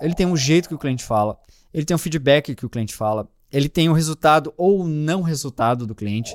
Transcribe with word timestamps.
ele 0.00 0.14
tem 0.14 0.26
um 0.26 0.36
jeito 0.36 0.68
que 0.68 0.74
o 0.74 0.78
cliente 0.78 1.04
fala, 1.04 1.38
ele 1.72 1.84
tem 1.84 1.94
um 1.94 1.98
feedback 1.98 2.54
que 2.54 2.66
o 2.66 2.68
cliente 2.68 2.94
fala, 2.94 3.28
ele 3.50 3.68
tem 3.68 3.88
o 3.88 3.92
um 3.92 3.94
resultado 3.94 4.52
ou 4.56 4.84
não 4.84 5.22
resultado 5.22 5.86
do 5.86 5.94
cliente. 5.94 6.34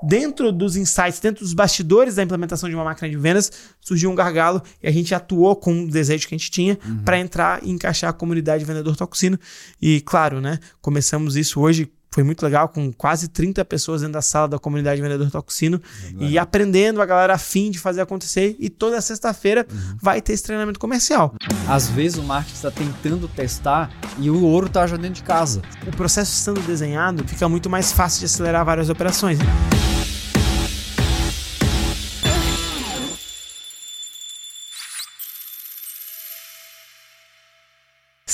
Dentro 0.00 0.52
dos 0.52 0.76
insights, 0.76 1.18
dentro 1.18 1.42
dos 1.42 1.52
bastidores 1.52 2.14
da 2.14 2.22
implementação 2.22 2.68
de 2.68 2.74
uma 2.74 2.84
máquina 2.84 3.08
de 3.08 3.16
vendas, 3.16 3.50
surgiu 3.80 4.10
um 4.10 4.14
gargalo 4.14 4.62
e 4.80 4.86
a 4.86 4.92
gente 4.92 5.12
atuou 5.12 5.56
com 5.56 5.82
o 5.82 5.90
desejo 5.90 6.28
que 6.28 6.34
a 6.34 6.38
gente 6.38 6.52
tinha 6.52 6.78
uhum. 6.86 7.02
para 7.02 7.18
entrar 7.18 7.64
e 7.64 7.70
encaixar 7.70 8.10
a 8.10 8.12
comunidade 8.12 8.64
vendedor 8.64 8.94
toxino. 8.94 9.38
E 9.82 10.00
claro, 10.00 10.40
né, 10.40 10.60
começamos 10.80 11.36
isso 11.36 11.60
hoje 11.60 11.90
foi 12.18 12.24
muito 12.24 12.42
legal, 12.42 12.68
com 12.68 12.92
quase 12.92 13.28
30 13.28 13.64
pessoas 13.64 14.00
dentro 14.00 14.14
da 14.14 14.22
sala 14.22 14.48
da 14.48 14.58
comunidade 14.58 15.00
Vendedor 15.00 15.30
Toxino 15.30 15.80
é 16.20 16.24
e 16.24 16.36
aprendendo 16.36 17.00
a 17.00 17.06
galera 17.06 17.34
afim 17.34 17.70
de 17.70 17.78
fazer 17.78 18.00
acontecer. 18.00 18.56
E 18.58 18.68
toda 18.68 19.00
sexta-feira 19.00 19.64
uhum. 19.70 19.96
vai 20.02 20.20
ter 20.20 20.32
esse 20.32 20.42
treinamento 20.42 20.80
comercial. 20.80 21.32
Às 21.68 21.88
vezes 21.88 22.18
o 22.18 22.24
marketing 22.24 22.56
está 22.56 22.72
tentando 22.72 23.28
testar 23.28 23.92
e 24.18 24.28
o 24.30 24.42
ouro 24.42 24.66
está 24.66 24.84
já 24.84 24.96
dentro 24.96 25.14
de 25.14 25.22
casa. 25.22 25.62
O 25.86 25.92
processo 25.92 26.32
estando 26.32 26.60
desenhado 26.66 27.22
fica 27.22 27.48
muito 27.48 27.70
mais 27.70 27.92
fácil 27.92 28.18
de 28.18 28.26
acelerar 28.26 28.64
várias 28.64 28.90
operações. 28.90 29.38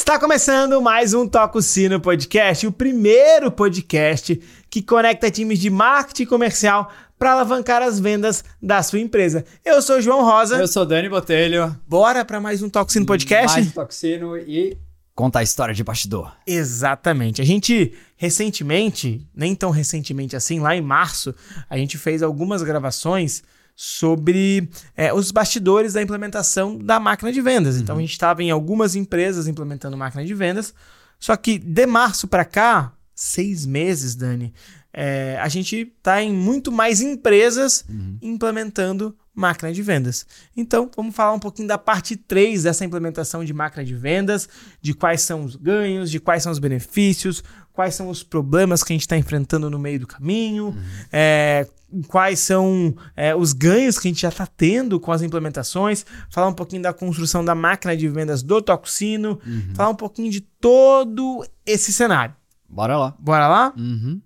Está 0.05 0.19
começando 0.19 0.83
mais 0.83 1.15
um 1.15 1.27
Toco 1.27 1.63
Sino 1.63 1.99
Podcast, 1.99 2.67
o 2.67 2.71
primeiro 2.71 3.51
podcast 3.51 4.39
que 4.69 4.83
conecta 4.83 5.31
times 5.31 5.59
de 5.59 5.71
marketing 5.71 6.27
comercial 6.27 6.93
para 7.19 7.33
alavancar 7.33 7.81
as 7.81 7.99
vendas 7.99 8.45
da 8.61 8.83
sua 8.83 9.01
empresa. 9.01 9.47
Eu 9.65 9.81
sou 9.81 10.03
João 10.03 10.23
Rosa. 10.23 10.59
Eu 10.59 10.69
sou 10.69 10.85
Dani 10.85 11.09
Botelho. 11.09 11.75
Bora 11.89 12.23
para 12.23 12.39
mais 12.39 12.63
um 12.63 12.69
Toco 12.69 12.93
Sino 12.93 13.07
Podcast? 13.07 13.57
Mais 13.57 13.69
um 13.69 13.71
Toco 13.71 13.95
Sino 13.95 14.37
e 14.37 14.77
contar 15.15 15.39
a 15.39 15.43
história 15.43 15.75
de 15.75 15.83
bastidor. 15.83 16.37
Exatamente. 16.47 17.41
A 17.41 17.45
gente 17.47 17.95
recentemente, 18.15 19.27
nem 19.35 19.55
tão 19.55 19.71
recentemente 19.71 20.37
assim, 20.37 20.61
lá 20.61 20.77
em 20.77 20.83
março, 20.83 21.35
a 21.69 21.79
gente 21.79 21.97
fez 21.97 22.23
algumas 22.23 22.63
gravações 22.63 23.43
sobre 23.77 24.69
é, 24.97 25.13
os 25.13 25.31
bastidores 25.31 25.95
da 25.95 26.03
implementação 26.03 26.79
da 26.79 27.01
máquina 27.01 27.33
de 27.33 27.41
vendas. 27.41 27.77
Então, 27.77 27.77
uhum. 27.77 27.83
Então 27.83 27.97
a 27.97 28.01
gente 28.01 28.13
estava 28.13 28.43
em 28.43 28.51
algumas 28.51 28.95
empresas 28.95 29.49
implementando 29.49 29.97
máquina 29.97 30.25
de 30.25 30.35
vendas, 30.35 30.73
só 31.19 31.37
que 31.37 31.59
de 31.59 31.87
março 31.87 32.29
para 32.29 32.45
cá, 32.45 32.93
seis 33.15 33.67
meses, 33.67 34.15
Dani, 34.15 34.53
é, 34.93 35.37
a 35.41 35.49
gente 35.49 35.93
está 35.97 36.23
em 36.23 36.33
muito 36.33 36.71
mais 36.71 37.01
empresas 37.01 37.85
uhum. 37.89 38.17
implementando 38.23 39.17
máquina 39.35 39.73
de 39.73 39.83
vendas. 39.83 40.25
Então, 40.57 40.89
vamos 40.95 41.15
falar 41.15 41.33
um 41.33 41.41
pouquinho 41.41 41.67
da 41.67 41.77
parte 41.77 42.17
3 42.17 42.63
dessa 42.63 42.85
implementação 42.85 43.45
de 43.45 43.53
máquina 43.53 43.85
de 43.85 43.95
vendas, 43.95 44.49
de 44.81 44.95
quais 44.95 45.23
são 45.23 45.45
os 45.45 45.57
ganhos, 45.57 46.09
de 46.11 46.21
quais 46.21 46.45
são 46.45 46.53
os 46.53 46.61
benefícios, 46.61 47.43
quais 47.75 47.95
são 47.97 48.09
os 48.09 48.23
problemas 48.23 48.85
que 48.85 48.93
a 48.93 48.95
gente 48.95 49.03
está 49.03 49.19
enfrentando 49.19 49.69
no 49.69 49.79
meio 49.79 49.99
do 49.99 50.07
caminho, 50.07 50.67
uhum. 50.67 50.83
é, 51.13 51.67
quais 52.07 52.39
são 52.39 52.95
é, 53.17 53.35
os 53.35 53.53
ganhos 53.53 53.99
que 53.99 54.07
a 54.07 54.11
gente 54.11 54.23
já 54.23 54.29
está 54.29 54.47
tendo 54.47 55.01
com 55.01 55.11
as 55.11 55.23
implementações, 55.23 56.07
falar 56.31 56.47
um 56.47 56.55
pouquinho 56.55 56.83
da 56.83 56.93
construção 56.93 57.45
da 57.45 57.55
máquina 57.55 57.97
de 57.97 58.09
vendas 58.09 58.45
do 58.45 58.63
Toxino, 58.63 59.41
uhum. 59.45 59.75
falar 59.75 59.91
um 59.91 59.97
pouquinho 59.97 60.31
de 60.31 60.41
todo 60.41 61.45
esse 61.67 61.93
cenário. 61.93 62.35
Bora 62.69 62.97
lá. 62.97 63.15
Bora 63.19 63.49
lá? 63.49 63.75
Uhum. 63.77 64.23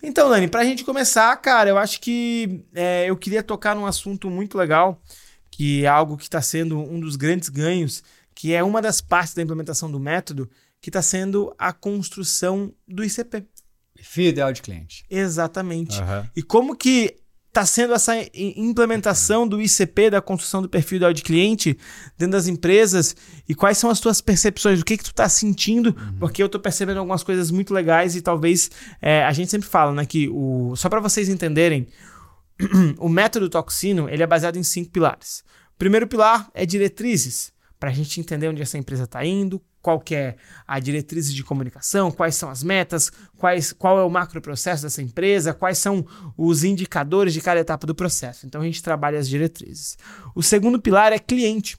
Então, 0.00 0.30
Dani, 0.30 0.46
para 0.46 0.60
a 0.60 0.64
gente 0.64 0.84
começar, 0.84 1.36
cara, 1.38 1.68
eu 1.68 1.76
acho 1.76 2.00
que 2.00 2.64
é, 2.72 3.06
eu 3.10 3.16
queria 3.16 3.42
tocar 3.42 3.74
num 3.74 3.84
assunto 3.84 4.30
muito 4.30 4.56
legal, 4.56 5.02
que 5.50 5.84
é 5.84 5.88
algo 5.88 6.16
que 6.16 6.22
está 6.22 6.40
sendo 6.40 6.78
um 6.78 7.00
dos 7.00 7.16
grandes 7.16 7.48
ganhos, 7.48 8.00
que 8.32 8.54
é 8.54 8.62
uma 8.62 8.80
das 8.80 9.00
partes 9.00 9.34
da 9.34 9.42
implementação 9.42 9.90
do 9.90 9.98
método, 9.98 10.48
que 10.80 10.90
está 10.90 11.02
sendo 11.02 11.54
a 11.58 11.72
construção 11.72 12.72
do 12.86 13.04
ICP. 13.04 13.44
Perfil 13.94 14.28
ideal 14.28 14.52
de 14.52 14.62
cliente. 14.62 15.04
Exatamente. 15.10 16.00
Uhum. 16.00 16.28
E 16.36 16.42
como 16.42 16.76
que 16.76 17.16
está 17.48 17.66
sendo 17.66 17.92
essa 17.92 18.12
implementação 18.34 19.48
do 19.48 19.60
ICP, 19.60 20.10
da 20.10 20.20
construção 20.20 20.62
do 20.62 20.68
perfil 20.68 20.96
ideal 20.96 21.12
de 21.12 21.22
cliente 21.22 21.76
dentro 22.16 22.32
das 22.32 22.46
empresas 22.46 23.16
e 23.48 23.54
quais 23.54 23.78
são 23.78 23.90
as 23.90 23.98
tuas 23.98 24.20
percepções, 24.20 24.80
o 24.80 24.84
que 24.84 24.96
que 24.96 25.02
tu 25.02 25.10
está 25.10 25.28
sentindo, 25.28 25.88
uhum. 25.88 26.18
porque 26.20 26.40
eu 26.40 26.46
estou 26.46 26.60
percebendo 26.60 26.98
algumas 26.98 27.24
coisas 27.24 27.50
muito 27.50 27.74
legais 27.74 28.14
e 28.14 28.20
talvez 28.20 28.70
é, 29.02 29.24
a 29.24 29.32
gente 29.32 29.50
sempre 29.50 29.68
fala, 29.68 29.92
né, 29.92 30.06
que 30.06 30.28
o 30.28 30.76
só 30.76 30.88
para 30.88 31.00
vocês 31.00 31.28
entenderem, 31.28 31.88
o 32.98 33.08
método 33.08 33.48
toxino 33.48 34.08
ele 34.08 34.22
é 34.22 34.26
baseado 34.26 34.56
em 34.56 34.62
cinco 34.62 34.90
pilares. 34.90 35.42
O 35.74 35.78
primeiro 35.78 36.06
pilar 36.06 36.48
é 36.54 36.64
diretrizes 36.64 37.52
para 37.80 37.90
a 37.90 37.92
gente 37.92 38.20
entender 38.20 38.48
onde 38.48 38.62
essa 38.62 38.78
empresa 38.78 39.04
está 39.04 39.24
indo, 39.24 39.60
qual 39.88 39.98
que 39.98 40.14
é 40.14 40.36
a 40.66 40.78
diretriz 40.78 41.32
de 41.32 41.42
comunicação, 41.42 42.10
quais 42.10 42.34
são 42.34 42.50
as 42.50 42.62
metas, 42.62 43.10
quais, 43.38 43.72
qual 43.72 43.98
é 43.98 44.04
o 44.04 44.10
macro 44.10 44.38
processo 44.38 44.82
dessa 44.82 45.00
empresa, 45.00 45.54
quais 45.54 45.78
são 45.78 46.04
os 46.36 46.62
indicadores 46.62 47.32
de 47.32 47.40
cada 47.40 47.60
etapa 47.60 47.86
do 47.86 47.94
processo. 47.94 48.46
Então 48.46 48.60
a 48.60 48.64
gente 48.64 48.82
trabalha 48.82 49.18
as 49.18 49.26
diretrizes. 49.26 49.96
O 50.34 50.42
segundo 50.42 50.78
pilar 50.78 51.10
é 51.14 51.18
cliente. 51.18 51.78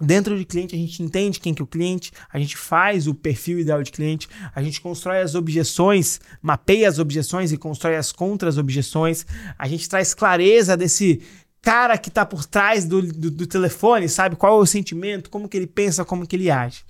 Dentro 0.00 0.38
de 0.38 0.46
cliente, 0.46 0.74
a 0.74 0.78
gente 0.78 1.02
entende 1.02 1.40
quem 1.40 1.52
que 1.52 1.60
é 1.60 1.64
o 1.64 1.66
cliente, 1.66 2.10
a 2.32 2.38
gente 2.38 2.56
faz 2.56 3.06
o 3.06 3.14
perfil 3.14 3.58
ideal 3.58 3.82
de 3.82 3.92
cliente, 3.92 4.26
a 4.54 4.62
gente 4.62 4.80
constrói 4.80 5.20
as 5.20 5.34
objeções, 5.34 6.18
mapeia 6.40 6.88
as 6.88 6.98
objeções 6.98 7.52
e 7.52 7.58
constrói 7.58 7.96
as 7.96 8.12
contra-objeções, 8.12 9.26
a 9.58 9.68
gente 9.68 9.86
traz 9.86 10.14
clareza 10.14 10.74
desse 10.74 11.20
cara 11.62 11.98
que 11.98 12.08
está 12.08 12.24
por 12.24 12.44
trás 12.44 12.86
do, 12.86 13.02
do, 13.02 13.30
do, 13.30 13.46
telefone, 13.46 14.08
sabe? 14.08 14.36
Qual 14.36 14.58
é 14.58 14.62
o 14.62 14.66
sentimento, 14.66 15.28
como 15.28 15.48
que 15.48 15.56
ele 15.56 15.66
pensa, 15.66 16.04
como 16.04 16.26
que 16.26 16.36
ele 16.36 16.50
age. 16.50 16.84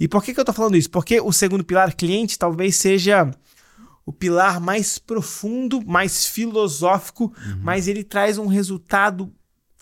E 0.00 0.08
por 0.08 0.22
que, 0.22 0.34
que 0.34 0.40
eu 0.40 0.42
estou 0.42 0.54
falando 0.54 0.76
isso? 0.76 0.90
Porque 0.90 1.20
o 1.20 1.32
segundo 1.32 1.64
pilar, 1.64 1.94
cliente, 1.94 2.38
talvez 2.38 2.76
seja 2.76 3.30
o 4.04 4.12
pilar 4.12 4.60
mais 4.60 4.98
profundo, 4.98 5.84
mais 5.84 6.26
filosófico, 6.26 7.24
uhum. 7.24 7.60
mas 7.62 7.88
ele 7.88 8.04
traz 8.04 8.38
um 8.38 8.46
resultado, 8.46 9.32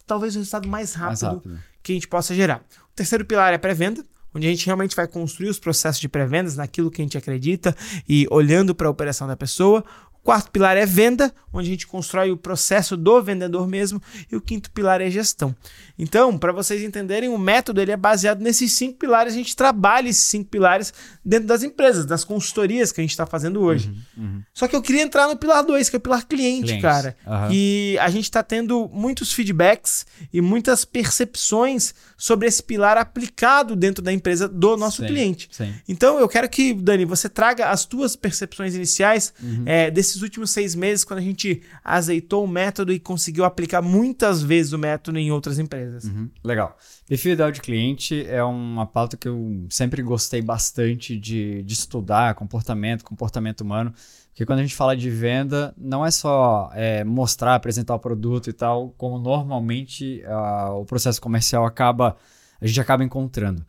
talvez 0.06 0.34
o 0.34 0.38
resultado 0.38 0.68
mais 0.68 0.94
rápido, 0.94 1.22
mais 1.22 1.34
rápido, 1.34 1.60
que 1.82 1.92
a 1.92 1.94
gente 1.94 2.08
possa 2.08 2.34
gerar. 2.34 2.62
O 2.92 2.94
terceiro 2.94 3.24
pilar 3.24 3.52
é 3.52 3.58
pré-venda, 3.58 4.04
onde 4.34 4.46
a 4.46 4.50
gente 4.50 4.66
realmente 4.66 4.96
vai 4.96 5.06
construir 5.06 5.48
os 5.48 5.58
processos 5.58 6.00
de 6.00 6.08
pré-vendas 6.08 6.56
naquilo 6.56 6.90
que 6.90 7.00
a 7.00 7.04
gente 7.04 7.16
acredita 7.16 7.74
e 8.08 8.26
olhando 8.30 8.74
para 8.74 8.88
a 8.88 8.90
operação 8.90 9.28
da 9.28 9.36
pessoa. 9.36 9.84
Quarto 10.24 10.50
pilar 10.50 10.74
é 10.74 10.86
venda, 10.86 11.30
onde 11.52 11.68
a 11.68 11.70
gente 11.70 11.86
constrói 11.86 12.30
o 12.30 12.36
processo 12.36 12.96
do 12.96 13.22
vendedor 13.22 13.68
mesmo. 13.68 14.00
E 14.32 14.34
o 14.34 14.40
quinto 14.40 14.70
pilar 14.70 15.02
é 15.02 15.10
gestão. 15.10 15.54
Então, 15.98 16.38
para 16.38 16.50
vocês 16.50 16.82
entenderem, 16.82 17.28
o 17.28 17.36
método 17.36 17.78
ele 17.78 17.92
é 17.92 17.96
baseado 17.96 18.40
nesses 18.40 18.72
cinco 18.72 18.98
pilares. 18.98 19.34
A 19.34 19.36
gente 19.36 19.54
trabalha 19.54 20.08
esses 20.08 20.24
cinco 20.24 20.48
pilares 20.48 20.94
dentro 21.22 21.46
das 21.46 21.62
empresas, 21.62 22.06
das 22.06 22.24
consultorias 22.24 22.90
que 22.90 23.02
a 23.02 23.04
gente 23.04 23.10
está 23.10 23.26
fazendo 23.26 23.60
hoje. 23.60 23.94
Uhum, 24.16 24.24
uhum. 24.24 24.42
Só 24.54 24.66
que 24.66 24.74
eu 24.74 24.80
queria 24.80 25.02
entrar 25.02 25.28
no 25.28 25.36
pilar 25.36 25.62
2, 25.62 25.90
que 25.90 25.96
é 25.96 25.98
o 25.98 26.00
pilar 26.00 26.26
cliente, 26.26 26.68
Clientes. 26.68 26.82
cara. 26.82 27.14
Uhum. 27.26 27.48
E 27.52 27.98
a 28.00 28.08
gente 28.08 28.24
está 28.24 28.42
tendo 28.42 28.88
muitos 28.90 29.30
feedbacks 29.30 30.06
e 30.32 30.40
muitas 30.40 30.86
percepções 30.86 31.94
sobre 32.16 32.48
esse 32.48 32.62
pilar 32.62 32.96
aplicado 32.96 33.76
dentro 33.76 34.02
da 34.02 34.10
empresa 34.10 34.48
do 34.48 34.74
nosso 34.74 35.02
sim, 35.02 35.08
cliente. 35.08 35.50
Sim. 35.52 35.74
Então, 35.86 36.18
eu 36.18 36.28
quero 36.30 36.48
que, 36.48 36.72
Dani, 36.72 37.04
você 37.04 37.28
traga 37.28 37.68
as 37.68 37.84
tuas 37.84 38.16
percepções 38.16 38.74
iniciais 38.74 39.34
é, 39.66 39.90
desse 39.90 40.13
nesses 40.14 40.22
últimos 40.22 40.50
seis 40.50 40.74
meses, 40.74 41.04
quando 41.04 41.18
a 41.18 41.22
gente 41.22 41.62
azeitou 41.82 42.44
o 42.44 42.48
método 42.48 42.92
e 42.92 43.00
conseguiu 43.00 43.44
aplicar 43.44 43.82
muitas 43.82 44.42
vezes 44.42 44.72
o 44.72 44.78
método 44.78 45.18
em 45.18 45.30
outras 45.30 45.58
empresas. 45.58 46.04
Uhum, 46.04 46.30
legal. 46.42 46.76
Perfil 47.06 47.32
ideal 47.32 47.50
de 47.50 47.60
cliente 47.60 48.24
é 48.26 48.42
uma 48.42 48.86
pauta 48.86 49.16
que 49.16 49.28
eu 49.28 49.66
sempre 49.68 50.02
gostei 50.02 50.40
bastante 50.40 51.18
de, 51.18 51.62
de 51.62 51.72
estudar, 51.74 52.34
comportamento, 52.34 53.04
comportamento 53.04 53.62
humano. 53.62 53.92
Porque 54.28 54.46
quando 54.46 54.60
a 54.60 54.62
gente 54.62 54.74
fala 54.74 54.96
de 54.96 55.10
venda, 55.10 55.74
não 55.76 56.04
é 56.04 56.10
só 56.10 56.70
é, 56.74 57.04
mostrar, 57.04 57.54
apresentar 57.54 57.94
o 57.94 58.00
produto 58.00 58.50
e 58.50 58.52
tal, 58.52 58.90
como 58.96 59.18
normalmente 59.18 60.22
uh, 60.26 60.80
o 60.80 60.84
processo 60.84 61.20
comercial 61.20 61.64
acaba, 61.64 62.16
a 62.60 62.66
gente 62.66 62.80
acaba 62.80 63.04
encontrando. 63.04 63.64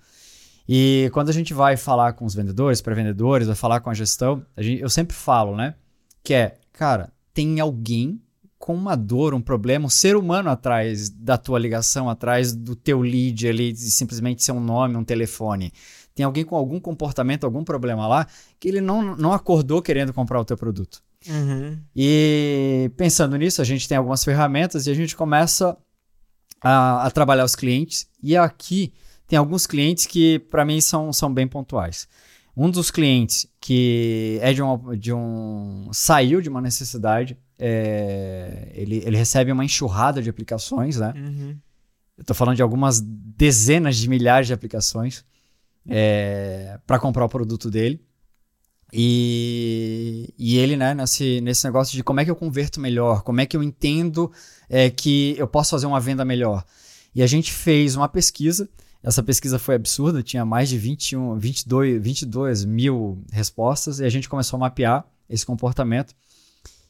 E 0.68 1.08
quando 1.14 1.30
a 1.30 1.34
gente 1.34 1.54
vai 1.54 1.78
falar 1.78 2.14
com 2.14 2.26
os 2.26 2.34
vendedores, 2.34 2.82
pré-vendedores, 2.82 3.46
vai 3.46 3.56
falar 3.56 3.80
com 3.80 3.92
a 3.92 3.94
gestão, 3.94 4.44
a 4.58 4.64
gente, 4.64 4.82
eu 4.82 4.90
sempre 4.90 5.16
falo, 5.16 5.56
né? 5.56 5.76
Que 6.26 6.34
é, 6.34 6.58
cara, 6.74 7.14
tem 7.36 7.60
alguém 7.60 8.20
com 8.58 8.74
uma 8.74 8.96
dor, 8.96 9.36
um 9.36 9.42
problema, 9.42 9.86
um 9.86 9.90
ser 9.90 10.16
humano 10.16 10.50
atrás 10.50 11.08
da 11.08 11.38
tua 11.38 11.60
ligação, 11.60 12.10
atrás 12.10 12.52
do 12.52 12.76
teu 12.76 13.00
lead 13.02 13.48
ali, 13.48 13.72
de 13.72 13.92
simplesmente 13.92 14.44
ser 14.44 14.52
um 14.52 14.60
nome, 14.60 14.98
um 14.98 15.04
telefone. 15.04 15.72
Tem 16.16 16.26
alguém 16.26 16.44
com 16.44 16.56
algum 16.56 16.80
comportamento, 16.80 17.44
algum 17.44 17.64
problema 17.64 18.08
lá, 18.08 18.26
que 18.60 18.68
ele 18.68 18.82
não, 18.82 19.16
não 19.16 19.34
acordou 19.34 19.84
querendo 19.84 20.12
comprar 20.12 20.40
o 20.40 20.46
teu 20.46 20.58
produto. 20.58 21.04
Uhum. 21.30 21.78
E 21.96 22.90
pensando 22.98 23.38
nisso, 23.38 23.62
a 23.62 23.66
gente 23.66 23.88
tem 23.88 23.96
algumas 23.96 24.24
ferramentas 24.24 24.88
e 24.88 24.90
a 24.90 24.96
gente 24.96 25.16
começa 25.16 25.78
a, 26.60 27.06
a 27.06 27.12
trabalhar 27.12 27.46
os 27.46 27.56
clientes. 27.56 28.08
E 28.24 28.36
aqui 28.36 28.92
tem 29.28 29.38
alguns 29.38 29.68
clientes 29.68 30.08
que, 30.08 30.40
para 30.40 30.66
mim, 30.66 30.82
são, 30.82 31.14
são 31.14 31.32
bem 31.32 31.48
pontuais. 31.48 32.08
Um 32.56 32.70
dos 32.70 32.90
clientes 32.90 33.48
que 33.60 34.38
é 34.42 34.54
de 34.54 34.62
um, 34.62 34.96
de 34.96 35.12
um 35.14 35.90
saiu 35.92 36.42
de 36.42 36.50
uma 36.50 36.62
necessidade, 36.62 37.38
é, 37.60 38.72
ele, 38.74 39.04
ele 39.06 39.18
recebe 39.18 39.52
uma 39.52 39.66
enxurrada 39.66 40.22
de 40.22 40.30
aplicações, 40.30 40.98
né? 40.98 41.14
Uhum. 41.16 41.58
Eu 42.18 42.24
tô 42.24 42.34
falando 42.34 42.56
de 42.56 42.62
algumas 42.62 43.02
dezenas 43.02 43.98
de 43.98 44.08
milhares 44.08 44.48
de 44.48 44.54
aplicações. 44.54 45.26
é, 45.88 46.80
para 46.86 47.00
comprar 47.00 47.26
o 47.26 47.30
produto 47.30 47.70
dele. 47.70 48.02
E, 48.94 50.34
e 50.38 50.58
ele, 50.58 50.78
né, 50.78 50.94
nesse, 50.94 51.42
nesse 51.42 51.66
negócio 51.66 51.96
de 51.96 52.04
como 52.04 52.20
é 52.20 52.26
que 52.26 52.32
eu 52.32 52.36
converto 52.36 52.80
melhor, 52.80 53.24
como 53.24 53.42
é 53.42 53.46
que 53.46 53.58
eu 53.58 53.64
entendo 53.64 54.32
é, 54.70 54.90
que 54.90 55.36
eu 55.38 55.48
posso 55.48 55.72
fazer 55.72 55.86
uma 55.86 56.00
venda 56.00 56.24
melhor. 56.24 56.64
E 57.14 57.22
a 57.22 57.28
gente 57.28 57.52
fez 57.52 57.96
uma 57.96 58.08
pesquisa, 58.08 58.70
essa 59.06 59.22
pesquisa 59.22 59.60
foi 59.60 59.76
absurda, 59.76 60.24
tinha 60.24 60.44
mais 60.44 60.68
de 60.68 60.80
21, 60.80 61.38
22, 61.38 62.02
22 62.02 62.66
mil 62.66 63.24
respostas, 63.32 64.00
e 64.00 64.04
a 64.04 64.10
gente 64.10 64.28
começou 64.28 64.58
a 64.58 64.62
mapear 64.62 65.06
esse 65.30 65.46
comportamento. 65.46 66.16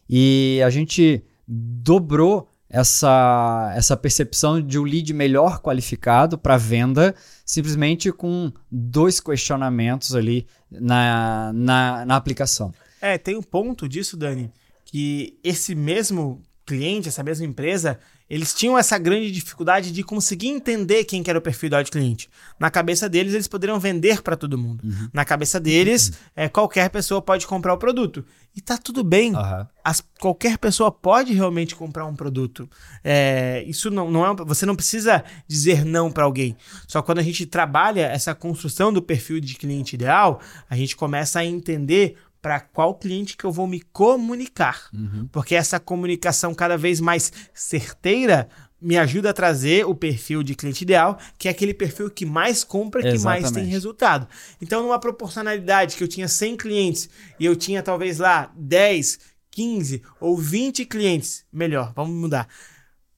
E 0.10 0.62
a 0.66 0.70
gente 0.70 1.22
dobrou 1.46 2.50
essa, 2.70 3.74
essa 3.76 3.98
percepção 3.98 4.62
de 4.62 4.80
um 4.80 4.84
lead 4.84 5.14
melhor 5.14 5.60
qualificado 5.60 6.38
para 6.38 6.56
venda, 6.56 7.14
simplesmente 7.46 8.14
com 8.14 8.50
dois 8.72 9.20
questionamentos 9.20 10.16
ali 10.16 10.48
na, 10.72 11.52
na, 11.54 12.06
na 12.06 12.16
aplicação. 12.16 12.74
É, 13.02 13.18
tem 13.18 13.36
um 13.36 13.44
ponto 13.44 13.90
disso, 13.90 14.16
Dani, 14.16 14.54
que 14.86 15.38
esse 15.44 15.76
mesmo 15.76 16.42
cliente, 16.66 17.10
essa 17.10 17.24
mesma 17.24 17.46
empresa, 17.46 18.00
eles 18.30 18.54
tinham 18.54 18.78
essa 18.78 18.98
grande 18.98 19.32
dificuldade 19.32 19.92
de 19.92 20.04
conseguir 20.04 20.48
entender 20.48 21.04
quem 21.04 21.22
que 21.22 21.30
era 21.30 21.38
o 21.38 21.42
perfil 21.42 21.70
do 21.70 21.84
cliente. 21.86 22.28
Na 22.60 22.72
cabeça 22.72 23.08
deles, 23.08 23.34
eles 23.34 23.48
poderiam 23.48 23.80
vender 23.80 24.22
para 24.24 24.36
todo 24.36 24.58
mundo. 24.58 24.84
Uhum. 24.84 25.10
Na 25.14 25.24
cabeça 25.24 25.60
deles, 25.60 26.10
uhum. 26.10 26.16
é, 26.36 26.50
qualquer 26.50 26.90
pessoa 26.90 27.22
pode 27.22 27.46
comprar 27.46 27.74
o 27.74 27.78
produto. 27.78 28.26
E 28.56 28.62
tá 28.62 28.78
tudo 28.78 29.04
bem. 29.04 29.36
Uhum. 29.36 29.66
As, 29.84 30.04
qualquer 30.20 30.58
pessoa 30.58 30.92
pode 30.92 31.34
realmente 31.34 31.76
comprar 31.76 32.06
um 32.06 32.16
produto. 32.16 32.68
É, 33.04 33.64
isso 33.68 33.92
não, 33.92 34.10
não 34.10 34.26
é. 34.26 34.36
Você 34.46 34.66
não 34.66 34.76
precisa 34.76 35.24
dizer 35.48 35.86
não 35.86 36.12
para 36.12 36.24
alguém. 36.24 36.58
Só 36.88 37.04
quando 37.04 37.20
a 37.20 37.24
gente 37.24 37.46
trabalha 37.46 38.08
essa 38.08 38.34
construção 38.34 38.92
do 38.92 39.04
perfil 39.04 39.40
de 39.40 39.54
cliente 39.56 39.96
ideal, 39.96 40.40
a 40.68 40.76
gente 40.76 40.96
começa 40.96 41.40
a 41.40 41.46
entender 41.46 42.18
para 42.46 42.60
qual 42.60 42.94
cliente 42.94 43.36
que 43.36 43.44
eu 43.44 43.52
vou 43.52 43.66
me 43.66 43.82
comunicar. 43.82 44.92
Uhum. 44.94 45.28
Porque 45.32 45.56
essa 45.56 45.80
comunicação 45.80 46.54
cada 46.54 46.78
vez 46.78 47.02
mais 47.02 47.34
certeira 47.56 48.48
me 48.80 49.00
ajuda 49.00 49.32
a 49.32 49.34
trazer 49.34 49.84
o 49.84 49.96
perfil 49.96 50.44
de 50.44 50.54
cliente 50.54 50.84
ideal, 50.84 51.18
que 51.40 51.48
é 51.48 51.52
aquele 51.52 51.74
perfil 51.74 52.08
que 52.08 52.24
mais 52.24 52.64
compra, 52.64 53.02
que 53.02 53.08
Exatamente. 53.08 53.42
mais 53.42 53.52
tem 53.52 53.66
resultado. 53.66 54.28
Então, 54.62 54.84
numa 54.84 55.00
proporcionalidade 55.00 55.96
que 55.96 56.04
eu 56.04 56.08
tinha 56.08 56.28
100 56.28 56.56
clientes 56.56 57.10
e 57.40 57.46
eu 57.46 57.56
tinha 57.56 57.82
talvez 57.82 58.20
lá 58.20 58.52
10, 58.56 59.18
15 59.50 60.04
ou 60.22 60.38
20 60.38 60.86
clientes, 60.86 61.46
melhor, 61.52 61.94
vamos 61.96 62.16
mudar 62.16 62.48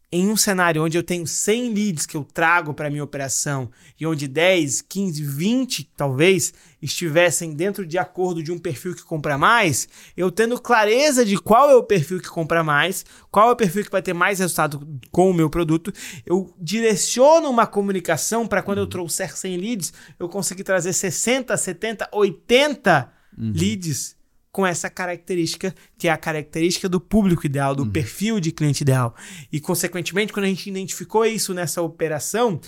em 0.10 0.30
um 0.30 0.38
cenário 0.38 0.84
onde 0.84 0.98
eu 0.98 1.04
tenho 1.04 1.28
100 1.28 1.74
leads 1.74 2.06
que 2.06 2.16
eu 2.16 2.24
trago 2.24 2.74
para 2.74 2.90
minha 2.90 3.04
operação 3.04 3.70
e 4.00 4.08
onde 4.08 4.26
10, 4.28 4.82
15, 4.82 5.22
20 5.22 5.92
talvez 5.98 6.54
estivessem 6.82 7.54
dentro 7.54 7.86
de 7.86 7.98
acordo 7.98 8.42
de 8.42 8.52
um 8.52 8.58
perfil 8.58 8.96
que 8.96 9.04
compra 9.04 9.38
mais, 9.38 9.90
eu 10.16 10.32
tendo 10.32 10.60
clareza 10.62 11.26
de 11.26 11.38
qual 11.38 11.70
é 11.70 11.76
o 11.76 11.84
perfil 11.84 12.22
que 12.22 12.30
compra 12.30 12.64
mais, 12.64 13.06
qual 13.30 13.50
é 13.50 13.52
o 13.52 13.56
perfil 13.56 13.84
que 13.84 13.92
vai 13.92 14.02
ter 14.02 14.14
mais 14.14 14.40
resultado 14.40 14.88
com 15.12 15.30
o 15.30 15.34
meu 15.34 15.50
produto, 15.50 15.92
eu 16.26 16.54
direciono 16.58 17.50
uma 17.50 17.68
comunicação 17.68 18.48
para 18.48 18.62
quando 18.62 18.78
eu 18.78 18.88
trouxer 18.88 19.36
100 19.36 19.58
leads, 19.58 19.94
eu 20.18 20.30
conseguir 20.30 20.64
trazer 20.64 20.94
60, 20.94 21.56
70, 21.58 22.10
80 22.14 23.12
uhum. 23.38 23.52
leads 23.54 24.17
com 24.58 24.66
essa 24.66 24.90
característica, 24.90 25.72
que 26.00 26.08
é 26.08 26.12
a 26.12 26.18
característica 26.18 26.90
do 26.90 27.00
público 27.00 27.46
ideal, 27.46 27.76
do 27.76 27.84
uhum. 27.84 27.92
perfil 27.92 28.40
de 28.40 28.52
cliente 28.52 28.82
ideal. 28.82 29.16
E, 29.52 29.60
consequentemente, 29.60 30.34
quando 30.34 30.46
a 30.46 30.48
gente 30.48 30.68
identificou 30.68 31.24
isso 31.28 31.54
nessa 31.54 31.80
operação, 31.80 32.60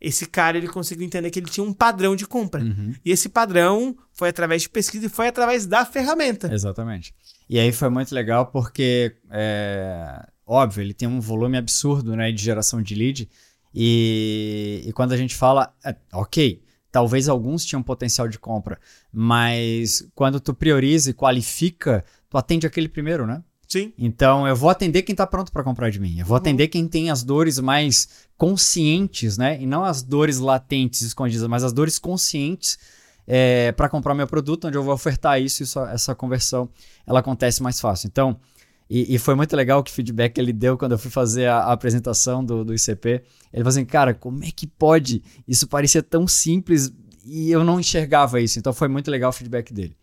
esse 0.00 0.26
cara 0.26 0.58
ele 0.58 0.66
conseguiu 0.66 1.06
entender 1.06 1.30
que 1.30 1.38
ele 1.38 1.48
tinha 1.48 1.64
um 1.64 1.72
padrão 1.72 2.16
de 2.16 2.26
compra. 2.26 2.64
Uhum. 2.64 2.92
E 3.04 3.12
esse 3.12 3.28
padrão 3.28 3.96
foi 4.12 4.30
através 4.30 4.62
de 4.62 4.68
pesquisa 4.68 5.06
e 5.06 5.08
foi 5.08 5.28
através 5.28 5.66
da 5.66 5.86
ferramenta. 5.86 6.52
Exatamente. 6.52 7.14
E 7.48 7.60
aí 7.60 7.70
foi 7.70 7.90
muito 7.90 8.12
legal 8.12 8.46
porque, 8.46 9.14
é, 9.30 10.26
óbvio, 10.44 10.82
ele 10.82 10.94
tem 10.94 11.06
um 11.06 11.20
volume 11.20 11.56
absurdo 11.56 12.16
né, 12.16 12.32
de 12.32 12.42
geração 12.42 12.82
de 12.82 12.92
lead. 12.92 13.30
E, 13.72 14.82
e 14.84 14.92
quando 14.92 15.12
a 15.12 15.16
gente 15.16 15.36
fala, 15.36 15.72
é, 15.84 15.94
ok, 16.12 16.60
Talvez 16.96 17.28
alguns 17.28 17.62
tinham 17.62 17.82
potencial 17.82 18.26
de 18.26 18.38
compra, 18.38 18.80
mas 19.12 20.08
quando 20.14 20.40
tu 20.40 20.54
prioriza 20.54 21.10
e 21.10 21.12
qualifica, 21.12 22.02
tu 22.30 22.38
atende 22.38 22.66
aquele 22.66 22.88
primeiro, 22.88 23.26
né? 23.26 23.42
Sim. 23.68 23.92
Então 23.98 24.48
eu 24.48 24.56
vou 24.56 24.70
atender 24.70 25.02
quem 25.02 25.12
está 25.12 25.26
pronto 25.26 25.52
para 25.52 25.62
comprar 25.62 25.90
de 25.90 26.00
mim. 26.00 26.18
Eu 26.18 26.24
vou 26.24 26.34
uhum. 26.34 26.40
atender 26.40 26.68
quem 26.68 26.88
tem 26.88 27.10
as 27.10 27.22
dores 27.22 27.58
mais 27.58 28.08
conscientes, 28.38 29.36
né? 29.36 29.60
E 29.60 29.66
não 29.66 29.84
as 29.84 30.02
dores 30.02 30.38
latentes, 30.38 31.02
escondidas, 31.02 31.46
mas 31.46 31.62
as 31.62 31.72
dores 31.74 31.98
conscientes 31.98 32.78
é, 33.26 33.72
para 33.72 33.90
comprar 33.90 34.14
meu 34.14 34.26
produto, 34.26 34.68
onde 34.68 34.78
eu 34.78 34.82
vou 34.82 34.94
ofertar 34.94 35.38
isso, 35.38 35.62
isso, 35.62 35.78
essa 35.80 36.14
conversão 36.14 36.66
ela 37.06 37.20
acontece 37.20 37.62
mais 37.62 37.78
fácil. 37.78 38.06
Então, 38.06 38.40
e, 38.88 39.14
e, 39.14 39.18
foi 39.18 39.34
muito 39.34 39.56
legal 39.56 39.82
que 39.82 39.90
feedback 39.90 40.38
ele 40.38 40.52
deu 40.52 40.78
quando 40.78 40.92
eu 40.92 40.98
fui 40.98 41.10
fazer 41.10 41.46
a, 41.46 41.58
a, 41.58 41.72
apresentação 41.72 42.44
do, 42.44 42.64
do 42.64 42.72
ICP. 42.72 43.08
Ele 43.08 43.22
falou 43.52 43.68
assim, 43.68 43.84
cara, 43.84 44.14
como 44.14 44.44
é 44.44 44.50
que 44.50 44.66
pode? 44.66 45.22
Isso 45.46 45.66
parecia 45.66 46.02
tão 46.02 46.28
simples 46.28 46.92
e 47.24 47.50
eu 47.50 47.64
não 47.64 47.80
enxergava 47.80 48.40
isso. 48.40 48.58
Então 48.58 48.72
foi 48.72 48.86
muito 48.86 49.10
legal 49.10 49.30
o 49.30 49.32
feedback 49.32 49.72
dele. 49.72 49.96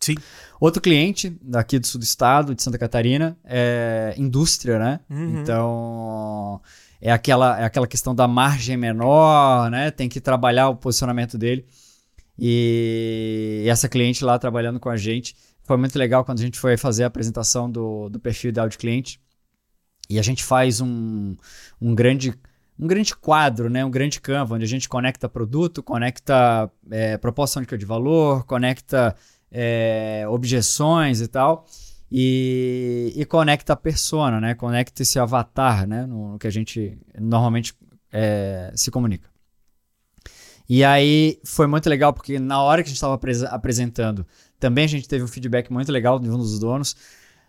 Sim. 0.00 0.14
Outro 0.58 0.80
cliente 0.80 1.36
daqui 1.42 1.78
do 1.78 1.86
sul 1.86 1.98
do 1.98 2.04
estado, 2.04 2.54
de 2.54 2.62
Santa 2.62 2.78
Catarina, 2.78 3.36
é 3.44 4.14
indústria, 4.16 4.78
né? 4.78 5.00
Uhum. 5.10 5.40
Então 5.40 6.60
é 7.00 7.12
aquela, 7.12 7.60
é 7.60 7.64
aquela 7.64 7.86
questão 7.86 8.14
da 8.14 8.26
margem 8.26 8.76
menor, 8.76 9.70
né? 9.70 9.90
Tem 9.90 10.08
que 10.08 10.20
trabalhar 10.20 10.70
o 10.70 10.76
posicionamento 10.76 11.36
dele. 11.36 11.66
E 12.38 13.64
essa 13.68 13.88
cliente 13.88 14.24
lá 14.24 14.38
trabalhando 14.38 14.80
com 14.80 14.88
a 14.88 14.96
gente 14.96 15.36
foi 15.64 15.76
muito 15.76 15.98
legal 15.98 16.24
quando 16.24 16.38
a 16.38 16.42
gente 16.42 16.58
foi 16.58 16.76
fazer 16.76 17.04
a 17.04 17.06
apresentação 17.08 17.70
do, 17.70 18.08
do 18.08 18.20
perfil 18.20 18.50
ideal 18.50 18.68
de 18.68 18.78
cliente. 18.78 19.20
E 20.08 20.18
a 20.18 20.22
gente 20.22 20.44
faz 20.44 20.80
um, 20.80 21.34
um 21.80 21.94
grande 21.94 22.34
um 22.78 22.86
grande 22.86 23.14
quadro, 23.14 23.70
né? 23.70 23.84
um 23.84 23.90
grande 23.90 24.20
campo, 24.20 24.54
onde 24.54 24.64
a 24.64 24.68
gente 24.68 24.88
conecta 24.88 25.28
produto, 25.28 25.82
conecta 25.82 26.70
é, 26.90 27.16
proposta 27.16 27.64
de 27.64 27.84
valor, 27.84 28.44
conecta 28.44 29.14
é, 29.50 30.24
objeções 30.28 31.20
e 31.20 31.28
tal, 31.28 31.66
e, 32.10 33.12
e 33.14 33.24
conecta 33.24 33.74
a 33.74 33.76
persona, 33.76 34.40
né? 34.40 34.54
conecta 34.54 35.02
esse 35.02 35.18
avatar 35.18 35.86
né? 35.86 36.04
no, 36.04 36.32
no 36.32 36.38
que 36.38 36.48
a 36.48 36.50
gente 36.50 36.98
normalmente 37.16 37.74
é, 38.12 38.72
se 38.74 38.90
comunica. 38.90 39.28
E 40.68 40.82
aí 40.82 41.38
foi 41.44 41.66
muito 41.66 41.88
legal, 41.88 42.12
porque 42.12 42.38
na 42.38 42.60
hora 42.62 42.82
que 42.82 42.88
a 42.88 42.90
gente 42.90 42.96
estava 42.96 43.20
apresentando 43.50 44.26
também 44.64 44.86
a 44.86 44.88
gente 44.88 45.06
teve 45.06 45.22
um 45.22 45.28
feedback 45.28 45.70
muito 45.70 45.92
legal 45.92 46.18
de 46.18 46.30
um 46.30 46.38
dos 46.38 46.58
donos. 46.58 46.96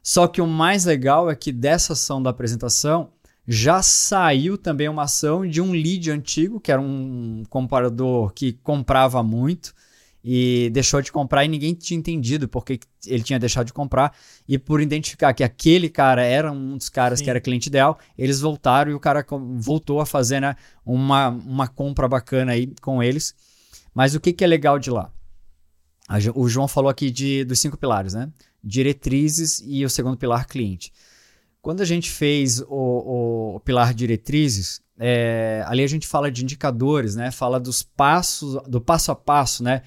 Só 0.03 0.27
que 0.27 0.41
o 0.41 0.45
mais 0.45 0.83
legal 0.83 1.31
é 1.31 1.35
que 1.35 1.49
dessa 1.49 1.93
ação 1.93 2.21
da 2.21 2.29
apresentação 2.29 3.09
já 3.47 3.81
saiu 3.81 4.57
também 4.57 4.89
uma 4.89 5.03
ação 5.03 5.47
de 5.47 5.61
um 5.61 5.71
lead 5.71 6.11
antigo, 6.11 6.59
que 6.59 6.73
era 6.73 6.81
um 6.81 7.43
comparador 7.49 8.33
que 8.33 8.51
comprava 8.51 9.23
muito 9.23 9.73
e 10.21 10.69
deixou 10.73 11.01
de 11.01 11.09
comprar 11.09 11.45
e 11.45 11.47
ninguém 11.47 11.73
tinha 11.73 11.97
entendido 11.97 12.49
porque 12.49 12.81
ele 13.07 13.23
tinha 13.23 13.39
deixado 13.39 13.67
de 13.67 13.73
comprar. 13.73 14.13
E 14.45 14.59
por 14.59 14.81
identificar 14.81 15.33
que 15.33 15.43
aquele 15.43 15.87
cara 15.87 16.21
era 16.21 16.51
um 16.51 16.75
dos 16.75 16.89
caras 16.89 17.19
Sim. 17.19 17.23
que 17.23 17.29
era 17.29 17.39
cliente 17.39 17.69
ideal, 17.69 17.97
eles 18.17 18.41
voltaram 18.41 18.91
e 18.91 18.93
o 18.93 18.99
cara 18.99 19.25
voltou 19.57 20.01
a 20.01 20.05
fazer 20.05 20.41
né, 20.41 20.57
uma, 20.85 21.29
uma 21.29 21.67
compra 21.69 22.09
bacana 22.09 22.51
aí 22.51 22.73
com 22.81 23.01
eles. 23.01 23.33
Mas 23.93 24.15
o 24.15 24.19
que, 24.19 24.33
que 24.33 24.43
é 24.43 24.47
legal 24.47 24.77
de 24.77 24.91
lá? 24.91 25.09
O 26.35 26.47
João 26.47 26.67
falou 26.67 26.89
aqui 26.89 27.09
de, 27.09 27.43
dos 27.43 27.59
cinco 27.59 27.77
pilares, 27.77 28.13
né? 28.13 28.29
Diretrizes 28.63 29.61
e 29.65 29.83
o 29.83 29.89
segundo 29.89 30.17
pilar, 30.17 30.47
cliente. 30.47 30.91
Quando 31.61 31.81
a 31.81 31.85
gente 31.85 32.11
fez 32.11 32.61
o, 32.61 32.65
o, 32.69 33.55
o 33.55 33.59
pilar 33.59 33.93
diretrizes, 33.93 34.81
é, 34.99 35.63
ali 35.67 35.83
a 35.83 35.87
gente 35.87 36.07
fala 36.07 36.31
de 36.31 36.43
indicadores, 36.43 37.15
né? 37.15 37.31
Fala 37.31 37.59
dos 37.59 37.81
passos, 37.81 38.61
do 38.67 38.79
passo 38.79 39.11
a 39.11 39.15
passo, 39.15 39.63
né? 39.63 39.81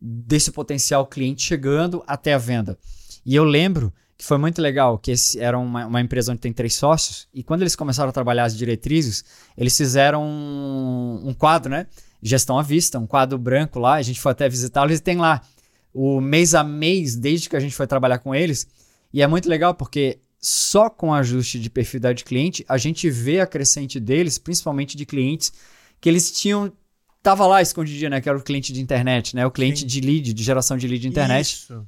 Desse 0.00 0.52
potencial 0.52 1.06
cliente 1.06 1.42
chegando 1.42 2.04
até 2.06 2.34
a 2.34 2.38
venda. 2.38 2.78
E 3.24 3.34
eu 3.34 3.44
lembro 3.44 3.92
que 4.16 4.24
foi 4.24 4.38
muito 4.38 4.60
legal, 4.60 4.98
que 4.98 5.10
esse 5.10 5.40
era 5.40 5.58
uma, 5.58 5.86
uma, 5.86 6.00
empresa 6.00 6.30
onde 6.30 6.40
tem 6.40 6.52
três 6.52 6.74
sócios, 6.74 7.26
e 7.34 7.42
quando 7.42 7.62
eles 7.62 7.74
começaram 7.74 8.10
a 8.10 8.12
trabalhar 8.12 8.44
as 8.44 8.56
diretrizes, 8.56 9.24
eles 9.56 9.76
fizeram 9.76 10.22
um, 10.22 11.28
um 11.28 11.34
quadro, 11.34 11.70
né? 11.70 11.86
Gestão 12.22 12.58
à 12.58 12.62
vista, 12.62 12.98
um 12.98 13.06
quadro 13.06 13.36
branco 13.36 13.78
lá, 13.78 13.94
a 13.94 14.02
gente 14.02 14.20
foi 14.20 14.32
até 14.32 14.48
visitá-los 14.48 14.98
e 14.98 15.02
tem 15.02 15.16
lá 15.16 15.42
o 15.94 16.20
mês 16.20 16.54
a 16.54 16.64
mês 16.64 17.14
desde 17.14 17.48
que 17.48 17.56
a 17.56 17.60
gente 17.60 17.74
foi 17.74 17.86
trabalhar 17.86 18.18
com 18.18 18.34
eles. 18.34 18.66
E 19.12 19.22
é 19.22 19.26
muito 19.26 19.48
legal 19.48 19.74
porque 19.74 20.18
só 20.40 20.90
com 20.90 21.14
ajuste 21.14 21.58
de 21.58 21.70
perfil 21.70 22.00
de 22.14 22.24
cliente 22.24 22.64
a 22.68 22.76
gente 22.76 23.08
vê 23.08 23.40
a 23.40 23.46
crescente 23.46 24.00
deles, 24.00 24.36
principalmente 24.36 24.96
de 24.96 25.06
clientes 25.06 25.52
que 26.00 26.08
eles 26.08 26.30
tinham 26.32 26.70
tava 27.22 27.46
lá 27.46 27.62
escondidinho, 27.62 28.10
né, 28.10 28.20
que 28.20 28.28
era 28.28 28.36
o 28.36 28.42
cliente 28.42 28.70
de 28.70 28.82
internet, 28.82 29.34
né, 29.34 29.46
o 29.46 29.50
cliente 29.50 29.80
Sim. 29.80 29.86
de 29.86 30.00
lead, 30.02 30.34
de 30.34 30.42
geração 30.42 30.76
de 30.76 30.86
lead 30.86 31.00
de 31.00 31.08
internet. 31.08 31.54
Isso. 31.54 31.86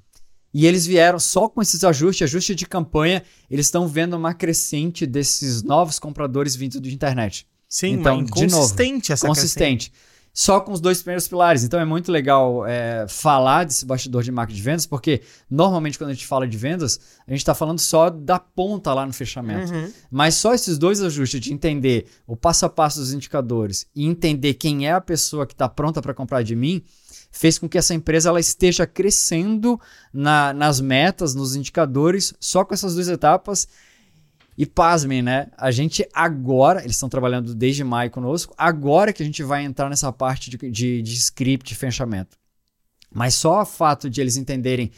E 0.55 0.65
eles 0.65 0.87
vieram 0.87 1.19
só 1.19 1.51
com 1.51 1.61
esses 1.61 1.85
ajustes, 1.85 2.23
ajuste 2.23 2.55
de 2.55 2.65
campanha, 2.65 3.23
eles 3.51 3.67
estão 3.67 3.87
vendo 3.87 4.17
uma 4.17 4.33
crescente 4.33 5.05
desses 5.05 5.63
novos 5.63 5.99
compradores 5.99 6.57
vindo 6.57 6.81
de 6.81 6.95
internet. 6.95 7.47
Sim, 7.69 7.89
então, 7.89 8.25
de 8.25 8.31
novo, 8.47 8.57
consistente 8.57 9.13
essa 9.13 9.27
consistente. 9.27 9.91
Crescente. 9.91 10.06
Só 10.39 10.61
com 10.61 10.71
os 10.71 10.83
dois 10.83 10.99
primeiros 10.99 11.27
pilares. 11.27 11.65
Então 11.65 11.81
é 11.81 11.85
muito 11.87 12.13
legal 12.13 12.67
é, 12.67 13.07
falar 13.09 13.65
desse 13.65 13.87
bastidor 13.87 14.23
de 14.23 14.31
marketing 14.31 14.59
de 14.59 14.63
vendas, 14.63 14.85
porque 14.85 15.23
normalmente 15.49 15.97
quando 15.97 16.11
a 16.11 16.13
gente 16.13 16.27
fala 16.27 16.47
de 16.47 16.59
vendas, 16.59 17.01
a 17.27 17.31
gente 17.31 17.39
está 17.39 17.55
falando 17.55 17.79
só 17.79 18.11
da 18.11 18.39
ponta 18.39 18.93
lá 18.93 19.07
no 19.07 19.15
fechamento. 19.15 19.73
Uhum. 19.73 19.91
Mas 20.11 20.35
só 20.35 20.53
esses 20.53 20.77
dois 20.77 21.01
ajustes 21.01 21.41
de 21.41 21.55
entender 21.55 22.07
o 22.27 22.37
passo 22.37 22.67
a 22.67 22.69
passo 22.69 22.99
dos 22.99 23.15
indicadores 23.15 23.87
e 23.97 24.05
entender 24.05 24.53
quem 24.55 24.87
é 24.87 24.93
a 24.93 25.01
pessoa 25.01 25.47
que 25.47 25.55
está 25.55 25.71
pronta 25.71 26.03
para 26.03 26.13
comprar 26.13 26.43
de 26.43 26.55
mim, 26.55 26.85
fez 27.33 27.59
com 27.59 27.67
que 27.67 27.79
essa 27.79 27.95
empresa 27.95 28.29
ela 28.29 28.39
esteja 28.39 28.87
crescendo 28.87 29.81
na, 30.13 30.53
nas 30.53 30.83
metas, 30.83 31.35
nos 31.35 31.57
indicadores, 31.57 32.35
só 32.39 32.63
com 32.63 32.75
essas 32.75 32.95
duas 32.95 33.09
etapas 33.09 33.67
e 34.57 34.65
pasmem, 34.65 35.23
né? 35.23 35.49
A 35.57 35.71
gente 35.71 36.09
agora, 36.15 36.81
eles 36.81 36.97
estão 36.97 37.09
trabalhando 37.09 37.55
desde 37.55 37.85
maio 37.85 38.11
conosco, 38.11 38.55
agora 38.57 39.13
que 39.13 39.23
a 39.23 39.27
gente 39.27 39.43
vai 39.43 39.65
entrar 39.65 39.91
nessa 39.91 40.11
parte 40.13 40.51
de, 40.51 40.57
de, 40.71 41.03
de 41.03 41.15
script, 41.15 41.75
fechamento. 41.75 42.37
Mas 43.13 43.35
só 43.35 43.63
o 43.63 43.67
fato 43.67 44.09
de 44.09 44.21
eles 44.21 44.37
entenderem 44.37 44.91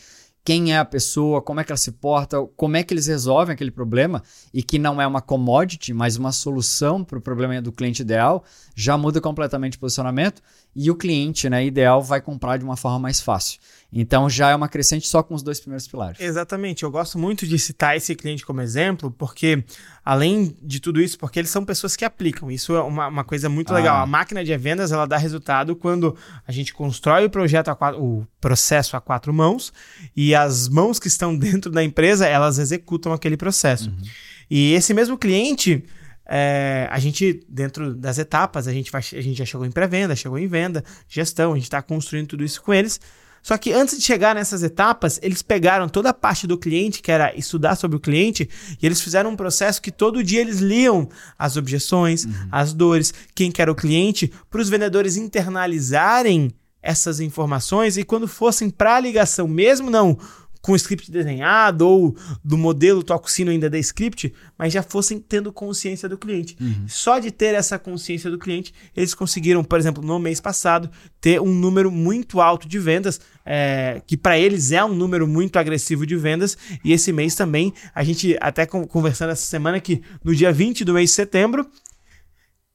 quem 0.49 0.73
é 0.73 0.79
a 0.79 0.85
pessoa, 0.85 1.43
como 1.43 1.61
é 1.61 1.65
que 1.65 1.71
ela 1.71 1.77
se 1.77 1.93
porta, 1.93 2.39
como 2.57 2.75
é 2.75 2.83
que 2.83 2.95
eles 2.95 3.07
resolvem 3.07 3.53
aquele 3.53 3.71
problema 3.71 4.23
e 4.53 4.63
que 4.63 4.79
não 4.79 4.99
é 4.99 5.07
uma 5.07 5.21
commodity, 5.21 5.93
mas 5.93 6.17
uma 6.17 6.33
solução 6.33 7.05
para 7.05 7.19
o 7.19 7.21
problema 7.21 7.61
do 7.61 7.71
cliente 7.71 8.01
ideal, 8.01 8.43
já 8.75 8.97
muda 8.97 9.21
completamente 9.21 9.77
o 9.77 9.81
posicionamento 9.81 10.41
e 10.75 10.91
o 10.91 10.97
cliente 10.97 11.51
né, 11.51 11.67
ideal 11.67 12.03
vai 12.03 12.23
comprar 12.23 12.57
de 12.57 12.65
uma 12.65 12.79
forma 12.79 12.99
mais 12.99 13.21
fácil. 13.21 13.61
Então 13.91 14.29
já 14.29 14.51
é 14.51 14.55
uma 14.55 14.69
crescente 14.69 15.09
só 15.09 15.23
com 15.23 15.35
os 15.35 15.43
dois 15.43 15.59
primeiros 15.61 15.89
pilares. 15.89 16.21
Exatamente. 16.21 16.83
Eu 16.83 16.91
gosto 16.91 17.19
muito 17.19 17.47
de 17.47 17.59
citar 17.59 17.97
esse 17.97 18.15
cliente 18.15 18.45
como 18.45 18.61
exemplo, 18.61 19.11
porque 19.11 19.65
além 20.05 20.55
de 20.63 20.79
tudo 20.79 21.01
isso, 21.01 21.19
porque 21.19 21.39
eles 21.39 21.51
são 21.51 21.65
pessoas 21.65 21.97
que 21.97 22.05
aplicam. 22.05 22.51
Isso 22.51 22.77
é 22.77 22.83
uma, 22.83 23.09
uma 23.09 23.25
coisa 23.25 23.49
muito 23.49 23.73
ah. 23.73 23.77
legal. 23.77 23.97
A 24.03 24.07
máquina 24.07 24.45
de 24.45 24.55
vendas 24.59 24.93
ela 24.93 25.07
dá 25.07 25.17
resultado 25.17 25.75
quando 25.75 26.15
a 26.47 26.53
gente 26.53 26.75
constrói 26.75 27.25
o 27.25 27.31
projeto 27.31 27.69
a 27.69 27.75
quatro, 27.75 28.03
o 28.03 28.27
processo 28.41 28.95
a 28.95 29.01
quatro 29.01 29.33
mãos 29.33 29.73
e 30.15 30.35
as 30.35 30.69
mãos 30.69 30.99
que 30.99 31.09
estão 31.09 31.35
dentro 31.37 31.71
da 31.71 31.83
empresa 31.83 32.27
elas 32.27 32.59
executam 32.59 33.13
aquele 33.13 33.39
processo. 33.39 33.89
Uhum. 33.89 34.03
E 34.51 34.73
esse 34.75 34.93
mesmo 34.93 35.17
cliente 35.17 35.83
é, 36.31 36.87
a 36.91 36.99
gente, 36.99 37.43
dentro 37.49 37.95
das 37.95 38.19
etapas, 38.19 38.69
a 38.69 38.73
gente, 38.73 38.93
vai, 38.93 39.01
a 39.01 39.21
gente 39.23 39.39
já 39.39 39.47
chegou 39.47 39.67
em 39.67 39.71
pré-venda, 39.71 40.15
chegou 40.15 40.39
em 40.39 40.47
venda, 40.47 40.85
gestão, 41.09 41.53
a 41.53 41.55
gente 41.55 41.65
está 41.65 41.81
construindo 41.81 42.29
tudo 42.29 42.45
isso 42.45 42.61
com 42.61 42.75
eles. 42.75 43.01
Só 43.49 43.57
que 43.57 43.73
antes 43.73 43.97
de 43.97 44.05
chegar 44.05 44.35
nessas 44.35 44.63
etapas, 44.63 45.19
eles 45.23 45.41
pegaram 45.41 45.89
toda 45.89 46.11
a 46.11 46.13
parte 46.13 46.47
do 46.47 46.59
cliente, 46.59 47.01
que 47.01 47.11
era 47.11 47.35
estudar 47.35 47.77
sobre 47.77 47.97
o 47.97 48.01
cliente, 48.01 48.47
e 48.79 48.85
eles 48.85 49.01
fizeram 49.01 49.31
um 49.31 49.37
processo 49.37 49.81
que 49.81 49.91
todo 49.91 50.23
dia 50.23 50.43
eles 50.43 50.59
liam 50.59 51.09
as 51.39 51.57
objeções, 51.57 52.27
uhum. 52.27 52.33
as 52.53 52.75
dores, 52.75 53.15
quem 53.35 53.51
que 53.51 53.63
era 53.63 53.73
o 53.73 53.75
cliente, 53.75 54.31
para 54.51 54.61
os 54.61 54.69
vendedores 54.69 55.17
internalizarem 55.17 56.53
essas 56.83 57.21
informações 57.21 57.97
e 57.97 58.05
quando 58.05 58.29
fossem 58.29 58.69
para 58.69 58.97
a 58.97 59.01
ligação, 59.01 59.49
mesmo 59.49 59.91
não 59.91 60.19
com 60.61 60.73
o 60.73 60.77
script 60.77 61.11
desenhado 61.11 61.87
ou 61.87 62.17
do 62.45 62.59
modelo 62.59 63.03
Tococino 63.03 63.51
ainda 63.51 63.71
da 63.71 63.79
script, 63.79 64.33
mas 64.59 64.73
já 64.73 64.83
fossem 64.83 65.19
tendo 65.19 65.53
consciência 65.53 66.09
do 66.09 66.19
cliente. 66.19 66.57
Uhum. 66.61 66.85
Só 66.87 67.19
de 67.19 67.31
ter 67.31 67.55
essa 67.55 67.79
consciência 67.79 68.31
do 68.31 68.39
cliente, 68.39 68.73
eles 68.97 69.15
conseguiram, 69.15 69.63
por 69.63 69.79
exemplo, 69.79 70.03
no 70.03 70.19
mês 70.19 70.41
passado, 70.41 70.91
ter 71.21 71.41
um 71.41 71.55
número 71.55 71.91
muito 71.91 72.41
alto 72.41 72.69
de 72.69 72.79
vendas, 72.79 73.21
é, 73.45 74.03
que 74.07 74.17
para 74.17 74.39
eles 74.39 74.73
é 74.73 74.85
um 74.85 74.95
número 74.95 75.27
muito 75.27 75.59
agressivo 75.59 76.07
de 76.07 76.17
vendas. 76.17 76.57
E 76.85 76.93
esse 76.93 77.13
mês 77.13 77.35
também, 77.35 77.73
a 77.95 78.05
gente 78.05 78.37
até 78.41 78.67
conversando 78.67 79.31
essa 79.31 79.47
semana 79.47 79.81
que 79.81 80.03
no 80.23 80.35
dia 80.35 80.53
20 80.53 80.85
do 80.85 80.95
mês 80.95 81.11
de 81.11 81.17
setembro, 81.17 81.67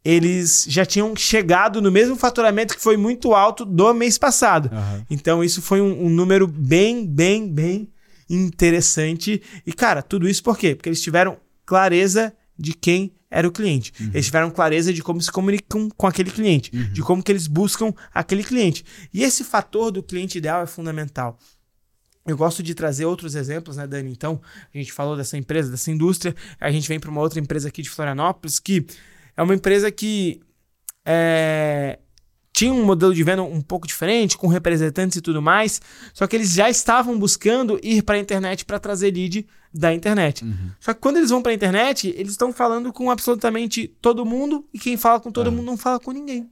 eles 0.03 0.65
já 0.67 0.85
tinham 0.85 1.15
chegado 1.15 1.81
no 1.81 1.91
mesmo 1.91 2.15
faturamento 2.15 2.75
que 2.75 2.81
foi 2.81 2.97
muito 2.97 3.33
alto 3.33 3.63
do 3.63 3.93
mês 3.93 4.17
passado. 4.17 4.69
Uhum. 4.71 5.05
Então, 5.09 5.43
isso 5.43 5.61
foi 5.61 5.81
um, 5.81 6.05
um, 6.05 6.09
número 6.09 6.45
bem, 6.45 7.05
bem, 7.05 7.49
bem 7.49 7.89
interessante. 8.29 9.41
E, 9.65 9.71
cara, 9.71 10.01
tudo 10.01 10.27
isso 10.27 10.43
por 10.43 10.57
quê? 10.57 10.75
Porque 10.75 10.89
eles 10.89 11.01
tiveram 11.01 11.37
clareza 11.65 12.33
de 12.57 12.73
quem 12.73 13.13
era 13.31 13.47
o 13.47 13.51
cliente. 13.51 13.93
Uhum. 13.99 14.11
Eles 14.13 14.25
tiveram 14.25 14.51
clareza 14.51 14.93
de 14.93 15.01
como 15.01 15.21
se 15.21 15.31
comunicam 15.31 15.89
com 15.95 16.05
aquele 16.05 16.29
cliente, 16.29 16.69
uhum. 16.73 16.91
de 16.91 17.01
como 17.01 17.23
que 17.23 17.31
eles 17.31 17.47
buscam 17.47 17.93
aquele 18.13 18.43
cliente. 18.43 18.85
E 19.13 19.23
esse 19.23 19.43
fator 19.43 19.89
do 19.89 20.03
cliente 20.03 20.37
ideal 20.37 20.61
é 20.61 20.67
fundamental. 20.67 21.39
Eu 22.25 22.37
gosto 22.37 22.61
de 22.61 22.73
trazer 22.73 23.05
outros 23.05 23.35
exemplos, 23.35 23.75
né, 23.75 23.85
Dani? 23.85 24.11
Então, 24.11 24.39
a 24.73 24.77
gente 24.77 24.93
falou 24.93 25.17
dessa 25.17 25.37
empresa, 25.37 25.69
dessa 25.69 25.91
indústria, 25.91 26.33
a 26.59 26.71
gente 26.71 26.87
vem 26.87 26.99
para 26.99 27.09
uma 27.09 27.19
outra 27.19 27.39
empresa 27.39 27.67
aqui 27.67 27.81
de 27.81 27.89
Florianópolis 27.89 28.59
que 28.59 28.85
é 29.35 29.43
uma 29.43 29.55
empresa 29.55 29.91
que 29.91 30.41
é, 31.05 31.99
tinha 32.53 32.71
um 32.71 32.85
modelo 32.85 33.13
de 33.13 33.23
venda 33.23 33.41
um 33.41 33.61
pouco 33.61 33.87
diferente, 33.87 34.37
com 34.37 34.47
representantes 34.47 35.17
e 35.17 35.21
tudo 35.21 35.41
mais, 35.41 35.81
só 36.13 36.27
que 36.27 36.35
eles 36.35 36.53
já 36.53 36.69
estavam 36.69 37.17
buscando 37.17 37.79
ir 37.81 38.03
para 38.03 38.15
a 38.15 38.19
internet 38.19 38.63
para 38.63 38.79
trazer 38.79 39.11
lead 39.11 39.45
da 39.73 39.91
internet. 39.91 40.45
Uhum. 40.45 40.71
Só 40.79 40.93
que 40.93 40.99
quando 40.99 41.17
eles 41.17 41.31
vão 41.31 41.41
para 41.41 41.51
a 41.51 41.55
internet, 41.55 42.13
eles 42.15 42.33
estão 42.33 42.53
falando 42.53 42.93
com 42.93 43.09
absolutamente 43.09 43.87
todo 43.99 44.23
mundo 44.23 44.67
e 44.71 44.77
quem 44.77 44.95
fala 44.95 45.19
com 45.19 45.31
todo 45.31 45.47
uhum. 45.47 45.53
mundo 45.53 45.65
não 45.65 45.77
fala 45.77 45.99
com 45.99 46.11
ninguém. 46.11 46.47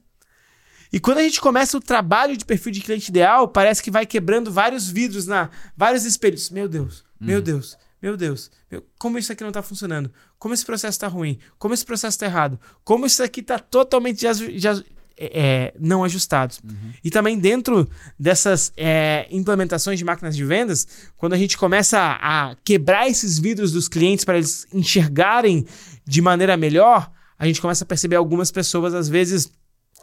E 0.92 1.00
quando 1.00 1.18
a 1.18 1.22
gente 1.22 1.40
começa 1.40 1.76
o 1.76 1.80
trabalho 1.80 2.36
de 2.36 2.44
perfil 2.44 2.72
de 2.72 2.80
cliente 2.82 3.08
ideal, 3.08 3.48
parece 3.48 3.82
que 3.82 3.90
vai 3.90 4.04
quebrando 4.04 4.50
vários 4.50 4.90
vidros 4.90 5.26
na 5.26 5.48
vários 5.74 6.04
espelhos. 6.04 6.50
Meu 6.50 6.68
Deus, 6.68 7.04
uhum. 7.20 7.28
meu 7.28 7.40
Deus, 7.40 7.78
meu 8.02 8.16
Deus, 8.16 8.50
como 8.98 9.16
isso 9.16 9.32
aqui 9.32 9.42
não 9.42 9.50
está 9.50 9.62
funcionando? 9.62 10.10
Como 10.38 10.52
esse 10.52 10.66
processo 10.66 10.96
está 10.96 11.06
ruim? 11.06 11.38
Como 11.56 11.72
esse 11.72 11.84
processo 11.84 12.16
está 12.16 12.26
errado? 12.26 12.58
Como 12.82 13.06
isso 13.06 13.22
aqui 13.22 13.40
está 13.40 13.60
totalmente 13.60 14.22
já, 14.22 14.32
já, 14.32 14.82
é, 15.16 15.72
não 15.78 16.02
ajustados. 16.02 16.60
Uhum. 16.64 16.92
E 17.04 17.10
também 17.10 17.38
dentro 17.38 17.88
dessas 18.18 18.72
é, 18.76 19.28
implementações 19.30 19.98
de 19.98 20.04
máquinas 20.04 20.34
de 20.34 20.44
vendas, 20.44 20.86
quando 21.16 21.34
a 21.34 21.38
gente 21.38 21.56
começa 21.56 21.98
a, 21.98 22.50
a 22.50 22.56
quebrar 22.64 23.08
esses 23.08 23.38
vidros 23.38 23.70
dos 23.70 23.86
clientes 23.86 24.24
para 24.24 24.38
eles 24.38 24.66
enxergarem 24.72 25.64
de 26.04 26.20
maneira 26.20 26.56
melhor, 26.56 27.08
a 27.38 27.46
gente 27.46 27.60
começa 27.60 27.84
a 27.84 27.86
perceber 27.86 28.16
algumas 28.16 28.50
pessoas, 28.50 28.94
às 28.94 29.08
vezes, 29.08 29.52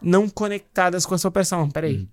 não 0.01 0.29
conectadas 0.29 1.05
com 1.05 1.15
essa 1.15 1.27
operação. 1.27 1.69
Peraí. 1.69 1.97
Uhum. 1.97 2.07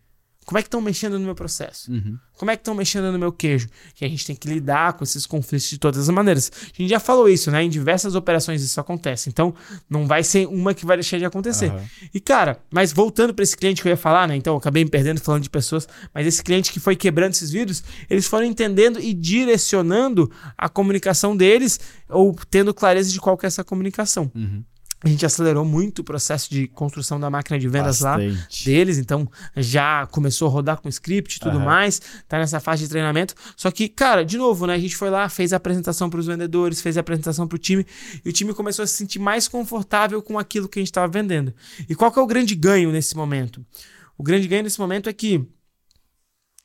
Como 0.46 0.58
é 0.58 0.62
que 0.62 0.68
estão 0.68 0.80
mexendo 0.80 1.18
no 1.18 1.24
meu 1.24 1.34
processo? 1.34 1.90
Uhum. 1.90 2.16
Como 2.38 2.52
é 2.52 2.56
que 2.56 2.60
estão 2.60 2.72
mexendo 2.72 3.10
no 3.10 3.18
meu 3.18 3.32
queijo? 3.32 3.68
E 4.00 4.04
a 4.04 4.08
gente 4.08 4.24
tem 4.24 4.36
que 4.36 4.46
lidar 4.46 4.92
com 4.92 5.02
esses 5.02 5.26
conflitos 5.26 5.68
de 5.68 5.76
todas 5.76 6.08
as 6.08 6.08
maneiras. 6.08 6.52
A 6.66 6.80
gente 6.80 6.88
já 6.88 7.00
falou 7.00 7.28
isso, 7.28 7.50
né? 7.50 7.64
Em 7.64 7.68
diversas 7.68 8.14
operações 8.14 8.62
isso 8.62 8.80
acontece. 8.80 9.28
Então, 9.28 9.52
não 9.90 10.06
vai 10.06 10.22
ser 10.22 10.46
uma 10.46 10.72
que 10.72 10.86
vai 10.86 10.96
deixar 10.98 11.18
de 11.18 11.24
acontecer. 11.24 11.72
Uhum. 11.72 11.80
E, 12.14 12.20
cara, 12.20 12.60
mas 12.70 12.92
voltando 12.92 13.34
para 13.34 13.42
esse 13.42 13.56
cliente 13.56 13.82
que 13.82 13.88
eu 13.88 13.90
ia 13.90 13.96
falar, 13.96 14.28
né? 14.28 14.36
Então, 14.36 14.54
eu 14.54 14.58
acabei 14.58 14.84
me 14.84 14.90
perdendo 14.90 15.20
falando 15.20 15.42
de 15.42 15.50
pessoas, 15.50 15.88
mas 16.14 16.24
esse 16.24 16.44
cliente 16.44 16.72
que 16.72 16.78
foi 16.78 16.94
quebrando 16.94 17.32
esses 17.32 17.50
vidros, 17.50 17.82
eles 18.08 18.28
foram 18.28 18.46
entendendo 18.46 19.00
e 19.00 19.12
direcionando 19.12 20.30
a 20.56 20.68
comunicação 20.68 21.36
deles 21.36 21.80
ou 22.08 22.36
tendo 22.48 22.72
clareza 22.72 23.10
de 23.10 23.18
qual 23.18 23.36
que 23.36 23.46
é 23.46 23.48
essa 23.48 23.64
comunicação. 23.64 24.30
Uhum. 24.32 24.62
A 25.06 25.10
gente 25.10 25.24
acelerou 25.24 25.64
muito 25.64 26.00
o 26.00 26.04
processo 26.04 26.50
de 26.50 26.66
construção 26.66 27.20
da 27.20 27.30
máquina 27.30 27.58
de 27.58 27.68
vendas 27.68 28.00
Bastante. 28.00 28.34
lá 28.36 28.46
deles, 28.64 28.98
então 28.98 29.30
já 29.56 30.06
começou 30.06 30.48
a 30.48 30.50
rodar 30.50 30.80
com 30.80 30.88
script 30.88 31.36
e 31.36 31.40
tudo 31.40 31.58
uhum. 31.58 31.64
mais, 31.64 32.00
tá 32.28 32.38
nessa 32.38 32.58
fase 32.58 32.82
de 32.82 32.88
treinamento. 32.88 33.34
Só 33.56 33.70
que, 33.70 33.88
cara, 33.88 34.24
de 34.24 34.36
novo, 34.36 34.66
né? 34.66 34.74
A 34.74 34.78
gente 34.78 34.96
foi 34.96 35.08
lá, 35.08 35.28
fez 35.28 35.52
a 35.52 35.56
apresentação 35.56 36.10
para 36.10 36.18
os 36.18 36.26
vendedores, 36.26 36.80
fez 36.80 36.96
a 36.96 37.00
apresentação 37.00 37.46
para 37.46 37.54
o 37.54 37.58
time, 37.58 37.86
e 38.24 38.28
o 38.28 38.32
time 38.32 38.52
começou 38.52 38.82
a 38.82 38.86
se 38.86 38.94
sentir 38.94 39.20
mais 39.20 39.46
confortável 39.46 40.20
com 40.20 40.38
aquilo 40.38 40.68
que 40.68 40.78
a 40.78 40.82
gente 40.82 40.88
estava 40.88 41.06
vendendo. 41.06 41.54
E 41.88 41.94
qual 41.94 42.10
que 42.10 42.18
é 42.18 42.22
o 42.22 42.26
grande 42.26 42.56
ganho 42.56 42.90
nesse 42.90 43.16
momento? 43.16 43.64
O 44.18 44.24
grande 44.24 44.48
ganho 44.48 44.64
nesse 44.64 44.80
momento 44.80 45.08
é 45.08 45.12
que 45.12 45.46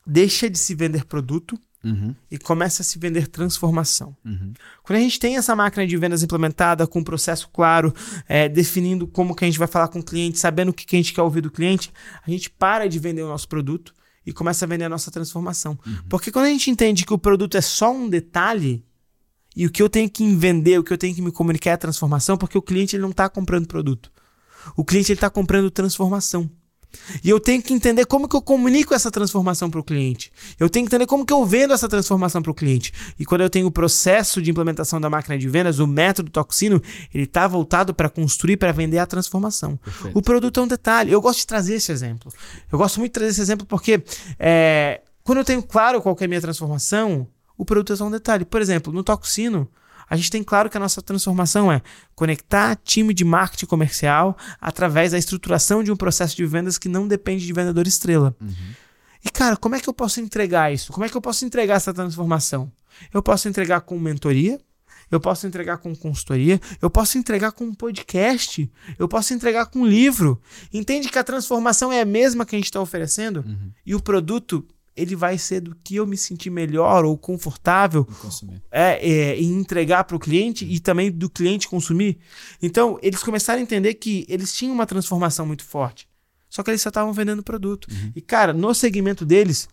deixa 0.06 0.50
de 0.50 0.58
se 0.58 0.74
vender 0.74 1.06
produto 1.06 1.60
Uhum. 1.84 2.16
e 2.30 2.38
começa 2.38 2.84
a 2.84 2.86
se 2.86 3.00
vender 3.00 3.28
transformação. 3.28 4.16
Uhum. 4.24 4.54
Quando 4.84 4.98
a 4.98 5.02
gente 5.02 5.20
tem 5.20 5.38
essa 5.38 5.56
máquina 5.56 5.88
de 5.88 5.98
vendas 5.98 6.22
implementada, 6.22 6.86
com 6.86 7.00
um 7.00 7.04
processo 7.04 7.50
claro, 7.52 7.92
é, 8.30 8.48
definindo 8.48 9.08
como 9.08 9.36
que 9.36 9.44
a 9.44 9.48
gente 9.48 9.58
vai 9.58 9.68
falar 9.68 9.88
com 9.88 9.98
o 9.98 10.04
cliente, 10.04 10.38
sabendo 10.38 10.70
o 10.70 10.74
que, 10.74 10.86
que 10.86 10.96
a 10.96 11.00
gente 11.00 11.12
quer 11.12 11.24
ouvir 11.24 11.42
do 11.42 11.50
cliente, 11.50 11.92
a 12.26 12.30
gente 12.30 12.52
para 12.52 12.88
de 12.88 13.00
vender 13.00 13.24
o 13.24 13.28
nosso 13.28 13.48
produto 13.48 13.96
e 14.24 14.32
começa 14.32 14.64
a 14.64 14.68
vender 14.68 14.86
a 14.86 14.90
nossa 14.90 15.10
transformação. 15.10 15.78
Uhum. 15.86 15.98
Porque 16.08 16.32
quando 16.32 16.46
a 16.46 16.50
gente 16.50 16.70
entende 16.70 17.04
que 17.04 17.14
o 17.14 17.18
produto 17.18 17.58
é 17.58 17.62
só 17.62 17.92
um 17.92 18.08
detalhe, 18.08 18.86
e 19.56 19.66
o 19.66 19.72
que 19.72 19.82
eu 19.82 19.90
tenho 19.90 20.10
que 20.10 20.36
vender, 20.36 20.80
o 20.80 20.84
que 20.84 20.94
eu 20.94 20.98
tenho 20.98 21.14
que 21.14 21.22
me 21.22 21.32
comunicar 21.32 21.72
é 21.72 21.74
a 21.74 21.78
transformação, 21.78 22.38
porque 22.38 22.58
o 22.58 22.62
cliente 22.62 22.96
ele 22.96 23.04
não 23.04 23.10
está 23.10 23.28
comprando 23.28 23.68
produto. 23.68 24.12
O 24.76 24.86
cliente 24.86 25.12
está 25.12 25.30
comprando 25.30 25.70
transformação. 25.72 26.50
E 27.24 27.30
eu 27.30 27.40
tenho 27.40 27.62
que 27.62 27.74
entender 27.74 28.06
como 28.06 28.28
que 28.28 28.36
eu 28.36 28.42
comunico 28.42 28.94
essa 28.94 29.12
transformação 29.12 29.70
para 29.70 29.80
o 29.80 29.84
cliente. 29.84 30.32
Eu 30.60 30.70
tenho 30.70 30.86
que 30.86 30.90
entender 30.90 31.06
como 31.06 31.26
que 31.26 31.34
eu 31.34 31.46
vendo 31.46 31.74
essa 31.74 31.88
transformação 31.88 32.42
para 32.42 32.52
o 32.52 32.54
cliente. 32.54 32.94
E 33.20 33.26
quando 33.26 33.42
eu 33.42 33.50
tenho 33.50 33.68
o 33.68 33.72
processo 33.72 34.42
de 34.42 34.52
implementação 34.52 35.00
da 35.00 35.10
máquina 35.10 35.38
de 35.38 35.48
vendas, 35.48 35.80
o 35.80 35.88
método 35.88 36.32
Toxino, 36.32 36.82
ele 37.14 37.24
está 37.24 37.48
voltado 37.48 37.94
para 37.94 38.10
construir, 38.10 38.58
para 38.58 38.72
vender 38.72 39.00
a 39.00 39.06
transformação. 39.06 39.78
Perfeito. 39.78 40.18
O 40.18 40.22
produto 40.22 40.60
é 40.60 40.64
um 40.64 40.68
detalhe. 40.68 41.12
Eu 41.12 41.22
gosto 41.22 41.40
de 41.40 41.48
trazer 41.48 41.76
esse 41.76 41.92
exemplo. 41.92 42.32
Eu 42.72 42.78
gosto 42.78 43.00
muito 43.00 43.12
de 43.12 43.14
trazer 43.14 43.32
esse 43.32 43.42
exemplo 43.42 43.66
porque 43.66 44.04
é, 44.40 45.02
quando 45.24 45.40
eu 45.40 45.46
tenho 45.46 45.62
claro 45.64 46.02
qual 46.02 46.16
é 46.20 46.26
a 46.26 46.28
minha 46.28 46.42
transformação, 46.42 47.28
o 47.58 47.66
produto 47.66 47.94
é 47.94 47.96
só 47.96 48.06
um 48.06 48.12
detalhe. 48.12 48.46
Por 48.46 48.62
exemplo, 48.62 48.92
no 48.92 49.04
Toxino, 49.04 49.70
A 50.12 50.18
gente 50.18 50.30
tem 50.30 50.44
claro 50.44 50.70
que 50.70 50.75
a 50.75 50.80
nossa 50.80 51.01
transformação 51.01 51.72
é 51.72 51.82
conectar 52.13 52.75
time 52.84 53.13
de 53.13 53.24
marketing 53.24 53.65
comercial 53.65 54.38
através 54.60 55.13
da 55.13 55.18
estruturação 55.18 55.82
de 55.82 55.89
um 55.89 55.96
processo 55.96 56.36
de 56.36 56.46
vendas 56.46 56.77
que 56.77 56.89
não 56.89 57.08
depende 57.08 57.46
de 57.46 57.53
vendedor 57.53 57.88
estrela. 57.88 58.36
Uhum. 58.41 58.53
E, 59.24 59.30
cara, 59.30 59.56
como 59.56 59.74
é 59.74 59.80
que 59.80 59.88
eu 59.88 59.94
posso 59.94 60.20
entregar 60.20 60.74
isso? 60.74 60.91
Como 60.91 61.06
é 61.06 61.10
que 61.10 61.15
eu 61.15 61.22
posso 61.22 61.46
entregar 61.46 61.75
essa 61.75 61.94
transformação? 61.94 62.70
Eu 63.13 63.24
posso 63.24 63.48
entregar 63.48 63.80
com 63.80 63.98
mentoria, 63.98 64.60
eu 65.10 65.18
posso 65.22 65.48
entregar 65.48 65.77
com 65.77 65.96
consultoria, 65.96 66.60
eu 66.82 66.89
posso 66.89 67.18
entregar 67.18 67.53
com 67.53 67.63
um 67.63 67.74
podcast, 67.74 68.70
eu 69.00 69.08
posso 69.08 69.34
entregar 69.34 69.68
com 69.68 69.80
um 69.80 69.88
livro. 69.88 70.41
Entende 70.74 71.08
que 71.08 71.20
a 71.20 71.24
transformação 71.24 71.89
é 71.89 72.01
a 72.01 72.06
mesma 72.06 72.46
que 72.46 72.53
a 72.53 72.60
gente 72.60 72.65
está 72.65 72.82
oferecendo? 72.82 73.46
Uhum. 73.48 73.72
E 73.86 73.96
o 73.96 74.01
produto 74.01 74.68
ele 74.96 75.16
vai 75.16 75.38
ser 75.38 75.62
do 75.62 75.76
que 75.84 75.96
eu 75.96 76.06
me 76.06 76.18
sentir 76.18 76.50
melhor 76.50 77.06
ou 77.06 77.18
confortável 77.18 78.08
é, 78.70 79.10
é, 79.10 79.40
em 79.40 79.54
entregar 79.54 80.04
para 80.04 80.16
o 80.16 80.20
cliente 80.20 80.66
e 80.66 80.80
também 80.80 81.12
do 81.12 81.30
cliente 81.30 81.68
consumir. 81.68 82.18
Então, 82.62 83.00
eles 83.02 83.24
começaram 83.24 83.60
a 83.60 83.64
entender 83.64 83.94
que 83.96 84.26
eles 84.28 84.54
tinham 84.54 84.74
uma 84.74 84.86
transformação 84.86 85.46
muito 85.46 85.64
forte. 85.64 86.08
Só 86.50 86.62
que 86.64 86.70
eles 86.70 86.82
só 86.82 86.90
estavam 86.90 87.14
vendendo 87.14 87.42
produto. 87.42 87.88
Uhum. 87.90 88.12
E, 88.14 88.22
cara, 88.22 88.52
no 88.52 88.74
segmento 88.74 89.26
deles, 89.26 89.70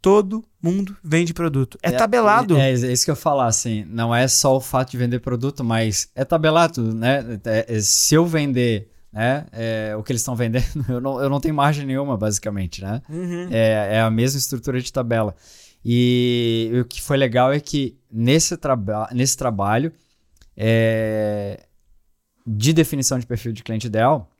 todo 0.00 0.44
mundo 0.62 0.96
vende 1.02 1.34
produto. 1.34 1.78
É, 1.82 1.88
é 1.88 1.92
tabelado. 1.92 2.56
É, 2.56 2.70
é, 2.70 2.92
isso 2.92 3.04
que 3.04 3.10
eu 3.10 3.16
falar, 3.16 3.46
assim, 3.46 3.84
não 3.88 4.14
é 4.14 4.28
só 4.28 4.56
o 4.56 4.60
fato 4.60 4.92
de 4.92 4.96
vender 4.96 5.18
produto, 5.20 5.64
mas 5.64 6.08
é 6.14 6.24
tabelado, 6.24 6.94
né? 6.94 7.40
É, 7.44 7.76
é 7.76 7.80
se 7.80 8.14
eu 8.14 8.24
vender 8.24 8.88
né? 9.12 9.46
É, 9.52 9.94
o 9.96 10.02
que 10.02 10.12
eles 10.12 10.22
estão 10.22 10.36
vendendo, 10.36 10.64
eu 10.88 11.00
não, 11.00 11.20
eu 11.20 11.28
não 11.28 11.40
tenho 11.40 11.54
margem 11.54 11.86
nenhuma, 11.86 12.16
basicamente, 12.16 12.82
né? 12.82 13.02
Uhum. 13.08 13.48
É, 13.50 13.96
é 13.96 14.00
a 14.00 14.10
mesma 14.10 14.38
estrutura 14.38 14.80
de 14.80 14.92
tabela. 14.92 15.34
E, 15.84 16.70
o 16.80 16.84
que 16.84 17.00
foi 17.00 17.16
legal 17.16 17.52
é 17.52 17.58
que 17.58 17.96
nesse, 18.10 18.56
traba 18.56 19.08
nesse 19.12 19.36
trabalho 19.36 19.92
é, 20.56 21.66
de 22.46 22.72
definição 22.72 23.18
de 23.18 23.26
perfil 23.26 23.52
de 23.52 23.62
cliente 23.62 23.86
ideal, 23.86 24.30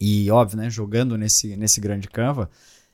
e 0.00 0.30
óbvio, 0.30 0.58
né, 0.58 0.68
jogando 0.68 1.16
nesse, 1.16 1.56
nesse 1.56 1.80
grande 1.80 2.08
Canva, 2.08 2.50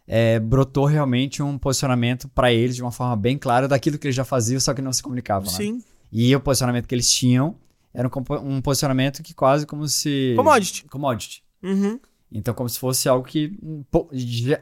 é, 0.07 0.39
brotou 0.41 0.87
realmente 0.87 1.43
um 1.43 1.57
posicionamento 1.57 2.29
para 2.29 2.53
eles 2.53 2.77
de 2.77 2.83
uma 2.83 2.91
forma 2.91 3.17
bem 3.17 3.39
clara 3.39 3.69
daquilo 3.69 3.99
que 3.99 4.07
eles 4.07 4.17
já 4.17 4.25
faziam, 4.25 4.61
só 4.61 4.75
que 4.75 4.83
não 4.83 4.93
se 4.93 5.03
comunicavam. 5.03 5.51
Né? 5.51 5.57
Sim. 5.57 5.73
Né? 5.75 5.81
E 6.11 6.35
o 6.35 6.41
posicionamento 6.41 6.87
que 6.87 6.95
eles 6.95 7.11
tinham 7.11 7.55
era 7.93 8.09
um, 8.09 8.55
um 8.57 8.61
posicionamento 8.61 9.23
que 9.23 9.35
quase 9.35 9.67
como 9.67 9.87
se. 9.89 10.35
Commodity. 10.37 10.85
Commodity. 10.87 11.43
Uhum. 11.63 11.99
Então, 12.31 12.53
como 12.53 12.69
se 12.69 12.79
fosse 12.79 13.09
algo 13.09 13.27
que 13.27 13.59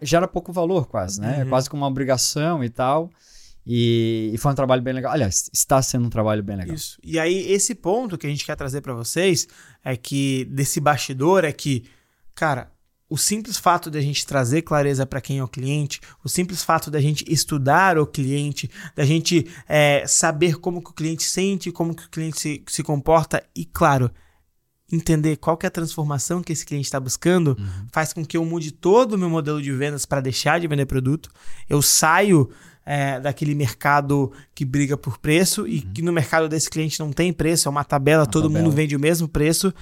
gera 0.00 0.28
pouco 0.28 0.52
valor, 0.52 0.86
quase, 0.86 1.20
né? 1.20 1.36
Uhum. 1.36 1.42
É 1.42 1.44
quase 1.46 1.68
como 1.68 1.82
uma 1.82 1.88
obrigação 1.88 2.62
e 2.62 2.70
tal. 2.70 3.10
E, 3.66 4.30
e, 4.32 4.38
foi 4.38 4.52
um 4.52 4.54
trabalho 4.54 4.80
bem 4.80 4.94
legal. 4.94 5.12
Aliás, 5.12 5.50
está 5.52 5.82
sendo 5.82 6.06
um 6.06 6.10
trabalho 6.10 6.42
bem 6.42 6.56
legal. 6.56 6.74
Isso. 6.74 6.98
E 7.02 7.18
aí, 7.18 7.50
esse 7.50 7.74
ponto 7.74 8.16
que 8.16 8.24
a 8.24 8.30
gente 8.30 8.46
quer 8.46 8.54
trazer 8.54 8.80
para 8.80 8.94
vocês 8.94 9.48
é 9.84 9.96
que, 9.96 10.44
desse 10.44 10.78
bastidor, 10.78 11.44
é 11.44 11.52
que, 11.52 11.84
cara, 12.32 12.70
o 13.08 13.16
simples 13.16 13.56
fato 13.56 13.90
de 13.90 13.98
a 13.98 14.00
gente 14.00 14.26
trazer 14.26 14.62
clareza 14.62 15.06
para 15.06 15.20
quem 15.20 15.38
é 15.38 15.44
o 15.44 15.48
cliente, 15.48 16.00
o 16.24 16.28
simples 16.28 16.62
fato 16.62 16.90
da 16.90 17.00
gente 17.00 17.24
estudar 17.28 17.98
o 17.98 18.06
cliente, 18.06 18.68
da 18.96 19.04
gente 19.04 19.46
é, 19.68 20.04
saber 20.06 20.56
como 20.56 20.82
que 20.82 20.90
o 20.90 20.94
cliente 20.94 21.22
sente, 21.22 21.70
como 21.70 21.94
que 21.94 22.04
o 22.04 22.10
cliente 22.10 22.40
se, 22.40 22.64
se 22.66 22.82
comporta 22.82 23.42
e, 23.54 23.64
claro, 23.64 24.10
entender 24.90 25.36
qual 25.36 25.56
que 25.56 25.66
é 25.66 25.68
a 25.68 25.70
transformação 25.70 26.42
que 26.42 26.52
esse 26.52 26.64
cliente 26.64 26.86
está 26.86 27.00
buscando, 27.00 27.56
uhum. 27.58 27.86
faz 27.92 28.12
com 28.12 28.24
que 28.24 28.36
eu 28.36 28.44
mude 28.44 28.72
todo 28.72 29.14
o 29.14 29.18
meu 29.18 29.30
modelo 29.30 29.60
de 29.60 29.72
vendas 29.72 30.06
para 30.06 30.20
deixar 30.20 30.60
de 30.60 30.68
vender 30.68 30.86
produto. 30.86 31.30
Eu 31.68 31.82
saio 31.82 32.50
é, 32.86 33.18
daquele 33.18 33.52
mercado 33.52 34.32
que 34.54 34.64
briga 34.64 34.96
por 34.96 35.18
preço 35.18 35.66
e 35.66 35.80
uhum. 35.80 35.92
que 35.92 36.02
no 36.02 36.12
mercado 36.12 36.48
desse 36.48 36.70
cliente 36.70 37.00
não 37.00 37.12
tem 37.12 37.32
preço, 37.32 37.68
é 37.68 37.70
uma 37.70 37.82
tabela, 37.82 38.22
uma 38.22 38.30
todo 38.30 38.44
tabela. 38.44 38.64
mundo 38.64 38.72
vende 38.72 38.94
o 38.94 39.00
mesmo 39.00 39.26
preço 39.26 39.74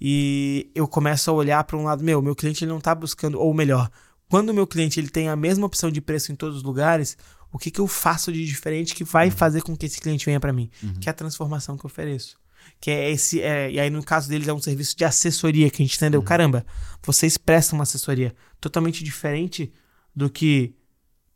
e 0.00 0.70
eu 0.72 0.86
começo 0.86 1.28
a 1.28 1.34
olhar 1.34 1.64
para 1.64 1.76
um 1.76 1.82
lado, 1.82 2.04
meu, 2.04 2.22
meu 2.22 2.36
cliente 2.36 2.64
ele 2.64 2.70
não 2.70 2.78
está 2.78 2.94
buscando, 2.94 3.40
ou 3.40 3.52
melhor, 3.52 3.90
quando 4.28 4.50
o 4.50 4.54
meu 4.54 4.66
cliente 4.66 5.00
ele 5.00 5.08
tem 5.08 5.28
a 5.28 5.34
mesma 5.34 5.66
opção 5.66 5.90
de 5.90 6.00
preço 6.00 6.30
em 6.30 6.36
todos 6.36 6.58
os 6.58 6.62
lugares, 6.62 7.18
o 7.52 7.58
que, 7.58 7.70
que 7.70 7.80
eu 7.80 7.88
faço 7.88 8.32
de 8.32 8.46
diferente 8.46 8.94
que 8.94 9.02
vai 9.02 9.26
uhum. 9.26 9.32
fazer 9.32 9.62
com 9.62 9.76
que 9.76 9.84
esse 9.84 10.00
cliente 10.00 10.24
venha 10.24 10.38
para 10.38 10.52
mim? 10.52 10.70
Uhum. 10.82 10.94
Que 10.94 11.08
é 11.08 11.10
a 11.10 11.14
transformação 11.14 11.76
que 11.76 11.84
eu 11.84 11.90
ofereço 11.90 12.40
que 12.80 12.92
é 12.92 13.10
esse. 13.10 13.40
É, 13.40 13.70
e 13.72 13.80
aí, 13.80 13.90
no 13.90 14.04
caso 14.04 14.28
deles, 14.28 14.46
é 14.46 14.52
um 14.52 14.60
serviço 14.60 14.96
de 14.96 15.04
assessoria 15.04 15.68
que 15.68 15.82
a 15.82 15.84
gente 15.84 15.96
entendeu. 15.96 16.20
Uhum. 16.20 16.26
Caramba, 16.26 16.64
vocês 17.04 17.36
prestam 17.36 17.76
uma 17.76 17.82
assessoria 17.82 18.32
totalmente 18.60 19.02
diferente 19.02 19.72
do 20.14 20.30
que 20.30 20.74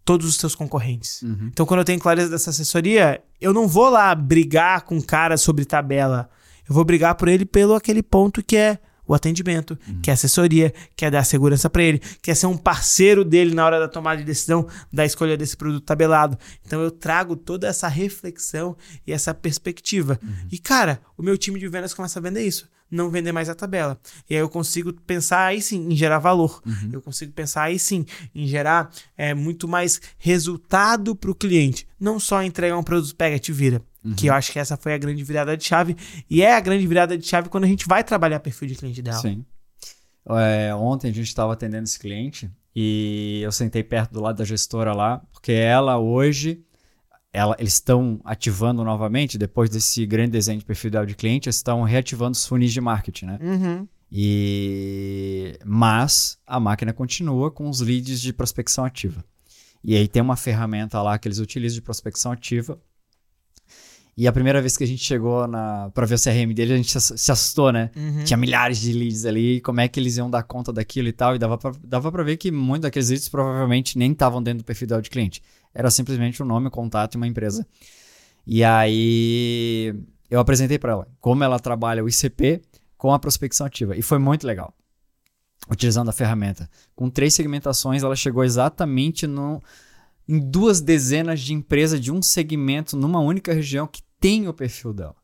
todos 0.07 0.29
os 0.29 0.37
seus 0.37 0.55
concorrentes. 0.55 1.21
Uhum. 1.23 1.51
Então, 1.53 1.67
quando 1.67 1.81
eu 1.81 1.85
tenho 1.85 1.99
clareza 1.99 2.31
dessa 2.31 2.51
assessoria, 2.51 3.21
eu 3.41 3.53
não 3.53 3.67
vou 3.67 3.91
lá 3.91 4.15
brigar 4.15 4.83
com 4.83 4.97
o 4.97 5.03
cara 5.03 5.37
sobre 5.37 5.65
tabela. 5.65 6.31
Eu 6.67 6.75
vou 6.75 6.85
brigar 6.85 7.17
por 7.17 7.27
ele 7.27 7.45
pelo 7.45 7.75
aquele 7.75 8.05
ponto 8.05 8.43
que 8.43 8.57
é 8.57 8.79
o 9.05 9.15
atendimento, 9.15 9.79
uhum. 9.87 10.01
que 10.01 10.11
é 10.11 10.15
assessoria, 10.15 10.73
que 10.97 11.05
é 11.05 11.11
dar 11.11 11.25
segurança 11.25 11.69
para 11.69 11.83
ele, 11.83 12.01
que 12.23 12.31
é 12.31 12.35
ser 12.35 12.47
um 12.47 12.57
parceiro 12.57 13.25
dele 13.25 13.55
na 13.55 13.65
hora 13.65 13.81
da 13.81 13.89
tomada 13.89 14.19
de 14.19 14.25
decisão 14.25 14.67
da 14.93 15.05
escolha 15.05 15.37
desse 15.37 15.57
produto 15.57 15.85
tabelado. 15.85 16.39
Então 16.65 16.81
eu 16.81 16.91
trago 16.91 17.37
toda 17.37 17.67
essa 17.67 17.89
reflexão 17.89 18.77
e 19.07 19.13
essa 19.13 19.35
perspectiva. 19.35 20.19
Uhum. 20.23 20.49
E 20.53 20.59
cara, 20.59 21.01
o 21.17 21.23
meu 21.23 21.37
time 21.37 21.59
de 21.59 21.69
vendas 21.69 21.93
começa 21.93 22.19
a 22.19 22.23
vender 22.23 22.43
isso 22.45 22.69
não 22.91 23.11
vender 23.11 23.33
mais 23.33 23.49
a 23.49 23.55
tabela. 23.55 23.99
E 24.29 24.35
aí 24.35 24.41
eu 24.41 24.49
consigo 24.49 24.93
pensar 24.93 25.47
aí 25.47 25.61
sim 25.61 25.89
em 25.91 25.97
gerar 25.97 26.19
valor. 26.19 26.63
Uhum. 26.65 26.91
Eu 26.93 27.03
consigo 27.03 27.33
pensar 27.33 27.65
aí 27.65 27.79
sim 27.79 28.05
em 28.35 28.47
gerar 28.47 28.91
é, 29.17 29.35
muito 29.35 29.67
mais 29.67 30.01
resultado 30.19 31.15
para 31.15 31.31
o 31.31 31.35
cliente. 31.35 31.87
Não 31.99 32.21
só 32.21 32.43
entregar 32.43 32.77
um 32.79 32.83
produto 32.83 33.15
pega 33.15 33.39
te 33.39 33.53
vira. 33.53 33.83
Uhum. 34.05 34.15
Que 34.15 34.29
eu 34.29 34.35
acho 34.35 34.53
que 34.53 34.59
essa 34.59 34.77
foi 34.77 34.95
a 34.95 34.99
grande 34.99 35.23
virada 35.25 35.57
de 35.57 35.65
chave. 35.65 35.97
E 36.31 36.43
é 36.43 36.55
a 36.55 36.61
grande 36.61 36.87
virada 36.87 37.19
de 37.19 37.27
chave 37.27 37.49
quando 37.49 37.65
a 37.65 37.69
gente 37.69 37.87
vai 37.89 38.05
trabalhar 38.05 38.41
perfil 38.41 38.69
de 38.69 38.75
cliente 38.77 39.01
ideal. 39.01 39.21
Sim. 39.21 39.45
É, 40.29 40.75
ontem 40.75 41.11
a 41.11 41.15
gente 41.15 41.29
estava 41.29 41.53
atendendo 41.53 41.85
esse 41.85 41.99
cliente 41.99 42.51
e 42.75 43.41
eu 43.43 43.53
sentei 43.53 43.83
perto 43.83 44.13
do 44.13 44.21
lado 44.21 44.37
da 44.37 44.45
gestora 44.45 44.93
lá, 44.93 45.23
porque 45.33 45.53
ela 45.53 45.99
hoje 45.99 46.63
ela, 47.37 47.55
eles 47.59 47.75
estão 47.75 48.19
ativando 48.25 48.83
novamente, 48.83 49.37
depois 49.37 49.69
desse 49.69 50.07
grande 50.07 50.31
desenho 50.31 50.59
de 50.59 50.65
perfil 50.65 50.91
de 51.05 51.15
cliente, 51.15 51.49
eles 51.51 51.57
estão 51.57 51.83
reativando 51.83 52.33
os 52.33 52.47
funis 52.47 52.73
de 52.73 52.81
marketing, 52.81 53.27
né? 53.27 53.39
Uhum. 53.43 53.89
E... 54.11 55.59
Mas 55.63 56.39
a 56.47 56.59
máquina 56.59 56.95
continua 56.95 57.51
com 57.51 57.69
os 57.69 57.83
leads 57.83 58.23
de 58.23 58.33
prospecção 58.33 58.87
ativa. 58.87 59.23
E 59.85 59.95
aí 59.95 60.09
tem 60.09 60.23
uma 60.23 60.35
ferramenta 60.35 61.03
lá 61.03 61.19
que 61.19 61.29
eles 61.29 61.39
utilizam 61.39 61.75
de 61.75 61.83
prospecção 61.83 62.33
ativa. 62.33 62.81
E 64.17 64.27
a 64.27 64.33
primeira 64.33 64.63
vez 64.63 64.75
que 64.75 64.85
a 64.85 64.87
gente 64.87 65.05
chegou 65.05 65.47
para 65.93 66.07
ver 66.07 66.15
o 66.15 66.19
CRM 66.19 66.55
dele, 66.55 66.73
a 66.73 66.77
gente 66.79 66.99
se 66.99 67.31
assustou, 67.31 67.71
né? 67.71 67.91
Uhum. 67.95 68.25
Tinha 68.25 68.39
milhares 68.39 68.81
de 68.81 68.95
leads 68.95 69.27
ali, 69.27 69.61
como 69.61 69.79
é 69.83 69.89
que 69.89 70.01
eles 70.01 70.17
iam 70.17 70.31
dar 70.31 70.43
conta 70.43 70.73
daquilo 70.73 71.09
e 71.09 71.13
tal. 71.13 71.37
E 71.37 71.39
dava 71.39 71.59
para 72.11 72.23
ver 72.23 72.39
que 72.39 72.51
muitos 72.51 72.85
daqueles 72.85 73.11
leads 73.11 73.29
provavelmente 73.29 73.99
nem 73.99 74.13
estavam 74.13 74.43
dentro 74.43 74.63
do 74.63 74.65
perfil 74.65 74.89
de 75.03 75.11
cliente 75.11 75.43
era 75.77 75.91
simplesmente 75.91 76.43
um 76.43 76.47
nome, 76.47 76.69
um 76.69 76.71
contato 76.71 77.15
e 77.15 77.17
uma 77.19 77.27
empresa. 77.27 77.67
E 78.47 78.65
aí 78.65 79.95
eu 80.31 80.41
apresentei 80.41 80.79
para 80.79 80.93
ela 80.93 81.09
como 81.21 81.45
ela 81.45 81.61
trabalha 81.61 82.03
o 82.03 82.09
ICP 82.09 82.63
com 82.97 83.13
a 83.13 83.19
prospecção 83.19 83.67
ativa. 83.67 83.95
E 83.95 84.01
foi 84.01 84.19
muito 84.19 84.47
legal, 84.47 84.75
utilizando 85.71 86.09
a 86.09 86.13
ferramenta. 86.13 86.69
Com 86.95 87.11
três 87.11 87.35
segmentações, 87.35 88.03
ela 88.03 88.17
chegou 88.17 88.43
exatamente 88.43 89.27
no, 89.27 89.63
em 90.27 90.39
duas 90.39 90.81
dezenas 90.81 91.41
de 91.41 91.53
empresas 91.53 92.01
de 92.01 92.11
um 92.11 92.23
segmento 92.23 92.97
numa 92.97 93.21
única 93.21 93.53
região 93.53 93.87
que 93.87 94.03
tem 94.19 94.49
o 94.49 94.55
perfil 94.55 94.95
dela. 94.95 95.15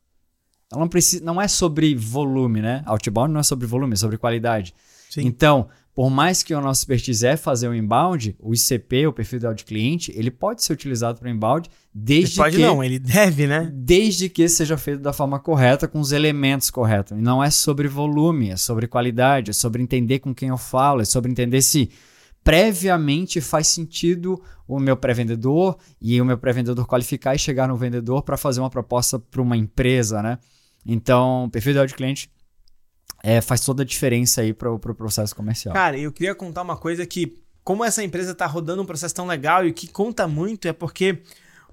Ela 0.71 0.81
não, 0.81 0.87
precisa, 0.87 1.23
não 1.23 1.41
é 1.41 1.47
sobre 1.47 1.95
volume, 1.95 2.61
né? 2.61 2.83
Outbound 2.85 3.33
não 3.33 3.39
é 3.39 3.43
sobre 3.43 3.65
volume, 3.65 3.93
é 3.93 3.97
sobre 3.97 4.17
qualidade. 4.17 4.73
Sim. 5.09 5.21
Então, 5.25 5.67
por 5.95 6.09
mais 6.09 6.41
que 6.41 6.53
a 6.53 6.59
nossa 6.59 6.81
expertise 6.81 7.25
é 7.25 7.37
fazer 7.37 7.67
o 7.67 7.75
inbound, 7.75 8.35
o 8.39 8.53
ICP, 8.53 9.05
o 9.05 9.13
perfil 9.13 9.37
ideal 9.37 9.53
de 9.53 9.63
cliente, 9.63 10.11
ele 10.15 10.31
pode 10.31 10.63
ser 10.63 10.73
utilizado 10.73 11.19
para 11.19 11.29
inbound 11.29 11.69
desde 11.93 12.39
ele 12.39 12.43
pode 12.43 12.57
que... 12.57 12.61
não, 12.63 12.83
ele 12.83 12.97
deve, 12.97 13.45
né? 13.45 13.71
Desde 13.71 14.27
que 14.27 14.49
seja 14.49 14.75
feito 14.75 15.01
da 15.01 15.13
forma 15.13 15.39
correta, 15.39 15.87
com 15.87 15.99
os 15.99 16.11
elementos 16.11 16.71
corretos. 16.71 17.15
E 17.15 17.21
não 17.21 17.43
é 17.43 17.51
sobre 17.51 17.87
volume, 17.87 18.49
é 18.49 18.57
sobre 18.57 18.87
qualidade, 18.87 19.51
é 19.51 19.53
sobre 19.53 19.83
entender 19.83 20.17
com 20.17 20.33
quem 20.33 20.49
eu 20.49 20.57
falo, 20.57 21.01
é 21.01 21.05
sobre 21.05 21.29
entender 21.29 21.61
se 21.61 21.91
previamente 22.43 23.39
faz 23.39 23.67
sentido 23.67 24.41
o 24.67 24.79
meu 24.79 24.97
pré-vendedor 24.97 25.77
e 26.01 26.19
o 26.19 26.25
meu 26.25 26.37
pré-vendedor 26.37 26.87
qualificar 26.87 27.35
e 27.35 27.39
chegar 27.39 27.67
no 27.67 27.77
vendedor 27.77 28.23
para 28.23 28.35
fazer 28.35 28.59
uma 28.61 28.69
proposta 28.69 29.19
para 29.19 29.41
uma 29.41 29.55
empresa, 29.55 30.23
né? 30.23 30.39
Então, 30.83 31.47
perfil 31.51 31.71
ideal 31.71 31.85
de 31.85 31.93
cliente 31.93 32.29
é, 33.23 33.39
faz 33.39 33.61
toda 33.61 33.83
a 33.83 33.85
diferença 33.85 34.41
aí 34.41 34.53
para 34.53 34.69
o 34.69 34.77
pro 34.77 34.93
processo 34.93 35.33
comercial. 35.33 35.73
Cara, 35.73 35.97
eu 35.97 36.11
queria 36.11 36.35
contar 36.35 36.61
uma 36.61 36.75
coisa 36.75 37.05
que, 37.05 37.41
como 37.63 37.85
essa 37.85 38.03
empresa 38.03 38.33
está 38.33 38.45
rodando 38.45 38.81
um 38.81 38.85
processo 38.85 39.15
tão 39.15 39.25
legal 39.25 39.65
e 39.65 39.69
o 39.69 39.73
que 39.73 39.87
conta 39.87 40.27
muito 40.27 40.67
é 40.67 40.73
porque 40.73 41.19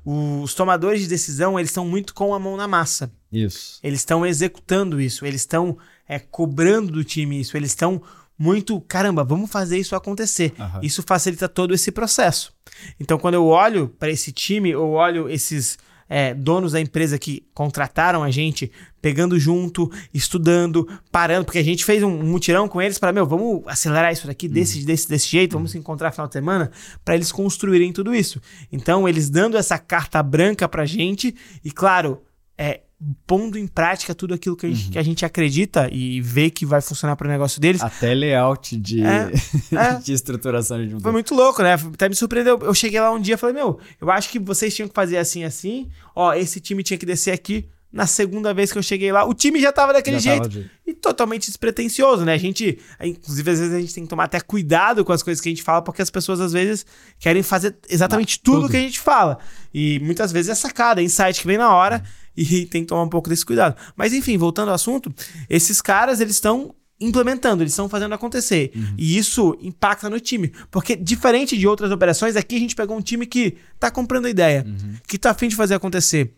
os 0.04 0.54
tomadores 0.54 1.02
de 1.02 1.08
decisão 1.08 1.58
eles 1.58 1.70
estão 1.70 1.84
muito 1.84 2.14
com 2.14 2.32
a 2.32 2.38
mão 2.38 2.56
na 2.56 2.68
massa. 2.68 3.12
Isso. 3.32 3.80
Eles 3.82 3.98
estão 3.98 4.24
executando 4.24 5.00
isso, 5.00 5.26
eles 5.26 5.42
estão 5.42 5.76
é, 6.08 6.20
cobrando 6.20 6.92
do 6.92 7.04
time 7.04 7.40
isso, 7.40 7.56
eles 7.56 7.70
estão 7.70 8.00
muito, 8.38 8.80
caramba, 8.82 9.22
vamos 9.22 9.50
fazer 9.50 9.76
isso 9.76 9.94
acontecer. 9.94 10.54
Uhum. 10.58 10.80
Isso 10.82 11.02
facilita 11.02 11.48
todo 11.48 11.74
esse 11.74 11.92
processo. 11.92 12.54
Então, 12.98 13.18
quando 13.18 13.34
eu 13.34 13.46
olho 13.46 13.88
para 13.98 14.08
esse 14.08 14.32
time, 14.32 14.70
eu 14.70 14.92
olho 14.92 15.28
esses 15.28 15.76
é, 16.10 16.34
donos 16.34 16.72
da 16.72 16.80
empresa 16.80 17.16
que 17.16 17.44
contrataram 17.54 18.24
a 18.24 18.30
gente, 18.32 18.70
pegando 19.00 19.38
junto, 19.38 19.88
estudando, 20.12 20.88
parando, 21.12 21.44
porque 21.44 21.60
a 21.60 21.64
gente 21.64 21.84
fez 21.84 22.02
um 22.02 22.10
mutirão 22.10 22.68
com 22.68 22.82
eles 22.82 22.98
para, 22.98 23.12
meu, 23.12 23.24
vamos 23.24 23.62
acelerar 23.66 24.12
isso 24.12 24.26
daqui 24.26 24.48
desse, 24.48 24.80
uhum. 24.80 24.86
desse, 24.86 25.08
desse 25.08 25.28
jeito, 25.28 25.52
vamos 25.52 25.70
se 25.70 25.78
encontrar 25.78 26.08
no 26.08 26.14
final 26.14 26.26
de 26.26 26.32
semana, 26.32 26.72
para 27.04 27.14
eles 27.14 27.30
construírem 27.30 27.92
tudo 27.92 28.12
isso. 28.12 28.42
Então, 28.72 29.08
eles 29.08 29.30
dando 29.30 29.56
essa 29.56 29.78
carta 29.78 30.20
branca 30.20 30.68
pra 30.68 30.84
gente, 30.84 31.32
e 31.64 31.70
claro, 31.70 32.20
é, 32.58 32.80
pondo 33.26 33.58
em 33.58 33.66
prática 33.66 34.14
tudo 34.14 34.34
aquilo 34.34 34.56
que 34.56 34.66
a, 34.66 34.68
gente, 34.68 34.84
uhum. 34.84 34.90
que 34.92 34.98
a 34.98 35.02
gente 35.02 35.24
acredita 35.24 35.88
e 35.90 36.20
vê 36.20 36.50
que 36.50 36.66
vai 36.66 36.80
funcionar 36.80 37.16
para 37.16 37.26
o 37.26 37.30
negócio 37.30 37.60
deles. 37.60 37.80
Até 37.80 38.14
layout 38.14 38.76
de, 38.76 39.02
é, 39.02 39.32
é. 39.72 39.94
de 39.94 40.12
estruturação 40.12 40.86
de 40.86 40.94
um 40.94 41.00
Foi 41.00 41.12
muito 41.12 41.34
louco, 41.34 41.62
né? 41.62 41.74
Até 41.74 42.08
me 42.08 42.14
surpreendeu. 42.14 42.58
Eu 42.60 42.74
cheguei 42.74 43.00
lá 43.00 43.10
um 43.10 43.20
dia 43.20 43.34
e 43.34 43.38
falei, 43.38 43.54
meu, 43.54 43.78
eu 44.00 44.10
acho 44.10 44.28
que 44.28 44.38
vocês 44.38 44.74
tinham 44.74 44.88
que 44.88 44.94
fazer 44.94 45.16
assim, 45.16 45.44
assim. 45.44 45.88
Ó, 46.14 46.32
esse 46.34 46.60
time 46.60 46.82
tinha 46.82 46.98
que 46.98 47.06
descer 47.06 47.32
aqui. 47.32 47.68
Na 47.92 48.06
segunda 48.06 48.54
vez 48.54 48.70
que 48.70 48.78
eu 48.78 48.82
cheguei 48.82 49.10
lá, 49.10 49.24
o 49.24 49.34
time 49.34 49.60
já 49.60 49.72
tava 49.72 49.92
daquele 49.92 50.20
já 50.20 50.32
jeito. 50.32 50.48
Tava 50.48 50.70
e 50.90 50.94
totalmente 50.94 51.46
despretensioso, 51.46 52.24
né? 52.24 52.34
A 52.34 52.38
gente, 52.38 52.78
inclusive, 53.02 53.50
às 53.50 53.58
vezes 53.58 53.74
a 53.74 53.80
gente 53.80 53.94
tem 53.94 54.04
que 54.04 54.10
tomar 54.10 54.24
até 54.24 54.40
cuidado 54.40 55.04
com 55.04 55.12
as 55.12 55.22
coisas 55.22 55.40
que 55.40 55.48
a 55.48 55.52
gente 55.52 55.62
fala, 55.62 55.82
porque 55.82 56.02
as 56.02 56.10
pessoas 56.10 56.40
às 56.40 56.52
vezes 56.52 56.84
querem 57.18 57.42
fazer 57.42 57.76
exatamente 57.88 58.40
tudo, 58.40 58.62
tudo 58.62 58.70
que 58.70 58.76
a 58.76 58.80
gente 58.80 58.98
fala. 58.98 59.38
E 59.72 60.00
muitas 60.00 60.32
vezes 60.32 60.50
é 60.50 60.54
sacada, 60.54 61.00
é 61.00 61.04
insight 61.04 61.40
que 61.40 61.46
vem 61.46 61.58
na 61.58 61.72
hora 61.74 62.02
e 62.36 62.66
tem 62.66 62.82
que 62.82 62.88
tomar 62.88 63.02
um 63.02 63.08
pouco 63.08 63.28
desse 63.28 63.44
cuidado. 63.44 63.76
Mas 63.96 64.12
enfim, 64.12 64.36
voltando 64.36 64.68
ao 64.68 64.74
assunto, 64.74 65.12
esses 65.48 65.80
caras, 65.80 66.20
eles 66.20 66.34
estão 66.34 66.74
implementando, 67.00 67.62
eles 67.62 67.72
estão 67.72 67.88
fazendo 67.88 68.14
acontecer. 68.14 68.72
Uhum. 68.74 68.94
E 68.98 69.16
isso 69.16 69.56
impacta 69.62 70.10
no 70.10 70.20
time. 70.20 70.52
Porque, 70.70 70.94
diferente 70.94 71.56
de 71.56 71.66
outras 71.66 71.90
operações, 71.90 72.36
aqui 72.36 72.56
a 72.56 72.58
gente 72.58 72.74
pegou 72.74 72.96
um 72.96 73.00
time 73.00 73.26
que 73.26 73.56
tá 73.78 73.90
comprando 73.90 74.26
a 74.26 74.30
ideia, 74.30 74.66
uhum. 74.66 74.94
que 75.08 75.18
tá 75.18 75.30
afim 75.30 75.48
de 75.48 75.56
fazer 75.56 75.74
acontecer 75.74 76.36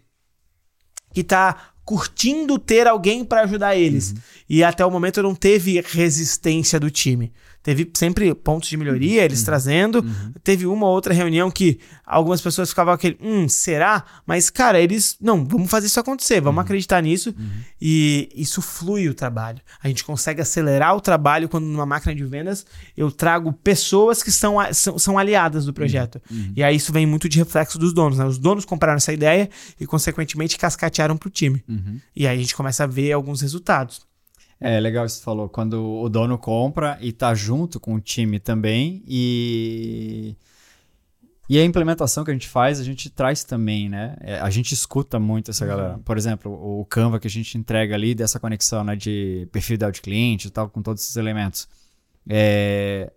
que 1.12 1.22
tá 1.22 1.72
curtindo 1.84 2.58
ter 2.58 2.86
alguém 2.86 3.24
para 3.24 3.42
ajudar 3.42 3.76
eles. 3.76 4.12
Uhum. 4.12 4.18
E 4.48 4.64
até 4.64 4.84
o 4.84 4.90
momento 4.90 5.22
não 5.22 5.34
teve 5.34 5.80
resistência 5.80 6.78
do 6.78 6.90
time. 6.90 7.32
Teve 7.62 7.88
sempre 7.94 8.34
pontos 8.34 8.68
de 8.68 8.76
melhoria, 8.76 9.24
eles 9.24 9.40
uhum. 9.40 9.44
trazendo. 9.44 10.00
Uhum. 10.00 10.32
Teve 10.42 10.66
uma 10.66 10.86
ou 10.86 10.92
outra 10.92 11.14
reunião 11.14 11.50
que 11.50 11.78
algumas 12.04 12.40
pessoas 12.40 12.70
ficavam 12.70 12.92
aquele, 12.92 13.16
hum, 13.22 13.48
será? 13.48 14.04
Mas, 14.26 14.50
cara, 14.50 14.80
eles, 14.80 15.16
não, 15.20 15.44
vamos 15.44 15.70
fazer 15.70 15.86
isso 15.86 16.00
acontecer, 16.00 16.40
vamos 16.40 16.56
uhum. 16.56 16.64
acreditar 16.64 17.00
nisso. 17.00 17.34
Uhum. 17.38 17.50
E 17.80 18.28
isso 18.34 18.60
flui 18.60 19.08
o 19.08 19.14
trabalho. 19.14 19.60
A 19.82 19.86
gente 19.86 20.02
consegue 20.04 20.40
acelerar 20.40 20.96
o 20.96 21.00
trabalho 21.00 21.48
quando 21.48 21.64
numa 21.64 21.86
máquina 21.86 22.14
de 22.14 22.24
vendas 22.24 22.66
eu 22.96 23.10
trago 23.12 23.52
pessoas 23.52 24.22
que 24.22 24.32
são, 24.32 24.56
são, 24.72 24.98
são 24.98 25.16
aliadas 25.16 25.64
do 25.64 25.72
projeto. 25.72 26.20
Uhum. 26.30 26.52
E 26.56 26.64
aí 26.64 26.74
isso 26.74 26.92
vem 26.92 27.06
muito 27.06 27.28
de 27.28 27.38
reflexo 27.38 27.78
dos 27.78 27.92
donos. 27.92 28.18
Né? 28.18 28.24
Os 28.24 28.38
donos 28.38 28.64
compraram 28.64 28.96
essa 28.96 29.12
ideia 29.12 29.48
e, 29.78 29.86
consequentemente, 29.86 30.58
cascatearam 30.58 31.16
pro 31.16 31.30
time. 31.30 31.62
E 32.14 32.26
aí 32.26 32.36
a 32.36 32.40
gente 32.40 32.56
começa 32.56 32.84
a 32.84 32.86
ver 32.86 33.12
alguns 33.12 33.40
resultados. 33.40 34.00
É 34.62 34.78
legal 34.78 35.04
isso 35.04 35.16
que 35.16 35.20
você 35.20 35.24
falou, 35.24 35.48
quando 35.48 35.84
o 35.84 36.08
dono 36.08 36.38
compra 36.38 36.96
e 37.00 37.12
tá 37.12 37.34
junto 37.34 37.80
com 37.80 37.94
o 37.94 38.00
time 38.00 38.38
também 38.38 39.02
e 39.06 40.36
e 41.48 41.58
a 41.58 41.64
implementação 41.64 42.24
que 42.24 42.30
a 42.30 42.32
gente 42.32 42.48
faz, 42.48 42.80
a 42.80 42.84
gente 42.84 43.10
traz 43.10 43.44
também, 43.44 43.88
né? 43.88 44.16
É, 44.20 44.38
a 44.38 44.48
gente 44.48 44.72
escuta 44.72 45.20
muito 45.20 45.50
essa 45.50 45.66
galera. 45.66 45.98
Por 46.04 46.16
exemplo, 46.16 46.50
o 46.52 46.84
Canva 46.86 47.20
que 47.20 47.26
a 47.26 47.30
gente 47.30 47.58
entrega 47.58 47.94
ali 47.94 48.14
dessa 48.14 48.40
conexão 48.40 48.82
né, 48.82 48.96
de 48.96 49.46
perfil 49.52 49.76
de 49.76 50.00
cliente 50.00 50.48
e 50.48 50.50
tal, 50.50 50.70
com 50.70 50.80
todos 50.80 51.02
esses 51.02 51.16
elementos. 51.16 51.68
É... 52.26 53.12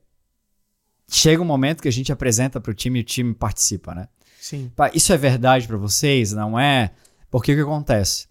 Chega 1.08 1.42
um 1.42 1.46
momento 1.46 1.82
que 1.82 1.88
a 1.88 1.92
gente 1.92 2.12
apresenta 2.12 2.60
para 2.60 2.72
o 2.72 2.74
time 2.74 3.00
e 3.00 3.02
o 3.04 3.06
time 3.06 3.34
participa, 3.34 3.96
né? 3.96 4.10
Sim. 4.38 4.70
Isso 4.94 5.14
é 5.14 5.18
verdade 5.18 5.66
para 5.66 5.78
vocês? 5.78 6.34
Não 6.34 6.60
é? 6.60 6.92
Porque 7.32 7.54
o 7.54 7.56
que 7.56 7.62
acontece? 7.62 8.28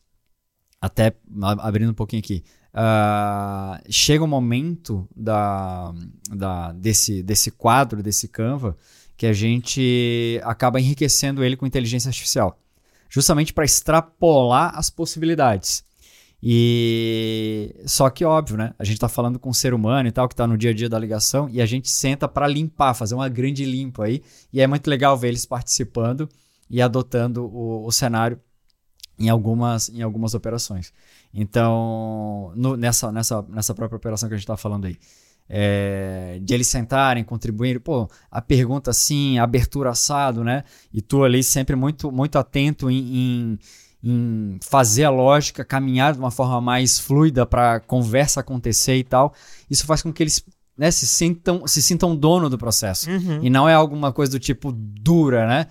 Até 0.81 1.15
abrindo 1.61 1.93
um 1.93 1.95
pouquinho 1.95 2.21
aqui. 2.21 2.45
Uh, 2.75 3.79
chega 3.89 4.25
um 4.25 4.29
momento 4.29 5.09
da, 5.15 5.95
da, 6.29 6.73
desse, 6.73 7.23
desse 7.23 7.53
quadro, 7.53 8.03
desse 8.03 8.27
Canva, 8.27 8.77
que 9.17 9.27
a 9.27 9.33
gente 9.33 10.41
acaba 10.43 10.81
enriquecendo 10.81 11.45
ele 11.45 11.57
com 11.57 11.67
inteligência 11.67 12.09
artificial, 12.09 12.59
justamente 13.09 13.53
para 13.53 13.65
extrapolar 13.65 14.77
as 14.77 14.91
possibilidades. 14.91 15.85
E 16.43 17.75
só 17.87 18.11
que 18.11 18.25
óbvio, 18.25 18.59
né? 18.59 18.75
A 18.79 18.85
gente 18.85 18.97
está 18.97 19.09
falando 19.09 19.39
com 19.39 19.49
um 19.49 19.55
ser 19.55 19.73
humano 19.73 20.09
e 20.09 20.13
tal 20.13 20.29
que 20.29 20.35
está 20.35 20.47
no 20.47 20.59
dia 20.59 20.71
a 20.71 20.75
dia 20.75 20.91
da 20.91 20.99
ligação 20.99 21.49
e 21.49 21.63
a 21.63 21.67
gente 21.67 21.89
senta 21.89 22.29
para 22.29 22.47
limpar, 22.47 22.93
fazer 22.93 23.15
uma 23.15 23.29
grande 23.31 23.65
limpa 23.65 24.05
aí. 24.05 24.21
E 24.53 24.61
é 24.61 24.67
muito 24.67 24.91
legal 24.91 25.17
ver 25.17 25.29
eles 25.29 25.47
participando 25.47 26.29
e 26.69 26.83
adotando 26.83 27.47
o, 27.47 27.87
o 27.87 27.93
cenário 27.93 28.39
em 29.19 29.29
algumas, 29.29 29.89
em 29.89 30.03
algumas 30.03 30.35
operações. 30.35 30.93
Então, 31.35 32.53
no, 32.55 32.77
nessa, 32.77 33.11
nessa, 33.11 33.43
nessa 33.49 33.75
própria 33.75 33.97
operação 33.97 34.29
que 34.29 34.35
a 34.35 34.39
gente 34.39 34.45
está 34.45 34.57
falando 34.57 34.85
aí, 34.85 34.97
é, 35.49 36.39
de 36.41 36.55
eles 36.55 36.69
sentarem, 36.69 37.25
contribuírem, 37.25 37.81
pô, 37.81 38.09
a 38.31 38.41
pergunta 38.41 38.91
assim, 38.91 39.39
a 39.39 39.43
abertura 39.43 39.91
assado, 39.91 40.45
né? 40.45 40.63
E 40.93 41.03
tu 41.03 41.25
ali 41.25 41.43
sempre 41.43 41.77
muito, 41.77 42.11
muito 42.11 42.39
atento 42.39 42.89
em, 42.91 42.99
em, 43.17 43.59
em 44.03 44.59
fazer 44.63 45.05
a 45.05 45.11
lógica 45.11 45.65
caminhar 45.65 46.13
de 46.13 46.19
uma 46.19 46.31
forma 46.31 46.61
mais 46.61 46.99
fluida 46.99 47.45
para 47.45 47.75
a 47.75 47.81
conversa 47.81 48.41
acontecer 48.41 48.97
e 48.97 49.05
tal. 49.05 49.35
Isso 49.69 49.85
faz 49.87 50.03
com 50.03 50.13
que 50.13 50.23
eles 50.23 50.43
né, 50.79 50.91
se, 50.91 51.07
sintam, 51.07 51.67
se 51.67 51.83
sintam 51.83 52.17
dono 52.17 52.49
do 52.49 52.57
processo. 52.57 53.11
Uhum. 53.11 53.41
E 53.43 53.51
não 53.51 53.69
é 53.69 53.75
alguma 53.75 54.13
coisa 54.13 54.33
do 54.33 54.39
tipo 54.39 54.73
dura, 54.73 55.47
né? 55.47 55.67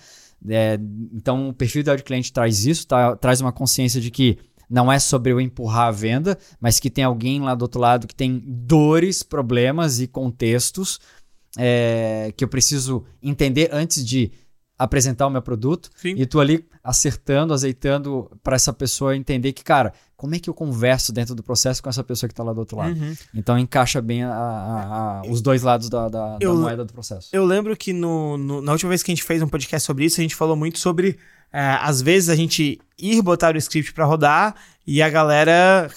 É, 0.49 0.77
então, 1.13 1.49
o 1.49 1.53
perfil 1.53 1.83
do 1.83 2.03
cliente 2.03 2.31
traz 2.31 2.65
isso, 2.65 2.85
tá, 2.85 3.15
traz 3.15 3.39
uma 3.39 3.51
consciência 3.51 4.01
de 4.01 4.11
que 4.11 4.37
não 4.73 4.91
é 4.91 4.97
sobre 4.97 5.31
eu 5.31 5.39
empurrar 5.39 5.89
a 5.89 5.91
venda, 5.91 6.35
mas 6.59 6.79
que 6.79 6.89
tem 6.89 7.03
alguém 7.03 7.39
lá 7.39 7.53
do 7.53 7.61
outro 7.61 7.79
lado 7.79 8.07
que 8.07 8.15
tem 8.15 8.41
dores, 8.43 9.21
problemas 9.21 9.99
e 9.99 10.07
contextos 10.07 10.99
é, 11.55 12.33
que 12.35 12.43
eu 12.43 12.47
preciso 12.47 13.05
entender 13.21 13.69
antes 13.71 14.03
de 14.03 14.31
apresentar 14.77 15.27
o 15.27 15.29
meu 15.29 15.43
produto. 15.43 15.91
Sim. 15.95 16.15
E 16.17 16.25
tu 16.25 16.39
ali 16.39 16.65
acertando, 16.83 17.53
azeitando 17.53 18.29
para 18.41 18.55
essa 18.55 18.73
pessoa 18.73 19.15
entender 19.15 19.53
que, 19.53 19.63
cara, 19.63 19.93
como 20.17 20.33
é 20.33 20.39
que 20.39 20.49
eu 20.49 20.53
converso 20.55 21.13
dentro 21.13 21.35
do 21.35 21.43
processo 21.43 21.81
com 21.81 21.89
essa 21.89 22.03
pessoa 22.03 22.27
que 22.27 22.33
está 22.33 22.43
lá 22.43 22.51
do 22.51 22.59
outro 22.59 22.77
lado. 22.77 22.99
Uhum. 22.99 23.13
Então 23.35 23.59
encaixa 23.59 24.01
bem 24.01 24.23
a, 24.23 24.33
a, 24.33 25.19
a, 25.19 25.21
os 25.29 25.39
dois 25.41 25.61
lados 25.61 25.87
da, 25.87 26.09
da, 26.09 26.37
eu, 26.41 26.55
da, 26.55 26.59
moeda 26.59 26.83
do 26.83 26.91
processo. 26.91 27.29
Eu 27.31 27.45
lembro 27.45 27.77
que 27.77 27.93
no, 27.93 28.37
no, 28.37 28.61
na 28.61 28.71
última 28.71 28.89
vez 28.89 29.03
que 29.03 29.11
a 29.11 29.15
gente 29.15 29.23
fez 29.23 29.41
um 29.41 29.47
podcast 29.47 29.85
sobre 29.85 30.05
isso, 30.05 30.19
a 30.19 30.23
gente 30.23 30.35
falou 30.35 30.55
muito 30.55 30.79
sobre, 30.79 31.19
é, 31.53 31.77
às 31.81 32.01
vezes, 32.01 32.29
a 32.29 32.35
gente 32.35 32.81
ir 32.97 33.21
botar 33.21 33.53
o 33.53 33.57
script 33.57 33.93
para 33.93 34.05
rodar 34.05 34.55
e 34.85 35.01
a 35.01 35.09
galera 35.09 35.89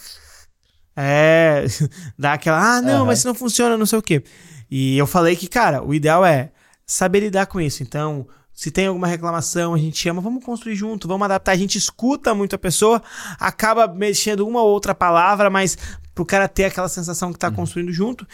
é, 0.94 1.64
dá 2.18 2.34
aquela, 2.34 2.76
ah, 2.76 2.82
não, 2.82 3.00
uhum. 3.00 3.06
mas 3.06 3.18
isso 3.18 3.28
não 3.28 3.34
funciona, 3.34 3.76
não 3.76 3.86
sei 3.86 3.98
o 3.98 4.02
quê. 4.02 4.22
E 4.70 4.98
eu 4.98 5.06
falei 5.06 5.34
que, 5.34 5.48
cara, 5.48 5.82
o 5.82 5.94
ideal 5.94 6.24
é 6.24 6.50
saber 6.84 7.20
lidar 7.20 7.46
com 7.46 7.60
isso. 7.60 7.82
Então, 7.82 8.26
se 8.52 8.70
tem 8.70 8.86
alguma 8.86 9.06
reclamação, 9.06 9.74
a 9.74 9.78
gente 9.78 9.98
chama, 9.98 10.20
vamos 10.20 10.44
construir 10.44 10.74
junto, 10.74 11.06
vamos 11.06 11.24
adaptar. 11.24 11.52
A 11.52 11.56
gente 11.56 11.76
escuta 11.76 12.34
muito 12.34 12.56
a 12.56 12.58
pessoa, 12.58 13.02
acaba 13.38 13.86
mexendo 13.86 14.46
uma 14.46 14.62
ou 14.62 14.68
outra 14.68 14.94
palavra, 14.94 15.50
mas 15.50 15.76
pro 16.14 16.24
cara 16.24 16.48
ter 16.48 16.64
aquela 16.64 16.88
sensação 16.88 17.32
que 17.32 17.38
tá 17.38 17.48
uhum. 17.48 17.54
construindo 17.54 17.92
junto. 17.92 18.26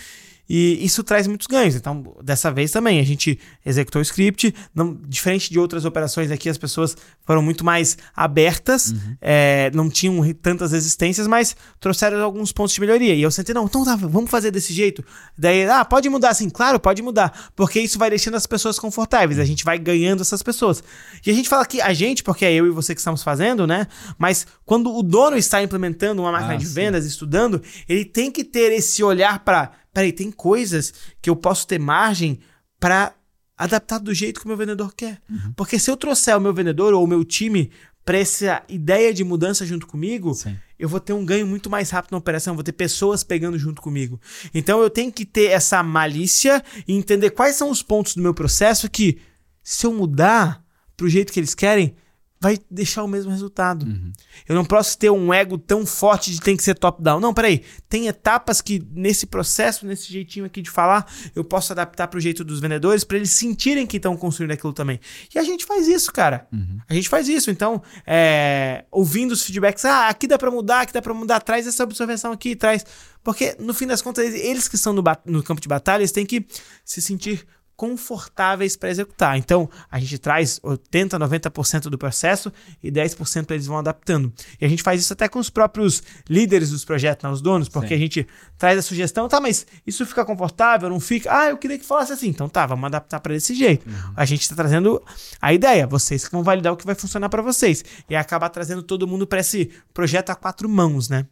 E 0.48 0.84
isso 0.84 1.02
traz 1.02 1.26
muitos 1.26 1.46
ganhos. 1.46 1.74
Então, 1.74 2.14
dessa 2.22 2.50
vez 2.50 2.70
também, 2.70 3.00
a 3.00 3.04
gente 3.04 3.38
executou 3.64 4.00
o 4.00 4.02
script. 4.02 4.54
Não, 4.74 4.98
diferente 5.08 5.50
de 5.50 5.58
outras 5.58 5.84
operações 5.84 6.30
aqui, 6.30 6.48
as 6.48 6.58
pessoas 6.58 6.96
foram 7.24 7.42
muito 7.42 7.64
mais 7.64 7.96
abertas, 8.14 8.90
uhum. 8.90 9.16
é, 9.20 9.70
não 9.72 9.88
tinham 9.88 10.20
tantas 10.34 10.72
resistências, 10.72 11.26
mas 11.26 11.56
trouxeram 11.80 12.22
alguns 12.22 12.52
pontos 12.52 12.74
de 12.74 12.80
melhoria. 12.80 13.14
E 13.14 13.22
eu 13.22 13.30
sentei, 13.30 13.54
não, 13.54 13.64
então 13.64 13.84
tá, 13.84 13.96
vamos 13.96 14.30
fazer 14.30 14.50
desse 14.50 14.72
jeito. 14.72 15.04
Daí, 15.38 15.64
ah, 15.68 15.84
pode 15.84 16.08
mudar 16.08 16.30
assim? 16.30 16.50
Claro, 16.50 16.78
pode 16.78 17.00
mudar. 17.02 17.50
Porque 17.54 17.80
isso 17.80 17.98
vai 17.98 18.10
deixando 18.10 18.36
as 18.36 18.46
pessoas 18.46 18.78
confortáveis. 18.78 19.38
A 19.38 19.44
gente 19.44 19.64
vai 19.64 19.78
ganhando 19.78 20.22
essas 20.22 20.42
pessoas. 20.42 20.82
E 21.24 21.30
a 21.30 21.34
gente 21.34 21.48
fala 21.48 21.64
que 21.64 21.80
a 21.80 21.92
gente, 21.92 22.22
porque 22.22 22.44
é 22.44 22.52
eu 22.52 22.66
e 22.66 22.70
você 22.70 22.94
que 22.94 23.00
estamos 23.00 23.22
fazendo, 23.22 23.66
né? 23.66 23.86
Mas 24.18 24.46
quando 24.66 24.94
o 24.94 25.02
dono 25.02 25.36
está 25.36 25.62
implementando 25.62 26.22
uma 26.22 26.32
máquina 26.32 26.54
ah, 26.54 26.56
de 26.56 26.66
vendas, 26.66 27.06
estudando, 27.06 27.62
ele 27.88 28.04
tem 28.04 28.30
que 28.30 28.44
ter 28.44 28.72
esse 28.72 29.02
olhar 29.02 29.38
para 29.40 29.81
peraí, 29.92 30.12
tem 30.12 30.30
coisas 30.30 30.92
que 31.20 31.28
eu 31.28 31.36
posso 31.36 31.66
ter 31.66 31.78
margem 31.78 32.40
para 32.80 33.14
adaptar 33.56 33.98
do 33.98 34.12
jeito 34.12 34.40
que 34.40 34.46
o 34.46 34.48
meu 34.48 34.56
vendedor 34.56 34.94
quer. 34.94 35.20
Uhum. 35.30 35.52
Porque 35.54 35.78
se 35.78 35.90
eu 35.90 35.96
trouxer 35.96 36.36
o 36.36 36.40
meu 36.40 36.52
vendedor 36.52 36.94
ou 36.94 37.04
o 37.04 37.06
meu 37.06 37.24
time 37.24 37.70
para 38.04 38.18
essa 38.18 38.62
ideia 38.68 39.14
de 39.14 39.22
mudança 39.22 39.64
junto 39.64 39.86
comigo, 39.86 40.34
Sim. 40.34 40.56
eu 40.78 40.88
vou 40.88 40.98
ter 40.98 41.12
um 41.12 41.24
ganho 41.24 41.46
muito 41.46 41.70
mais 41.70 41.90
rápido 41.90 42.12
na 42.12 42.18
operação, 42.18 42.54
vou 42.54 42.64
ter 42.64 42.72
pessoas 42.72 43.22
pegando 43.22 43.58
junto 43.58 43.80
comigo. 43.80 44.20
Então 44.52 44.80
eu 44.80 44.90
tenho 44.90 45.12
que 45.12 45.24
ter 45.24 45.50
essa 45.50 45.82
malícia 45.82 46.62
e 46.86 46.94
entender 46.94 47.30
quais 47.30 47.54
são 47.54 47.70
os 47.70 47.82
pontos 47.82 48.16
do 48.16 48.22
meu 48.22 48.34
processo 48.34 48.90
que, 48.90 49.18
se 49.62 49.86
eu 49.86 49.92
mudar 49.92 50.64
pro 50.96 51.08
jeito 51.08 51.32
que 51.32 51.38
eles 51.38 51.54
querem, 51.54 51.94
vai 52.42 52.58
deixar 52.68 53.04
o 53.04 53.08
mesmo 53.08 53.30
resultado. 53.30 53.86
Uhum. 53.86 54.10
Eu 54.48 54.56
não 54.56 54.64
posso 54.64 54.98
ter 54.98 55.08
um 55.10 55.32
ego 55.32 55.56
tão 55.56 55.86
forte 55.86 56.32
de 56.32 56.40
tem 56.40 56.56
que 56.56 56.62
ser 56.64 56.74
top-down. 56.74 57.20
Não, 57.20 57.32
peraí. 57.32 57.62
Tem 57.88 58.08
etapas 58.08 58.60
que 58.60 58.84
nesse 58.90 59.26
processo, 59.26 59.86
nesse 59.86 60.12
jeitinho 60.12 60.44
aqui 60.44 60.60
de 60.60 60.68
falar, 60.68 61.06
eu 61.36 61.44
posso 61.44 61.72
adaptar 61.72 62.08
para 62.08 62.18
o 62.18 62.20
jeito 62.20 62.42
dos 62.42 62.58
vendedores 62.58 63.04
para 63.04 63.16
eles 63.16 63.30
sentirem 63.30 63.86
que 63.86 63.96
estão 63.96 64.16
construindo 64.16 64.50
aquilo 64.50 64.72
também. 64.72 64.98
E 65.32 65.38
a 65.38 65.44
gente 65.44 65.64
faz 65.64 65.86
isso, 65.86 66.12
cara. 66.12 66.48
Uhum. 66.52 66.78
A 66.88 66.94
gente 66.94 67.08
faz 67.08 67.28
isso. 67.28 67.48
Então, 67.48 67.80
é, 68.04 68.86
ouvindo 68.90 69.30
os 69.30 69.44
feedbacks, 69.44 69.84
ah, 69.84 70.08
aqui 70.08 70.26
dá 70.26 70.36
para 70.36 70.50
mudar, 70.50 70.80
aqui 70.80 70.92
dá 70.92 71.00
para 71.00 71.14
mudar, 71.14 71.38
traz 71.38 71.64
essa 71.64 71.84
observação 71.84 72.32
aqui, 72.32 72.56
traz. 72.56 72.84
Porque 73.22 73.54
no 73.60 73.72
fim 73.72 73.86
das 73.86 74.02
contas, 74.02 74.34
eles 74.34 74.66
que 74.66 74.74
estão 74.74 74.92
no, 74.92 75.04
no 75.26 75.44
campo 75.44 75.60
de 75.60 75.68
batalha, 75.68 76.00
eles 76.02 76.10
têm 76.10 76.26
que 76.26 76.44
se 76.84 77.00
sentir 77.00 77.46
confortáveis 77.76 78.76
para 78.76 78.90
executar. 78.90 79.36
Então, 79.36 79.68
a 79.90 79.98
gente 79.98 80.18
traz 80.18 80.60
80, 80.62 81.18
90% 81.18 81.82
do 81.84 81.98
processo 81.98 82.52
e 82.82 82.90
10% 82.90 83.50
eles 83.50 83.66
vão 83.66 83.78
adaptando. 83.78 84.32
E 84.60 84.64
a 84.64 84.68
gente 84.68 84.82
faz 84.82 85.00
isso 85.00 85.12
até 85.12 85.28
com 85.28 85.38
os 85.38 85.50
próprios 85.50 86.02
líderes 86.28 86.70
dos 86.70 86.84
projetos, 86.84 87.24
né, 87.24 87.30
os 87.30 87.40
donos, 87.40 87.68
porque 87.68 87.88
Sim. 87.88 87.94
a 87.94 87.98
gente 87.98 88.26
traz 88.56 88.78
a 88.78 88.82
sugestão, 88.82 89.28
tá, 89.28 89.40
mas 89.40 89.66
isso 89.86 90.06
fica 90.06 90.24
confortável, 90.24 90.88
não 90.88 91.00
fica? 91.00 91.36
Ah, 91.36 91.50
eu 91.50 91.58
queria 91.58 91.78
que 91.78 91.84
falasse 91.84 92.12
assim. 92.12 92.28
Então 92.28 92.48
tá, 92.48 92.66
vamos 92.66 92.84
adaptar 92.84 93.20
para 93.20 93.34
desse 93.34 93.54
jeito. 93.54 93.88
Uhum. 93.88 94.12
A 94.16 94.24
gente 94.24 94.42
está 94.42 94.54
trazendo 94.54 95.02
a 95.40 95.52
ideia, 95.52 95.86
vocês 95.86 96.26
que 96.26 96.32
vão 96.32 96.42
validar 96.42 96.72
o 96.72 96.76
que 96.76 96.86
vai 96.86 96.94
funcionar 96.94 97.28
para 97.28 97.42
vocês 97.42 97.84
e 98.08 98.14
acabar 98.14 98.48
trazendo 98.48 98.82
todo 98.82 99.06
mundo 99.06 99.26
para 99.26 99.40
esse 99.40 99.70
projeto 99.92 100.30
a 100.30 100.34
quatro 100.34 100.68
mãos, 100.68 101.08
né? 101.08 101.26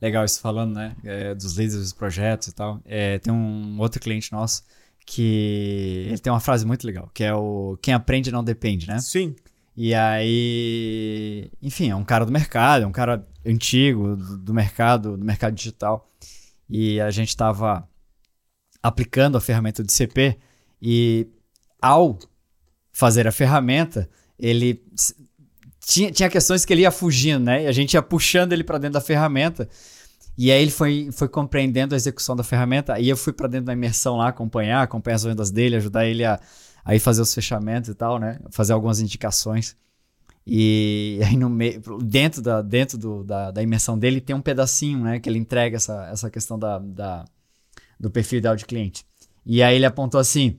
Legal 0.00 0.24
isso 0.24 0.40
falando, 0.40 0.74
né? 0.74 0.94
É, 1.04 1.34
dos 1.34 1.56
líderes 1.56 1.80
dos 1.80 1.92
projetos 1.92 2.48
e 2.48 2.52
tal. 2.52 2.80
É, 2.84 3.18
tem 3.18 3.32
um 3.32 3.78
outro 3.80 4.00
cliente 4.00 4.30
nosso 4.30 4.62
que 5.06 6.06
ele 6.08 6.18
tem 6.18 6.32
uma 6.32 6.40
frase 6.40 6.66
muito 6.66 6.84
legal, 6.84 7.08
que 7.14 7.22
é 7.22 7.32
o 7.32 7.78
quem 7.80 7.94
aprende 7.94 8.32
não 8.32 8.42
depende, 8.42 8.88
né? 8.88 8.98
Sim. 8.98 9.36
E 9.76 9.94
aí, 9.94 11.50
enfim, 11.62 11.90
é 11.90 11.96
um 11.96 12.04
cara 12.04 12.26
do 12.26 12.32
mercado, 12.32 12.82
é 12.82 12.86
um 12.86 12.92
cara 12.92 13.26
antigo 13.44 14.16
do, 14.16 14.38
do 14.38 14.54
mercado, 14.54 15.16
do 15.16 15.24
mercado 15.24 15.54
digital. 15.54 16.10
E 16.68 17.00
a 17.00 17.10
gente 17.10 17.28
estava 17.28 17.88
aplicando 18.82 19.36
a 19.36 19.40
ferramenta 19.40 19.82
do 19.82 19.92
CP 19.92 20.38
e 20.82 21.28
ao 21.80 22.18
fazer 22.90 23.28
a 23.28 23.32
ferramenta, 23.32 24.08
ele 24.38 24.82
tinha, 25.84 26.10
tinha 26.10 26.28
questões 26.28 26.64
que 26.64 26.72
ele 26.72 26.82
ia 26.82 26.90
fugindo, 26.90 27.44
né? 27.44 27.64
E 27.64 27.66
a 27.66 27.72
gente 27.72 27.94
ia 27.94 28.02
puxando 28.02 28.52
ele 28.52 28.64
para 28.64 28.78
dentro 28.78 28.94
da 28.94 29.00
ferramenta. 29.00 29.68
E 30.38 30.52
aí 30.52 30.60
ele 30.60 30.70
foi, 30.70 31.08
foi 31.12 31.28
compreendendo 31.28 31.94
a 31.94 31.96
execução 31.96 32.36
da 32.36 32.44
ferramenta. 32.44 32.98
E 33.00 33.08
eu 33.08 33.16
fui 33.16 33.32
para 33.32 33.48
dentro 33.48 33.66
da 33.66 33.72
imersão 33.72 34.16
lá 34.16 34.28
acompanhar, 34.28 34.82
acompanhar 34.82 35.16
as 35.16 35.24
vendas 35.24 35.50
dele, 35.50 35.76
ajudar 35.76 36.06
ele 36.06 36.24
a, 36.24 36.38
a 36.84 36.94
ir 36.94 36.98
fazer 36.98 37.22
os 37.22 37.32
fechamentos 37.32 37.88
e 37.88 37.94
tal, 37.94 38.18
né? 38.18 38.38
Fazer 38.50 38.72
algumas 38.72 39.00
indicações. 39.00 39.76
E 40.46 41.18
aí 41.24 41.36
no 41.36 41.48
meio, 41.48 41.80
dentro, 42.02 42.42
da, 42.42 42.60
dentro 42.60 42.98
do, 42.98 43.24
da, 43.24 43.50
da 43.50 43.62
imersão 43.62 43.98
dele 43.98 44.20
tem 44.20 44.36
um 44.36 44.42
pedacinho, 44.42 45.00
né? 45.00 45.18
Que 45.18 45.28
ele 45.28 45.38
entrega 45.38 45.76
essa, 45.76 46.06
essa 46.12 46.30
questão 46.30 46.58
da, 46.58 46.78
da, 46.78 47.24
do 47.98 48.10
perfil 48.10 48.38
ideal 48.38 48.56
de 48.56 48.66
cliente. 48.66 49.06
E 49.44 49.62
aí 49.62 49.76
ele 49.76 49.86
apontou 49.86 50.20
assim: 50.20 50.58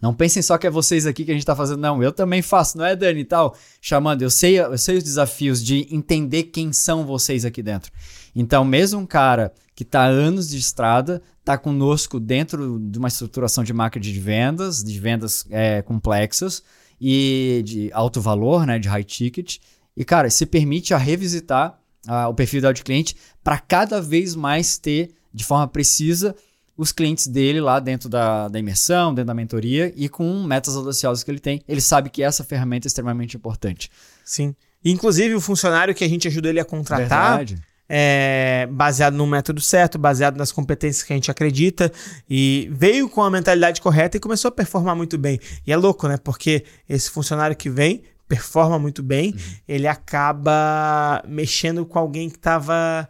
não 0.00 0.14
pensem 0.14 0.42
só 0.42 0.58
que 0.58 0.66
é 0.66 0.70
vocês 0.70 1.06
aqui 1.06 1.24
que 1.24 1.30
a 1.30 1.34
gente 1.34 1.42
está 1.42 1.56
fazendo, 1.56 1.80
não. 1.80 2.02
Eu 2.02 2.12
também 2.12 2.42
faço, 2.42 2.78
não 2.78 2.84
é, 2.84 2.94
Dani 2.94 3.20
e 3.20 3.24
tal? 3.24 3.56
Chamando, 3.80 4.22
eu 4.22 4.30
sei, 4.30 4.58
eu 4.58 4.78
sei 4.78 4.98
os 4.98 5.04
desafios 5.04 5.62
de 5.62 5.86
entender 5.90 6.44
quem 6.44 6.72
são 6.72 7.04
vocês 7.06 7.44
aqui 7.44 7.62
dentro. 7.62 7.90
Então, 8.34 8.64
mesmo 8.64 9.00
um 9.00 9.06
cara 9.06 9.52
que 9.74 9.82
está 9.82 10.04
anos 10.04 10.48
de 10.48 10.58
estrada, 10.58 11.22
está 11.40 11.58
conosco 11.58 12.20
dentro 12.20 12.78
de 12.78 12.98
uma 12.98 13.08
estruturação 13.08 13.64
de 13.64 13.72
marketing 13.72 14.12
de 14.12 14.20
vendas, 14.20 14.84
de 14.84 14.98
vendas 14.98 15.46
é, 15.50 15.82
complexas 15.82 16.62
e 17.00 17.62
de 17.64 17.90
alto 17.92 18.20
valor, 18.20 18.66
né, 18.66 18.78
de 18.78 18.88
high 18.88 19.04
ticket. 19.04 19.58
E, 19.96 20.04
cara, 20.04 20.30
se 20.30 20.46
permite 20.46 20.94
a 20.94 20.98
revisitar 20.98 21.78
uh, 22.08 22.28
o 22.28 22.34
perfil 22.34 22.60
do 22.60 22.84
cliente 22.84 23.16
para 23.42 23.58
cada 23.58 24.00
vez 24.00 24.34
mais 24.34 24.78
ter 24.78 25.10
de 25.32 25.44
forma 25.44 25.66
precisa 25.66 26.34
os 26.76 26.92
clientes 26.92 27.26
dele 27.26 27.60
lá 27.60 27.78
dentro 27.78 28.08
da, 28.08 28.48
da 28.48 28.58
imersão, 28.58 29.14
dentro 29.14 29.28
da 29.28 29.34
mentoria 29.34 29.92
e 29.96 30.08
com 30.08 30.42
metas 30.42 30.76
audaciosas 30.76 31.22
que 31.22 31.30
ele 31.30 31.40
tem. 31.40 31.62
Ele 31.68 31.80
sabe 31.80 32.10
que 32.10 32.22
essa 32.22 32.42
ferramenta 32.42 32.86
é 32.86 32.88
extremamente 32.88 33.36
importante. 33.36 33.90
Sim. 34.24 34.54
Inclusive, 34.84 35.34
o 35.34 35.40
funcionário 35.40 35.94
que 35.94 36.04
a 36.04 36.08
gente 36.08 36.28
ajuda 36.28 36.48
ele 36.48 36.60
a 36.60 36.64
contratar. 36.64 37.38
Verdade 37.38 37.62
é, 37.88 38.66
baseado 38.70 39.14
no 39.14 39.26
método 39.26 39.60
certo, 39.60 39.98
baseado 39.98 40.36
nas 40.36 40.50
competências 40.50 41.02
que 41.02 41.12
a 41.12 41.16
gente 41.16 41.30
acredita 41.30 41.92
e 42.28 42.68
veio 42.72 43.08
com 43.08 43.22
a 43.22 43.30
mentalidade 43.30 43.80
correta 43.80 44.16
e 44.16 44.20
começou 44.20 44.48
a 44.48 44.52
performar 44.52 44.96
muito 44.96 45.18
bem. 45.18 45.38
E 45.66 45.72
é 45.72 45.76
louco, 45.76 46.08
né? 46.08 46.16
Porque 46.16 46.64
esse 46.88 47.10
funcionário 47.10 47.56
que 47.56 47.68
vem 47.68 48.02
performa 48.26 48.78
muito 48.78 49.02
bem, 49.02 49.32
uhum. 49.32 49.38
ele 49.68 49.86
acaba 49.86 51.22
mexendo 51.28 51.84
com 51.84 51.98
alguém 51.98 52.30
que 52.30 52.36
estava 52.36 53.08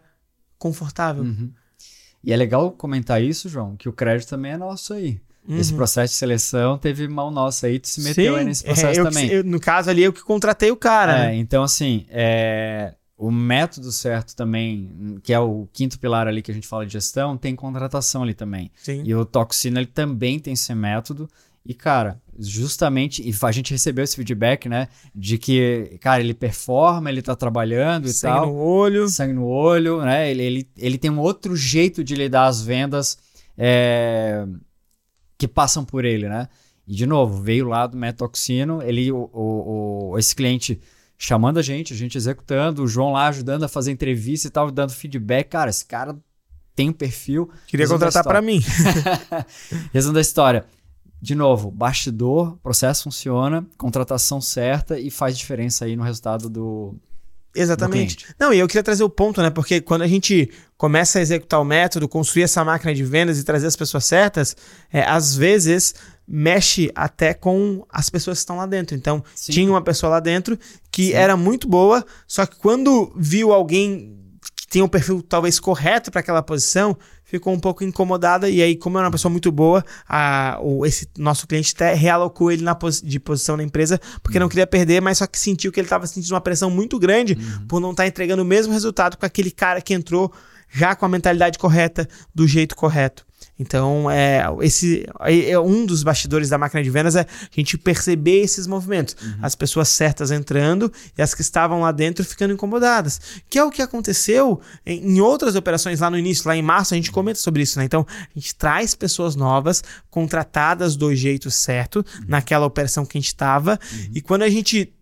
confortável. 0.57 1.23
Uhum. 1.23 1.51
E 2.25 2.33
é 2.33 2.35
legal 2.35 2.71
comentar 2.71 3.21
isso, 3.21 3.47
João, 3.47 3.75
que 3.75 3.87
o 3.87 3.93
crédito 3.93 4.29
também 4.29 4.53
é 4.53 4.57
nosso 4.57 4.93
aí. 4.93 5.21
Uhum. 5.47 5.59
Esse 5.59 5.73
processo 5.73 6.13
de 6.13 6.17
seleção 6.17 6.77
teve 6.77 7.07
mão 7.07 7.29
nossa 7.29 7.67
aí, 7.67 7.77
tu 7.77 7.87
se 7.87 8.01
meteu 8.01 8.33
Sim, 8.33 8.39
aí 8.39 8.45
nesse 8.45 8.63
processo 8.63 8.99
é, 8.99 9.03
também. 9.03 9.29
Eu, 9.29 9.43
no 9.43 9.59
caso 9.59 9.91
ali, 9.91 10.03
eu 10.03 10.11
que 10.11 10.23
contratei 10.23 10.71
o 10.71 10.75
cara. 10.75 11.17
É, 11.17 11.27
né? 11.27 11.35
então 11.35 11.61
assim, 11.61 12.07
é, 12.09 12.95
o 13.15 13.29
método 13.29 13.91
certo 13.91 14.35
também, 14.35 15.19
que 15.23 15.31
é 15.31 15.39
o 15.39 15.67
quinto 15.71 15.99
pilar 15.99 16.27
ali 16.27 16.41
que 16.41 16.49
a 16.49 16.53
gente 16.53 16.67
fala 16.67 16.85
de 16.85 16.93
gestão, 16.93 17.37
tem 17.37 17.55
contratação 17.55 18.23
ali 18.23 18.33
também. 18.33 18.71
Sim. 18.75 19.03
E 19.05 19.13
o 19.13 19.23
Toxina 19.23 19.79
ele 19.79 19.87
também 19.87 20.39
tem 20.39 20.53
esse 20.53 20.73
método. 20.73 21.29
E, 21.63 21.73
cara, 21.73 22.21
justamente, 22.37 23.21
e 23.21 23.33
a 23.41 23.51
gente 23.51 23.71
recebeu 23.71 24.03
esse 24.03 24.15
feedback, 24.15 24.67
né? 24.67 24.87
De 25.13 25.37
que, 25.37 25.97
cara, 26.01 26.21
ele 26.21 26.33
performa, 26.33 27.09
ele 27.09 27.21
tá 27.21 27.35
trabalhando 27.35 28.07
e 28.07 28.13
sangue 28.13 28.33
tal. 28.33 28.45
Sangue 28.45 28.53
no 28.53 28.59
olho. 28.59 29.09
Sangue 29.09 29.33
no 29.33 29.45
olho, 29.45 30.01
né? 30.01 30.29
Ele, 30.29 30.43
ele, 30.43 30.69
ele 30.77 30.97
tem 30.97 31.11
um 31.11 31.19
outro 31.19 31.55
jeito 31.55 32.03
de 32.03 32.15
lidar 32.15 32.45
as 32.45 32.61
vendas 32.61 33.17
é, 33.57 34.45
que 35.37 35.47
passam 35.47 35.85
por 35.85 36.05
ele, 36.05 36.27
né? 36.27 36.47
E, 36.87 36.93
de 36.93 37.05
novo, 37.05 37.41
veio 37.41 37.67
lá 37.67 37.87
do 37.87 37.97
metoxino, 37.97 38.81
ele, 38.81 39.11
o, 39.11 39.29
o, 39.33 40.09
o 40.11 40.19
esse 40.19 40.35
cliente 40.35 40.79
chamando 41.17 41.57
a 41.57 41.61
gente, 41.61 41.93
a 41.93 41.95
gente 41.95 42.17
executando, 42.17 42.83
o 42.83 42.87
João 42.87 43.13
lá 43.13 43.27
ajudando 43.27 43.63
a 43.63 43.67
fazer 43.67 43.91
entrevista 43.91 44.47
e 44.47 44.51
tal, 44.51 44.69
dando 44.69 44.91
feedback. 44.91 45.49
Cara, 45.49 45.69
esse 45.69 45.85
cara 45.85 46.15
tem 46.75 46.89
um 46.89 46.93
perfil. 46.93 47.49
Queria 47.67 47.87
contratar 47.87 48.23
para 48.23 48.41
mim. 48.41 48.61
Resumo 49.93 50.13
da 50.13 50.21
história. 50.21 50.65
De 51.21 51.33
novo, 51.33 51.71
bastidor, 51.71 52.57
processo 52.61 53.03
funciona, 53.03 53.65
contratação 53.77 54.39
certa 54.39 54.99
e 54.99 55.09
faz 55.09 55.37
diferença 55.37 55.85
aí 55.85 55.95
no 55.95 56.03
resultado 56.03 56.49
do, 56.49 56.95
Exatamente. 57.55 58.25
Não, 58.37 58.53
e 58.53 58.59
eu 58.59 58.67
queria 58.67 58.83
trazer 58.83 59.03
o 59.03 59.09
ponto, 59.09 59.41
né? 59.41 59.49
Porque 59.49 59.79
quando 59.79 60.01
a 60.01 60.07
gente 60.07 60.51
começa 60.77 61.19
a 61.19 61.21
executar 61.21 61.61
o 61.61 61.63
método, 61.63 62.07
construir 62.07 62.43
essa 62.43 62.63
máquina 62.65 62.93
de 62.93 63.03
vendas 63.03 63.39
e 63.39 63.43
trazer 63.43 63.67
as 63.67 63.75
pessoas 63.75 64.03
certas, 64.03 64.55
é, 64.91 65.03
às 65.03 65.35
vezes 65.35 65.95
mexe 66.27 66.91
até 66.93 67.33
com 67.33 67.85
as 67.89 68.09
pessoas 68.09 68.39
que 68.39 68.41
estão 68.41 68.57
lá 68.57 68.65
dentro. 68.65 68.95
Então, 68.95 69.23
Sim. 69.33 69.53
tinha 69.53 69.69
uma 69.69 69.81
pessoa 69.81 70.09
lá 70.09 70.19
dentro 70.19 70.59
que 70.91 71.07
Sim. 71.07 71.13
era 71.13 71.37
muito 71.37 71.67
boa, 71.67 72.05
só 72.27 72.45
que 72.45 72.57
quando 72.57 73.13
viu 73.15 73.53
alguém 73.53 74.24
que 74.65 74.71
tinha 74.71 74.83
um 74.83 74.87
perfil 74.87 75.21
talvez 75.21 75.59
correto 75.59 76.11
para 76.11 76.21
aquela 76.21 76.41
posição, 76.41 76.97
ficou 77.23 77.53
um 77.53 77.59
pouco 77.59 77.83
incomodada. 77.83 78.49
E 78.49 78.61
aí, 78.61 78.75
como 78.75 78.97
é 78.97 79.01
uma 79.01 79.11
pessoa 79.11 79.31
muito 79.31 79.51
boa, 79.51 79.85
a, 80.09 80.57
o, 80.61 80.85
esse 80.85 81.07
nosso 81.17 81.47
cliente 81.47 81.73
até 81.75 81.93
realocou 81.93 82.51
ele 82.51 82.63
na 82.63 82.75
de 83.03 83.19
posição 83.19 83.55
na 83.55 83.63
empresa, 83.63 83.99
porque 84.23 84.37
uhum. 84.37 84.43
não 84.43 84.49
queria 84.49 84.67
perder, 84.67 85.01
mas 85.01 85.19
só 85.19 85.27
que 85.27 85.37
sentiu 85.37 85.71
que 85.71 85.79
ele 85.79 85.85
estava 85.85 86.07
sentindo 86.07 86.33
uma 86.33 86.41
pressão 86.41 86.69
muito 86.69 86.97
grande 86.97 87.33
uhum. 87.33 87.67
por 87.67 87.79
não 87.79 87.91
estar 87.91 88.03
tá 88.03 88.07
entregando 88.07 88.41
o 88.41 88.45
mesmo 88.45 88.73
resultado 88.73 89.17
com 89.17 89.25
aquele 89.25 89.51
cara 89.51 89.81
que 89.81 89.93
entrou 89.93 90.33
já 90.69 90.95
com 90.95 91.05
a 91.05 91.09
mentalidade 91.09 91.57
correta, 91.57 92.07
do 92.33 92.47
jeito 92.47 92.75
correto. 92.75 93.25
Então, 93.57 94.11
é, 94.11 94.43
esse 94.61 95.05
é 95.21 95.57
um 95.57 95.85
dos 95.85 96.03
bastidores 96.03 96.49
da 96.49 96.57
máquina 96.57 96.83
de 96.83 96.89
vendas 96.89 97.15
é 97.15 97.21
a 97.21 97.55
gente 97.55 97.77
perceber 97.77 98.41
esses 98.41 98.67
movimentos. 98.67 99.15
Uhum. 99.21 99.37
As 99.41 99.55
pessoas 99.55 99.87
certas 99.87 100.29
entrando 100.29 100.91
e 101.17 101.21
as 101.21 101.33
que 101.33 101.41
estavam 101.41 101.81
lá 101.81 101.91
dentro 101.91 102.25
ficando 102.25 102.53
incomodadas. 102.53 103.21
Que 103.49 103.57
é 103.57 103.63
o 103.63 103.71
que 103.71 103.81
aconteceu 103.81 104.59
em, 104.85 105.15
em 105.15 105.21
outras 105.21 105.55
operações 105.55 106.01
lá 106.01 106.09
no 106.09 106.17
início, 106.17 106.47
lá 106.47 106.55
em 106.55 106.61
março, 106.61 106.93
a 106.93 106.97
gente 106.97 107.11
comenta 107.11 107.39
sobre 107.39 107.63
isso, 107.63 107.79
né? 107.79 107.85
Então, 107.85 108.05
a 108.09 108.39
gente 108.39 108.53
traz 108.55 108.93
pessoas 108.93 109.35
novas, 109.35 109.83
contratadas 110.09 110.95
do 110.95 111.15
jeito 111.15 111.49
certo, 111.49 111.97
uhum. 111.97 112.25
naquela 112.27 112.65
operação 112.65 113.05
que 113.05 113.17
a 113.17 113.21
gente 113.21 113.27
estava, 113.27 113.79
uhum. 113.91 114.11
e 114.15 114.21
quando 114.21 114.41
a 114.41 114.49
gente 114.49 114.93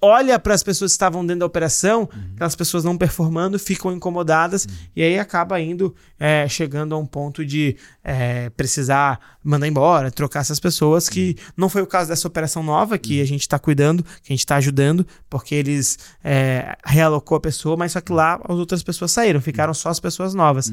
olha 0.00 0.38
para 0.38 0.54
as 0.54 0.62
pessoas 0.62 0.92
que 0.92 0.94
estavam 0.94 1.24
dentro 1.24 1.40
da 1.40 1.46
operação, 1.46 2.08
uhum. 2.12 2.30
aquelas 2.34 2.54
pessoas 2.54 2.84
não 2.84 2.96
performando, 2.96 3.58
ficam 3.58 3.92
incomodadas 3.92 4.64
uhum. 4.64 4.72
e 4.96 5.02
aí 5.02 5.18
acaba 5.18 5.60
indo, 5.60 5.94
é, 6.18 6.46
chegando 6.48 6.94
a 6.94 6.98
um 6.98 7.06
ponto 7.06 7.44
de 7.44 7.76
é, 8.02 8.50
precisar 8.50 9.38
mandar 9.42 9.66
embora, 9.66 10.10
trocar 10.10 10.40
essas 10.40 10.60
pessoas, 10.60 11.08
que 11.08 11.36
uhum. 11.38 11.52
não 11.56 11.68
foi 11.68 11.82
o 11.82 11.86
caso 11.86 12.10
dessa 12.10 12.26
operação 12.28 12.62
nova 12.62 12.98
que 12.98 13.20
a 13.20 13.26
gente 13.26 13.42
está 13.42 13.58
cuidando, 13.58 14.02
que 14.02 14.32
a 14.32 14.32
gente 14.32 14.40
está 14.40 14.56
ajudando, 14.56 15.06
porque 15.28 15.54
eles 15.54 15.98
é, 16.22 16.76
realocou 16.84 17.36
a 17.36 17.40
pessoa, 17.40 17.76
mas 17.76 17.92
só 17.92 18.00
que 18.00 18.12
lá 18.12 18.40
as 18.44 18.56
outras 18.56 18.82
pessoas 18.82 19.10
saíram, 19.10 19.40
ficaram 19.40 19.72
só 19.74 19.88
as 19.88 20.00
pessoas 20.00 20.34
novas. 20.34 20.72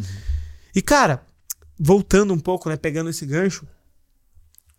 E 0.75 0.81
cara, 0.81 1.21
voltando 1.79 2.33
um 2.33 2.39
pouco, 2.39 2.69
né, 2.69 2.75
pegando 2.75 3.09
esse 3.09 3.25
gancho, 3.25 3.65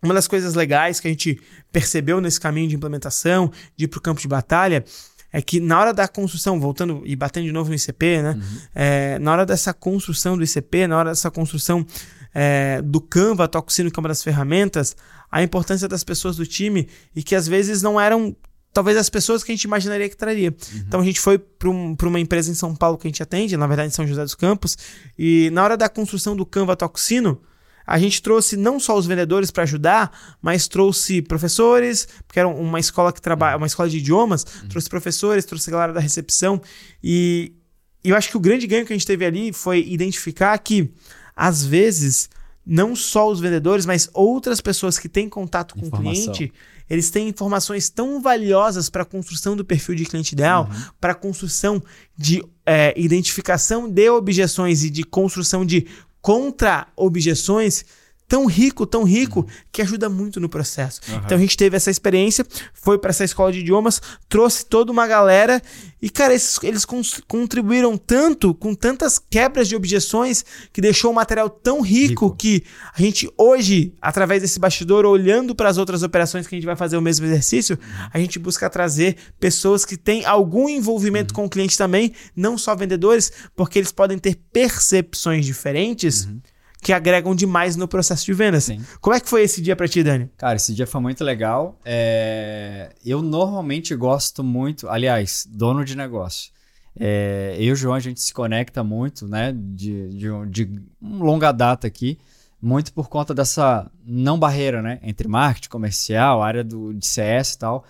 uma 0.01 0.13
das 0.13 0.27
coisas 0.27 0.55
legais 0.55 0.99
que 0.99 1.07
a 1.07 1.11
gente 1.11 1.39
percebeu 1.71 2.21
nesse 2.21 2.39
caminho 2.39 2.67
de 2.67 2.75
implementação, 2.75 3.51
de 3.75 3.85
ir 3.85 3.87
para 3.87 3.97
o 3.97 4.01
campo 4.01 4.21
de 4.21 4.27
batalha, 4.27 4.83
é 5.31 5.41
que 5.41 5.59
na 5.59 5.79
hora 5.79 5.93
da 5.93 6.07
construção, 6.07 6.59
voltando 6.59 7.03
e 7.05 7.15
batendo 7.15 7.45
de 7.45 7.51
novo 7.51 7.69
no 7.69 7.75
ICP, 7.75 8.21
né? 8.21 8.31
Uhum. 8.31 8.57
É, 8.73 9.19
na 9.19 9.31
hora 9.31 9.45
dessa 9.45 9.73
construção 9.73 10.37
do 10.37 10.43
ICP, 10.43 10.87
na 10.87 10.97
hora 10.97 11.09
dessa 11.11 11.29
construção 11.29 11.85
é, 12.33 12.81
do 12.81 12.99
Canva, 12.99 13.47
Toxino, 13.47 13.91
uma 13.95 14.07
das 14.07 14.23
ferramentas, 14.23 14.95
a 15.31 15.43
importância 15.43 15.87
das 15.87 16.03
pessoas 16.03 16.35
do 16.35 16.45
time 16.45 16.87
e 17.15 17.21
que 17.21 17.35
às 17.35 17.47
vezes 17.47 17.81
não 17.81 17.99
eram 17.99 18.35
talvez 18.73 18.97
as 18.97 19.09
pessoas 19.09 19.43
que 19.43 19.51
a 19.51 19.55
gente 19.55 19.63
imaginaria 19.63 20.09
que 20.09 20.17
traria. 20.17 20.49
Uhum. 20.49 20.83
Então 20.87 20.99
a 20.99 21.03
gente 21.03 21.19
foi 21.19 21.37
para 21.37 21.69
um, 21.69 21.95
uma 22.01 22.19
empresa 22.19 22.51
em 22.51 22.55
São 22.55 22.75
Paulo 22.75 22.97
que 22.97 23.07
a 23.07 23.09
gente 23.09 23.21
atende, 23.21 23.55
na 23.55 23.67
verdade 23.67 23.89
em 23.89 23.93
São 23.93 24.07
José 24.07 24.23
dos 24.23 24.35
Campos, 24.35 24.77
e 25.17 25.49
na 25.51 25.63
hora 25.63 25.77
da 25.77 25.89
construção 25.89 26.35
do 26.35 26.45
Canva 26.45 26.75
Toxino, 26.75 27.39
a 27.89 27.97
gente 27.97 28.21
trouxe 28.21 28.55
não 28.55 28.79
só 28.79 28.95
os 28.95 29.07
vendedores 29.07 29.49
para 29.49 29.63
ajudar, 29.63 30.37
mas 30.39 30.67
trouxe 30.67 31.23
professores, 31.23 32.07
porque 32.27 32.39
era 32.39 32.47
uma 32.47 32.79
escola 32.79 33.11
que 33.11 33.19
trabalha, 33.19 33.57
uma 33.57 33.65
escola 33.65 33.89
de 33.89 33.97
idiomas, 33.97 34.45
uhum. 34.61 34.67
trouxe 34.69 34.87
professores, 34.87 35.43
trouxe 35.43 35.71
a 35.71 35.73
galera 35.73 35.93
da 35.93 35.99
recepção 35.99 36.61
e, 37.03 37.51
e 38.03 38.11
eu 38.11 38.15
acho 38.15 38.29
que 38.29 38.37
o 38.37 38.39
grande 38.39 38.67
ganho 38.67 38.85
que 38.85 38.93
a 38.93 38.95
gente 38.95 39.07
teve 39.07 39.25
ali 39.25 39.51
foi 39.51 39.83
identificar 39.87 40.55
que 40.59 40.93
às 41.35 41.65
vezes 41.65 42.29
não 42.63 42.95
só 42.95 43.27
os 43.27 43.39
vendedores, 43.39 43.87
mas 43.87 44.07
outras 44.13 44.61
pessoas 44.61 44.99
que 44.99 45.09
têm 45.09 45.27
contato 45.27 45.73
com 45.73 45.87
Informação. 45.87 46.11
o 46.11 46.35
cliente, 46.35 46.53
eles 46.87 47.09
têm 47.09 47.27
informações 47.27 47.89
tão 47.89 48.21
valiosas 48.21 48.87
para 48.87 49.01
a 49.01 49.05
construção 49.05 49.55
do 49.55 49.65
perfil 49.65 49.95
de 49.95 50.05
cliente 50.05 50.35
ideal, 50.35 50.69
uhum. 50.71 50.81
para 51.01 51.13
a 51.13 51.15
construção 51.15 51.81
de 52.15 52.43
é, 52.63 52.93
identificação 52.95 53.89
de 53.89 54.07
objeções 54.11 54.83
e 54.83 54.91
de 54.91 55.03
construção 55.03 55.65
de 55.65 55.87
contra-objeções 56.21 57.85
tão 58.29 58.45
rico, 58.45 58.85
tão 58.85 59.03
rico, 59.03 59.45
que 59.71 59.81
ajuda 59.81 60.07
muito 60.07 60.39
no 60.39 60.47
processo. 60.47 61.01
Uhum. 61.09 61.17
Então 61.25 61.35
a 61.35 61.41
gente 61.41 61.57
teve 61.57 61.75
essa 61.75 61.89
experiência, 61.89 62.45
foi 62.73 62.99
para 62.99 63.09
essa 63.09 63.23
escola 63.25 63.51
de 63.51 63.59
idiomas, 63.59 63.99
trouxe 64.29 64.63
toda 64.65 64.91
uma 64.91 65.07
galera 65.07 65.59
e, 65.99 66.09
cara, 66.09 66.33
esses, 66.33 66.57
eles 66.63 66.85
contribuíram 67.27 67.97
tanto, 67.97 68.53
com 68.53 68.75
tantas 68.75 69.17
quebras 69.19 69.67
de 69.67 69.75
objeções, 69.75 70.45
que 70.71 70.79
deixou 70.79 71.11
o 71.11 71.13
material 71.13 71.49
tão 71.49 71.81
rico, 71.81 72.27
rico. 72.27 72.35
que 72.37 72.63
a 72.93 73.01
gente 73.01 73.29
hoje, 73.35 73.93
através 73.99 74.43
desse 74.43 74.59
bastidor, 74.59 75.05
olhando 75.05 75.55
para 75.55 75.67
as 75.67 75.77
outras 75.77 76.03
operações 76.03 76.45
que 76.45 76.55
a 76.55 76.57
gente 76.57 76.65
vai 76.65 76.75
fazer 76.75 76.95
o 76.97 77.01
mesmo 77.01 77.25
exercício, 77.25 77.77
a 78.13 78.19
gente 78.19 78.37
busca 78.37 78.69
trazer 78.69 79.17
pessoas 79.39 79.83
que 79.83 79.97
têm 79.97 80.23
algum 80.23 80.69
envolvimento 80.69 81.33
uhum. 81.33 81.41
com 81.41 81.45
o 81.47 81.49
cliente 81.49 81.77
também, 81.77 82.13
não 82.35 82.57
só 82.57 82.75
vendedores, 82.75 83.31
porque 83.55 83.79
eles 83.79 83.91
podem 83.91 84.19
ter 84.19 84.39
percepções 84.53 85.45
diferentes. 85.45 86.25
Uhum 86.25 86.39
que 86.81 86.93
agregam 86.93 87.35
demais 87.35 87.75
no 87.75 87.87
processo 87.87 88.25
de 88.25 88.33
vendas. 88.33 88.65
Sim. 88.65 88.83
Como 89.01 89.15
é 89.15 89.19
que 89.19 89.29
foi 89.29 89.43
esse 89.43 89.61
dia 89.61 89.75
para 89.75 89.87
ti, 89.87 90.01
Dani? 90.01 90.29
Cara, 90.37 90.55
esse 90.55 90.73
dia 90.73 90.87
foi 90.87 91.01
muito 91.01 91.23
legal. 91.23 91.77
É... 91.83 92.93
Eu 93.05 93.21
normalmente 93.21 93.95
gosto 93.95 94.43
muito, 94.43 94.87
aliás, 94.87 95.45
dono 95.49 95.83
de 95.83 95.95
negócio. 95.95 96.51
É... 96.97 97.55
Eu 97.59 97.63
e 97.63 97.71
o 97.73 97.75
João, 97.75 97.95
a 97.95 97.99
gente 97.99 98.21
se 98.21 98.33
conecta 98.33 98.83
muito, 98.83 99.27
né? 99.27 99.53
De, 99.53 100.09
de, 100.09 100.29
de 100.47 100.81
longa 101.01 101.51
data 101.51 101.85
aqui, 101.85 102.17
muito 102.61 102.93
por 102.93 103.09
conta 103.09 103.33
dessa 103.33 103.89
não 104.05 104.39
barreira, 104.39 104.81
né? 104.81 104.99
Entre 105.03 105.27
marketing 105.27 105.69
comercial, 105.69 106.41
área 106.41 106.63
do, 106.63 106.93
de 106.93 107.05
CS 107.05 107.53
e 107.53 107.59
tal. 107.59 107.85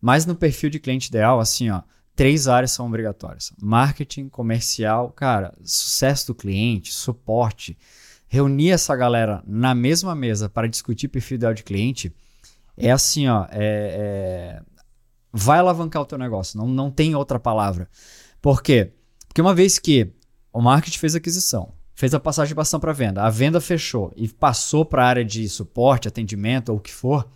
Mas 0.00 0.26
no 0.26 0.34
perfil 0.34 0.68
de 0.68 0.78
cliente 0.78 1.08
ideal, 1.08 1.40
assim, 1.40 1.70
ó, 1.70 1.80
três 2.14 2.48
áreas 2.48 2.70
são 2.70 2.86
obrigatórias: 2.86 3.50
marketing, 3.60 4.28
comercial, 4.28 5.10
cara, 5.10 5.54
sucesso 5.64 6.28
do 6.28 6.34
cliente, 6.34 6.92
suporte 6.92 7.78
reunir 8.28 8.70
essa 8.70 8.94
galera 8.96 9.42
na 9.46 9.74
mesma 9.74 10.14
mesa 10.14 10.48
para 10.48 10.68
discutir 10.68 11.08
perfil 11.08 11.36
ideal 11.36 11.54
de 11.54 11.62
cliente 11.62 12.12
é 12.76 12.90
assim, 12.90 13.26
ó, 13.28 13.46
é, 13.50 14.60
é, 14.60 14.62
vai 15.32 15.58
alavancar 15.58 16.02
o 16.02 16.06
teu 16.06 16.18
negócio, 16.18 16.58
não, 16.58 16.66
não 16.68 16.90
tem 16.90 17.14
outra 17.14 17.38
palavra. 17.38 17.88
Por 18.40 18.62
quê? 18.62 18.92
Porque 19.26 19.40
uma 19.40 19.54
vez 19.54 19.78
que 19.78 20.12
o 20.52 20.60
marketing 20.60 20.98
fez 20.98 21.14
a 21.14 21.18
aquisição, 21.18 21.72
fez 21.94 22.12
a 22.12 22.20
passagem 22.20 22.48
de 22.48 22.54
bastão 22.54 22.78
para 22.78 22.92
venda, 22.92 23.22
a 23.22 23.30
venda 23.30 23.60
fechou 23.60 24.12
e 24.16 24.28
passou 24.28 24.84
para 24.84 25.04
a 25.04 25.08
área 25.08 25.24
de 25.24 25.48
suporte, 25.48 26.08
atendimento 26.08 26.70
ou 26.70 26.78
o 26.78 26.80
que 26.80 26.92
for, 26.92 27.26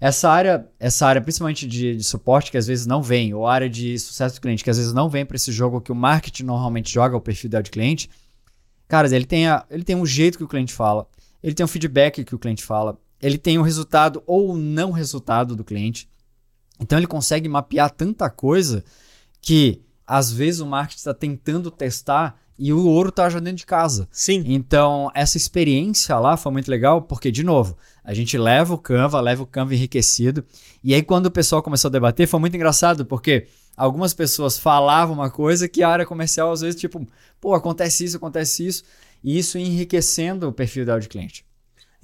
essa 0.00 0.28
área, 0.28 0.68
essa 0.78 1.06
área 1.06 1.22
principalmente 1.22 1.66
de, 1.66 1.96
de, 1.96 2.04
suporte 2.04 2.50
que 2.50 2.58
às 2.58 2.66
vezes 2.66 2.84
não 2.84 3.02
vem, 3.02 3.32
ou 3.32 3.46
área 3.46 3.70
de 3.70 3.98
sucesso 3.98 4.34
do 4.34 4.40
cliente 4.40 4.62
que 4.62 4.68
às 4.68 4.76
vezes 4.76 4.92
não 4.92 5.08
vem 5.08 5.24
para 5.24 5.36
esse 5.36 5.50
jogo 5.50 5.80
que 5.80 5.92
o 5.92 5.94
marketing 5.94 6.44
normalmente 6.44 6.92
joga 6.92 7.16
o 7.16 7.20
perfil 7.20 7.48
ideal 7.48 7.62
de 7.62 7.70
cliente, 7.70 8.10
Caras, 8.88 9.12
ele 9.12 9.24
tem, 9.24 9.48
a, 9.48 9.64
ele 9.70 9.84
tem 9.84 9.96
um 9.96 10.06
jeito 10.06 10.38
que 10.38 10.44
o 10.44 10.48
cliente 10.48 10.72
fala, 10.72 11.06
ele 11.42 11.54
tem 11.54 11.64
um 11.64 11.68
feedback 11.68 12.24
que 12.24 12.34
o 12.34 12.38
cliente 12.38 12.62
fala, 12.62 12.98
ele 13.20 13.38
tem 13.38 13.58
o 13.58 13.60
um 13.60 13.64
resultado 13.64 14.22
ou 14.26 14.56
não 14.56 14.90
resultado 14.90 15.56
do 15.56 15.64
cliente. 15.64 16.08
Então 16.78 16.98
ele 16.98 17.06
consegue 17.06 17.48
mapear 17.48 17.90
tanta 17.90 18.28
coisa 18.28 18.84
que 19.40 19.82
às 20.06 20.32
vezes 20.32 20.60
o 20.60 20.66
marketing 20.66 20.98
está 20.98 21.14
tentando 21.14 21.70
testar 21.70 22.38
e 22.58 22.72
o 22.72 22.86
ouro 22.86 23.08
está 23.08 23.28
já 23.28 23.40
dentro 23.40 23.58
de 23.58 23.66
casa. 23.66 24.08
Sim. 24.10 24.44
Então, 24.46 25.10
essa 25.14 25.36
experiência 25.36 26.16
lá 26.18 26.36
foi 26.36 26.52
muito 26.52 26.70
legal, 26.70 27.02
porque, 27.02 27.30
de 27.30 27.42
novo, 27.42 27.76
a 28.02 28.14
gente 28.14 28.38
leva 28.38 28.74
o 28.74 28.78
Canva, 28.78 29.20
leva 29.20 29.42
o 29.42 29.46
Canva 29.46 29.74
enriquecido. 29.74 30.44
E 30.82 30.94
aí, 30.94 31.02
quando 31.02 31.26
o 31.26 31.30
pessoal 31.30 31.62
começou 31.62 31.88
a 31.88 31.92
debater, 31.92 32.28
foi 32.28 32.38
muito 32.38 32.54
engraçado, 32.54 33.04
porque 33.04 33.48
algumas 33.76 34.14
pessoas 34.14 34.58
falavam 34.58 35.14
uma 35.14 35.30
coisa 35.30 35.68
que 35.68 35.82
a 35.82 35.88
área 35.88 36.06
comercial, 36.06 36.52
às 36.52 36.60
vezes, 36.60 36.80
tipo, 36.80 37.06
pô, 37.40 37.54
acontece 37.54 38.04
isso, 38.04 38.16
acontece 38.16 38.66
isso. 38.66 38.84
E 39.22 39.38
isso 39.38 39.56
enriquecendo 39.56 40.48
o 40.48 40.52
perfil 40.52 40.84
da 40.84 41.00
cliente. 41.00 41.44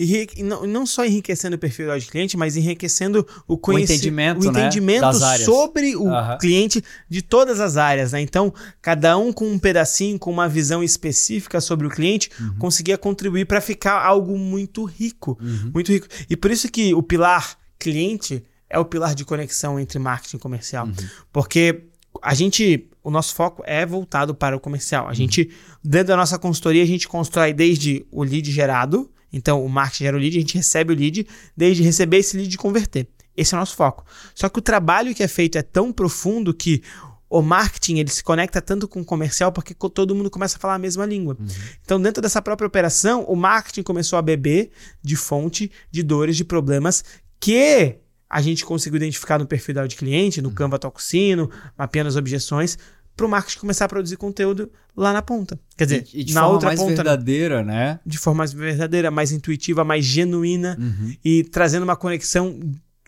E 0.02 0.42
não, 0.42 0.66
não 0.66 0.86
só 0.86 1.04
enriquecendo 1.04 1.56
o 1.56 1.58
perfil 1.58 1.94
do 1.94 2.06
cliente, 2.06 2.34
mas 2.34 2.56
enriquecendo 2.56 3.26
o 3.46 3.58
conhecimento, 3.58 4.40
o 4.40 4.46
entendimento, 4.46 4.46
o 4.46 4.50
entendimento 4.50 5.18
né? 5.18 5.38
sobre 5.38 5.94
o 5.94 6.04
uhum. 6.04 6.38
cliente 6.38 6.82
de 7.06 7.20
todas 7.20 7.60
as 7.60 7.76
áreas. 7.76 8.12
Né? 8.12 8.22
Então, 8.22 8.52
cada 8.80 9.18
um 9.18 9.30
com 9.30 9.46
um 9.46 9.58
pedacinho, 9.58 10.18
com 10.18 10.30
uma 10.30 10.48
visão 10.48 10.82
específica 10.82 11.60
sobre 11.60 11.86
o 11.86 11.90
cliente, 11.90 12.30
uhum. 12.40 12.54
conseguia 12.58 12.96
contribuir 12.96 13.44
para 13.44 13.60
ficar 13.60 14.02
algo 14.02 14.38
muito 14.38 14.84
rico. 14.84 15.38
Uhum. 15.38 15.70
Muito 15.74 15.92
rico. 15.92 16.06
E 16.30 16.34
por 16.34 16.50
isso 16.50 16.70
que 16.70 16.94
o 16.94 17.02
pilar 17.02 17.58
cliente 17.78 18.42
é 18.70 18.78
o 18.78 18.84
pilar 18.84 19.14
de 19.14 19.24
conexão 19.24 19.78
entre 19.78 19.98
marketing 19.98 20.36
e 20.36 20.40
comercial. 20.40 20.86
Uhum. 20.86 20.94
Porque 21.32 21.82
a 22.22 22.32
gente, 22.32 22.88
o 23.02 23.10
nosso 23.10 23.34
foco 23.34 23.62
é 23.66 23.84
voltado 23.84 24.34
para 24.34 24.56
o 24.56 24.60
comercial. 24.60 25.06
A 25.06 25.08
uhum. 25.08 25.14
gente, 25.14 25.50
dentro 25.82 26.08
da 26.08 26.16
nossa 26.16 26.38
consultoria, 26.38 26.82
a 26.82 26.86
gente 26.86 27.08
constrói 27.08 27.52
desde 27.52 28.06
o 28.10 28.22
lead 28.22 28.50
gerado, 28.50 29.10
então 29.32 29.64
o 29.64 29.68
marketing 29.68 30.04
gera 30.04 30.16
o 30.16 30.20
lead, 30.20 30.36
a 30.36 30.40
gente 30.40 30.56
recebe 30.56 30.92
o 30.92 30.96
lead, 30.96 31.26
desde 31.56 31.82
receber 31.82 32.18
esse 32.18 32.36
lead 32.36 32.54
e 32.54 32.56
converter. 32.56 33.08
Esse 33.36 33.54
é 33.54 33.56
o 33.56 33.60
nosso 33.60 33.74
foco. 33.76 34.04
Só 34.34 34.48
que 34.48 34.58
o 34.58 34.62
trabalho 34.62 35.14
que 35.14 35.22
é 35.22 35.28
feito 35.28 35.58
é 35.58 35.62
tão 35.62 35.92
profundo 35.92 36.52
que 36.54 36.82
o 37.28 37.40
marketing 37.40 37.98
ele 37.98 38.10
se 38.10 38.24
conecta 38.24 38.60
tanto 38.60 38.88
com 38.88 39.00
o 39.00 39.04
comercial 39.04 39.52
porque 39.52 39.72
todo 39.72 40.16
mundo 40.16 40.28
começa 40.28 40.56
a 40.56 40.60
falar 40.60 40.74
a 40.74 40.78
mesma 40.78 41.06
língua. 41.06 41.36
Uhum. 41.38 41.46
Então, 41.84 42.02
dentro 42.02 42.20
dessa 42.20 42.42
própria 42.42 42.66
operação, 42.66 43.24
o 43.24 43.36
marketing 43.36 43.84
começou 43.84 44.18
a 44.18 44.22
beber 44.22 44.72
de 45.00 45.14
fonte 45.14 45.70
de 45.92 46.02
dores, 46.02 46.36
de 46.36 46.44
problemas 46.44 47.04
que 47.38 48.00
a 48.30 48.40
gente 48.40 48.64
conseguiu 48.64 48.98
identificar 48.98 49.38
no 49.40 49.46
perfil 49.46 49.74
da 49.74 49.88
cliente, 49.88 50.40
no 50.40 50.50
uhum. 50.50 50.54
Canva 50.54 50.78
Toxino, 50.78 51.50
mapeando 51.76 52.08
as 52.08 52.14
objeções, 52.16 52.78
para 53.16 53.26
o 53.26 53.28
marketing 53.28 53.58
começar 53.58 53.86
a 53.86 53.88
produzir 53.88 54.16
conteúdo 54.16 54.70
lá 54.96 55.12
na 55.12 55.20
ponta. 55.20 55.58
Quer 55.76 55.84
dizer, 55.84 56.06
e, 56.14 56.20
e 56.20 56.24
de 56.24 56.32
na 56.32 56.42
forma 56.42 56.54
outra 56.54 56.68
mais 56.68 56.80
ponta, 56.80 56.94
verdadeira, 56.94 57.64
né? 57.64 57.98
De 58.06 58.16
forma 58.16 58.38
mais 58.38 58.52
verdadeira, 58.52 59.10
mais 59.10 59.32
intuitiva, 59.32 59.84
mais 59.84 60.04
genuína 60.04 60.78
uhum. 60.80 61.14
e 61.24 61.42
trazendo 61.42 61.82
uma 61.82 61.96
conexão 61.96 62.58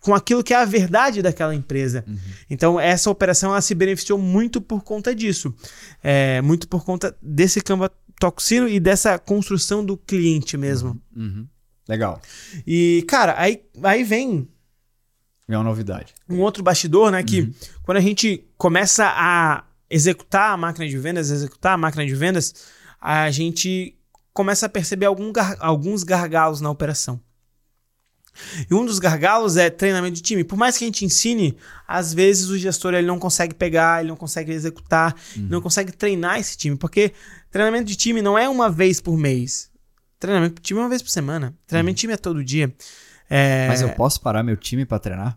com 0.02 0.12
aquilo 0.12 0.42
que 0.42 0.52
é 0.52 0.56
a 0.56 0.64
verdade 0.64 1.22
daquela 1.22 1.54
empresa. 1.54 2.04
Uhum. 2.06 2.18
Então, 2.50 2.80
essa 2.80 3.08
operação 3.08 3.52
ela 3.52 3.60
se 3.60 3.74
beneficiou 3.74 4.18
muito 4.18 4.60
por 4.60 4.82
conta 4.82 5.14
disso. 5.14 5.54
É, 6.02 6.42
muito 6.42 6.66
por 6.66 6.84
conta 6.84 7.16
desse 7.22 7.60
Canva 7.60 7.90
Toxino 8.18 8.68
e 8.68 8.80
dessa 8.80 9.18
construção 9.18 9.84
do 9.84 9.96
cliente 9.96 10.56
mesmo. 10.56 11.00
Uhum. 11.16 11.22
uhum. 11.22 11.46
Legal. 11.88 12.20
E, 12.66 13.04
cara, 13.08 13.34
aí, 13.36 13.62
aí 13.82 14.04
vem 14.04 14.48
é 15.54 15.58
uma 15.58 15.64
novidade. 15.64 16.14
Um 16.28 16.40
outro 16.40 16.62
bastidor, 16.62 17.10
né? 17.10 17.22
Que 17.22 17.42
uhum. 17.42 17.54
quando 17.82 17.98
a 17.98 18.00
gente 18.00 18.44
começa 18.56 19.06
a 19.06 19.64
executar 19.88 20.52
a 20.52 20.56
máquina 20.56 20.88
de 20.88 20.98
vendas, 20.98 21.30
executar 21.30 21.74
a 21.74 21.76
máquina 21.76 22.06
de 22.06 22.14
vendas, 22.14 22.54
a 23.00 23.30
gente 23.30 23.96
começa 24.32 24.66
a 24.66 24.68
perceber 24.68 25.06
algum 25.06 25.30
gar 25.32 25.56
alguns 25.60 26.02
gargalos 26.02 26.60
na 26.60 26.70
operação. 26.70 27.20
E 28.70 28.74
um 28.74 28.84
dos 28.84 28.98
gargalos 28.98 29.56
é 29.56 29.68
treinamento 29.68 30.14
de 30.16 30.22
time. 30.22 30.42
Por 30.42 30.56
mais 30.56 30.78
que 30.78 30.84
a 30.84 30.86
gente 30.86 31.04
ensine, 31.04 31.56
às 31.86 32.14
vezes 32.14 32.48
o 32.48 32.58
gestor 32.58 32.94
ele 32.94 33.06
não 33.06 33.18
consegue 33.18 33.54
pegar, 33.54 34.00
ele 34.00 34.08
não 34.08 34.16
consegue 34.16 34.52
executar, 34.52 35.14
uhum. 35.36 35.48
não 35.50 35.60
consegue 35.60 35.92
treinar 35.92 36.38
esse 36.38 36.56
time, 36.56 36.76
porque 36.76 37.12
treinamento 37.50 37.84
de 37.84 37.96
time 37.96 38.22
não 38.22 38.38
é 38.38 38.48
uma 38.48 38.70
vez 38.70 39.00
por 39.00 39.16
mês. 39.18 39.70
Treinamento 40.18 40.54
de 40.54 40.62
time 40.62 40.80
é 40.80 40.82
uma 40.82 40.88
vez 40.88 41.02
por 41.02 41.10
semana. 41.10 41.54
Treinamento 41.66 41.92
uhum. 41.92 41.94
de 41.96 42.00
time 42.00 42.12
é 42.14 42.16
todo 42.16 42.44
dia. 42.44 42.74
É... 43.28 43.66
Mas 43.68 43.82
eu 43.82 43.90
posso 43.90 44.20
parar 44.20 44.42
meu 44.42 44.56
time 44.56 44.84
para 44.86 44.98
treinar? 44.98 45.36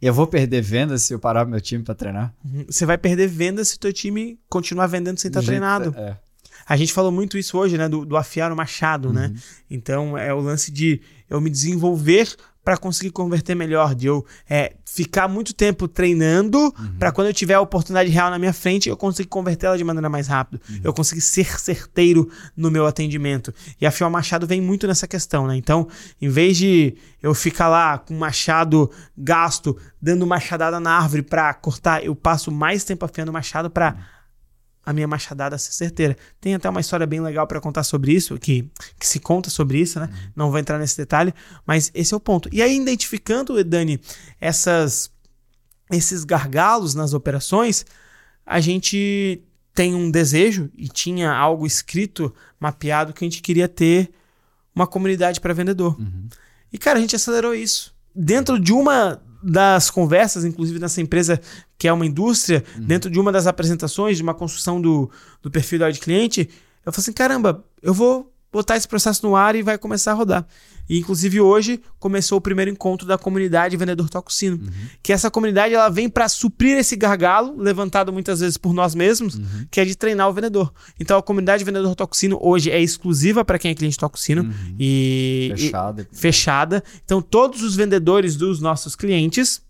Eu 0.00 0.14
vou 0.14 0.26
perder 0.26 0.62
vendas 0.62 1.02
se 1.02 1.12
eu 1.12 1.18
parar 1.18 1.44
meu 1.44 1.60
time 1.60 1.82
para 1.82 1.94
treinar? 1.94 2.34
Uhum. 2.44 2.66
Você 2.68 2.86
vai 2.86 2.96
perder 2.96 3.26
vendas 3.28 3.68
se 3.68 3.78
teu 3.78 3.92
time 3.92 4.38
continuar 4.48 4.86
vendendo 4.86 5.18
sem 5.18 5.28
estar 5.28 5.42
treinado. 5.42 5.94
É. 5.96 6.16
A 6.66 6.76
gente 6.76 6.92
falou 6.92 7.10
muito 7.10 7.38
isso 7.38 7.56
hoje, 7.58 7.78
né? 7.78 7.88
Do, 7.88 8.04
do 8.04 8.16
afiar 8.16 8.52
o 8.52 8.56
machado, 8.56 9.12
né? 9.12 9.26
uhum. 9.26 9.32
né? 9.32 9.40
Então 9.70 10.18
é 10.18 10.32
o 10.32 10.40
lance 10.40 10.70
de 10.70 11.00
eu 11.28 11.40
me 11.40 11.50
desenvolver 11.50 12.34
para 12.68 12.76
conseguir 12.76 13.12
converter 13.12 13.54
melhor, 13.54 13.94
de 13.94 14.08
eu 14.08 14.26
é, 14.46 14.74
ficar 14.84 15.26
muito 15.26 15.54
tempo 15.54 15.88
treinando 15.88 16.58
uhum. 16.58 16.98
para 16.98 17.10
quando 17.10 17.28
eu 17.28 17.32
tiver 17.32 17.54
a 17.54 17.62
oportunidade 17.62 18.10
real 18.10 18.28
na 18.28 18.38
minha 18.38 18.52
frente, 18.52 18.90
eu 18.90 18.96
conseguir 18.96 19.30
convertê-la 19.30 19.74
de 19.74 19.82
maneira 19.82 20.10
mais 20.10 20.28
rápida. 20.28 20.60
Uhum. 20.68 20.80
Eu 20.84 20.92
conseguir 20.92 21.22
ser 21.22 21.58
certeiro 21.58 22.30
no 22.54 22.70
meu 22.70 22.86
atendimento. 22.86 23.54
E 23.80 23.86
a 23.86 23.90
Fiel 23.90 24.10
Machado 24.10 24.46
vem 24.46 24.60
muito 24.60 24.86
nessa 24.86 25.08
questão, 25.08 25.46
né? 25.46 25.56
Então, 25.56 25.88
em 26.20 26.28
vez 26.28 26.58
de 26.58 26.94
eu 27.22 27.32
ficar 27.32 27.68
lá 27.68 27.96
com 27.96 28.12
o 28.14 28.18
machado 28.18 28.90
gasto, 29.16 29.74
dando 29.98 30.26
machadada 30.26 30.78
na 30.78 30.90
árvore 30.90 31.22
para 31.22 31.54
cortar, 31.54 32.04
eu 32.04 32.14
passo 32.14 32.52
mais 32.52 32.84
tempo 32.84 33.02
afiando 33.02 33.30
o 33.30 33.32
machado 33.32 33.70
para 33.70 33.96
a 34.88 34.92
minha 34.94 35.06
machadada 35.06 35.58
ser 35.58 35.72
certeira. 35.72 36.16
Tem 36.40 36.54
até 36.54 36.66
uma 36.66 36.80
história 36.80 37.06
bem 37.06 37.20
legal 37.20 37.46
para 37.46 37.60
contar 37.60 37.82
sobre 37.82 38.10
isso, 38.10 38.38
que, 38.38 38.66
que 38.98 39.06
se 39.06 39.20
conta 39.20 39.50
sobre 39.50 39.78
isso, 39.78 40.00
né? 40.00 40.08
Uhum. 40.10 40.30
Não 40.34 40.50
vou 40.50 40.58
entrar 40.58 40.78
nesse 40.78 40.96
detalhe, 40.96 41.34
mas 41.66 41.90
esse 41.94 42.14
é 42.14 42.16
o 42.16 42.20
ponto. 42.20 42.48
E 42.50 42.62
aí, 42.62 42.74
identificando, 42.74 43.62
Dani, 43.62 44.00
essas, 44.40 45.10
esses 45.92 46.24
gargalos 46.24 46.94
nas 46.94 47.12
operações, 47.12 47.84
a 48.46 48.60
gente 48.60 49.42
tem 49.74 49.94
um 49.94 50.10
desejo 50.10 50.70
e 50.74 50.88
tinha 50.88 51.30
algo 51.30 51.66
escrito, 51.66 52.34
mapeado, 52.58 53.12
que 53.12 53.22
a 53.22 53.28
gente 53.28 53.42
queria 53.42 53.68
ter 53.68 54.10
uma 54.74 54.86
comunidade 54.86 55.38
para 55.38 55.52
vendedor. 55.52 56.00
Uhum. 56.00 56.30
E, 56.72 56.78
cara, 56.78 56.96
a 56.96 57.00
gente 57.02 57.14
acelerou 57.14 57.54
isso. 57.54 57.94
Dentro 58.14 58.58
de 58.58 58.72
uma 58.72 59.20
das 59.42 59.90
conversas, 59.90 60.44
inclusive 60.44 60.78
nessa 60.78 61.00
empresa 61.00 61.40
que 61.76 61.86
é 61.86 61.92
uma 61.92 62.06
indústria, 62.06 62.64
uhum. 62.76 62.84
dentro 62.84 63.10
de 63.10 63.20
uma 63.20 63.30
das 63.30 63.46
apresentações, 63.46 64.16
de 64.16 64.22
uma 64.22 64.34
construção 64.34 64.80
do, 64.80 65.10
do 65.40 65.50
perfil 65.50 65.78
da 65.78 65.92
cliente, 65.92 66.48
eu 66.84 66.92
falei 66.92 67.02
assim: 67.02 67.12
caramba, 67.12 67.64
eu 67.82 67.94
vou 67.94 68.32
botar 68.52 68.76
esse 68.76 68.88
processo 68.88 69.26
no 69.26 69.36
ar 69.36 69.54
e 69.54 69.62
vai 69.62 69.76
começar 69.78 70.12
a 70.12 70.14
rodar. 70.14 70.46
E 70.88 70.98
inclusive 70.98 71.40
hoje 71.40 71.80
começou 71.98 72.38
o 72.38 72.40
primeiro 72.40 72.70
encontro 72.70 73.06
da 73.06 73.18
comunidade 73.18 73.76
Vendedor 73.76 74.08
Tococino, 74.08 74.56
uhum. 74.56 74.70
que 75.02 75.12
essa 75.12 75.30
comunidade 75.30 75.74
ela 75.74 75.90
vem 75.90 76.08
para 76.08 76.28
suprir 76.28 76.78
esse 76.78 76.96
gargalo 76.96 77.54
levantado 77.60 78.12
muitas 78.12 78.40
vezes 78.40 78.56
por 78.56 78.72
nós 78.72 78.94
mesmos, 78.94 79.34
uhum. 79.34 79.66
que 79.70 79.80
é 79.80 79.84
de 79.84 79.94
treinar 79.94 80.28
o 80.28 80.32
vendedor. 80.32 80.72
Então 80.98 81.18
a 81.18 81.22
comunidade 81.22 81.62
Vendedor 81.62 81.94
Tococino 81.94 82.38
hoje 82.40 82.70
é 82.70 82.80
exclusiva 82.80 83.44
para 83.44 83.58
quem 83.58 83.70
é 83.70 83.74
cliente 83.74 83.98
Tococino 83.98 84.42
uhum. 84.42 84.76
e 84.78 85.52
fechada. 85.54 86.08
E, 86.10 86.16
fechada. 86.16 86.84
Então 87.04 87.20
todos 87.20 87.62
os 87.62 87.76
vendedores 87.76 88.34
dos 88.34 88.60
nossos 88.60 88.96
clientes 88.96 89.60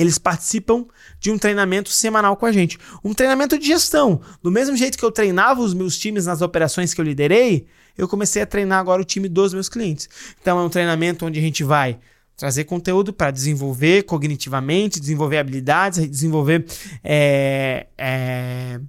eles 0.00 0.18
participam 0.18 0.86
de 1.18 1.30
um 1.30 1.38
treinamento 1.38 1.90
semanal 1.90 2.36
com 2.36 2.46
a 2.46 2.52
gente. 2.52 2.78
Um 3.04 3.12
treinamento 3.12 3.58
de 3.58 3.66
gestão. 3.66 4.20
Do 4.42 4.50
mesmo 4.50 4.76
jeito 4.76 4.96
que 4.96 5.04
eu 5.04 5.10
treinava 5.10 5.60
os 5.60 5.74
meus 5.74 5.98
times 5.98 6.26
nas 6.26 6.40
operações 6.40 6.94
que 6.94 7.00
eu 7.00 7.04
liderei, 7.04 7.66
eu 7.96 8.08
comecei 8.08 8.40
a 8.42 8.46
treinar 8.46 8.78
agora 8.78 9.02
o 9.02 9.04
time 9.04 9.28
dos 9.28 9.52
meus 9.52 9.68
clientes. 9.68 10.08
Então 10.40 10.58
é 10.58 10.62
um 10.62 10.68
treinamento 10.68 11.26
onde 11.26 11.38
a 11.38 11.42
gente 11.42 11.62
vai 11.62 11.98
trazer 12.36 12.64
conteúdo 12.64 13.12
para 13.12 13.30
desenvolver 13.30 14.04
cognitivamente, 14.04 14.98
desenvolver 14.98 15.36
habilidades, 15.36 16.08
desenvolver 16.08 16.64
é, 17.04 17.86
é, 17.98 18.80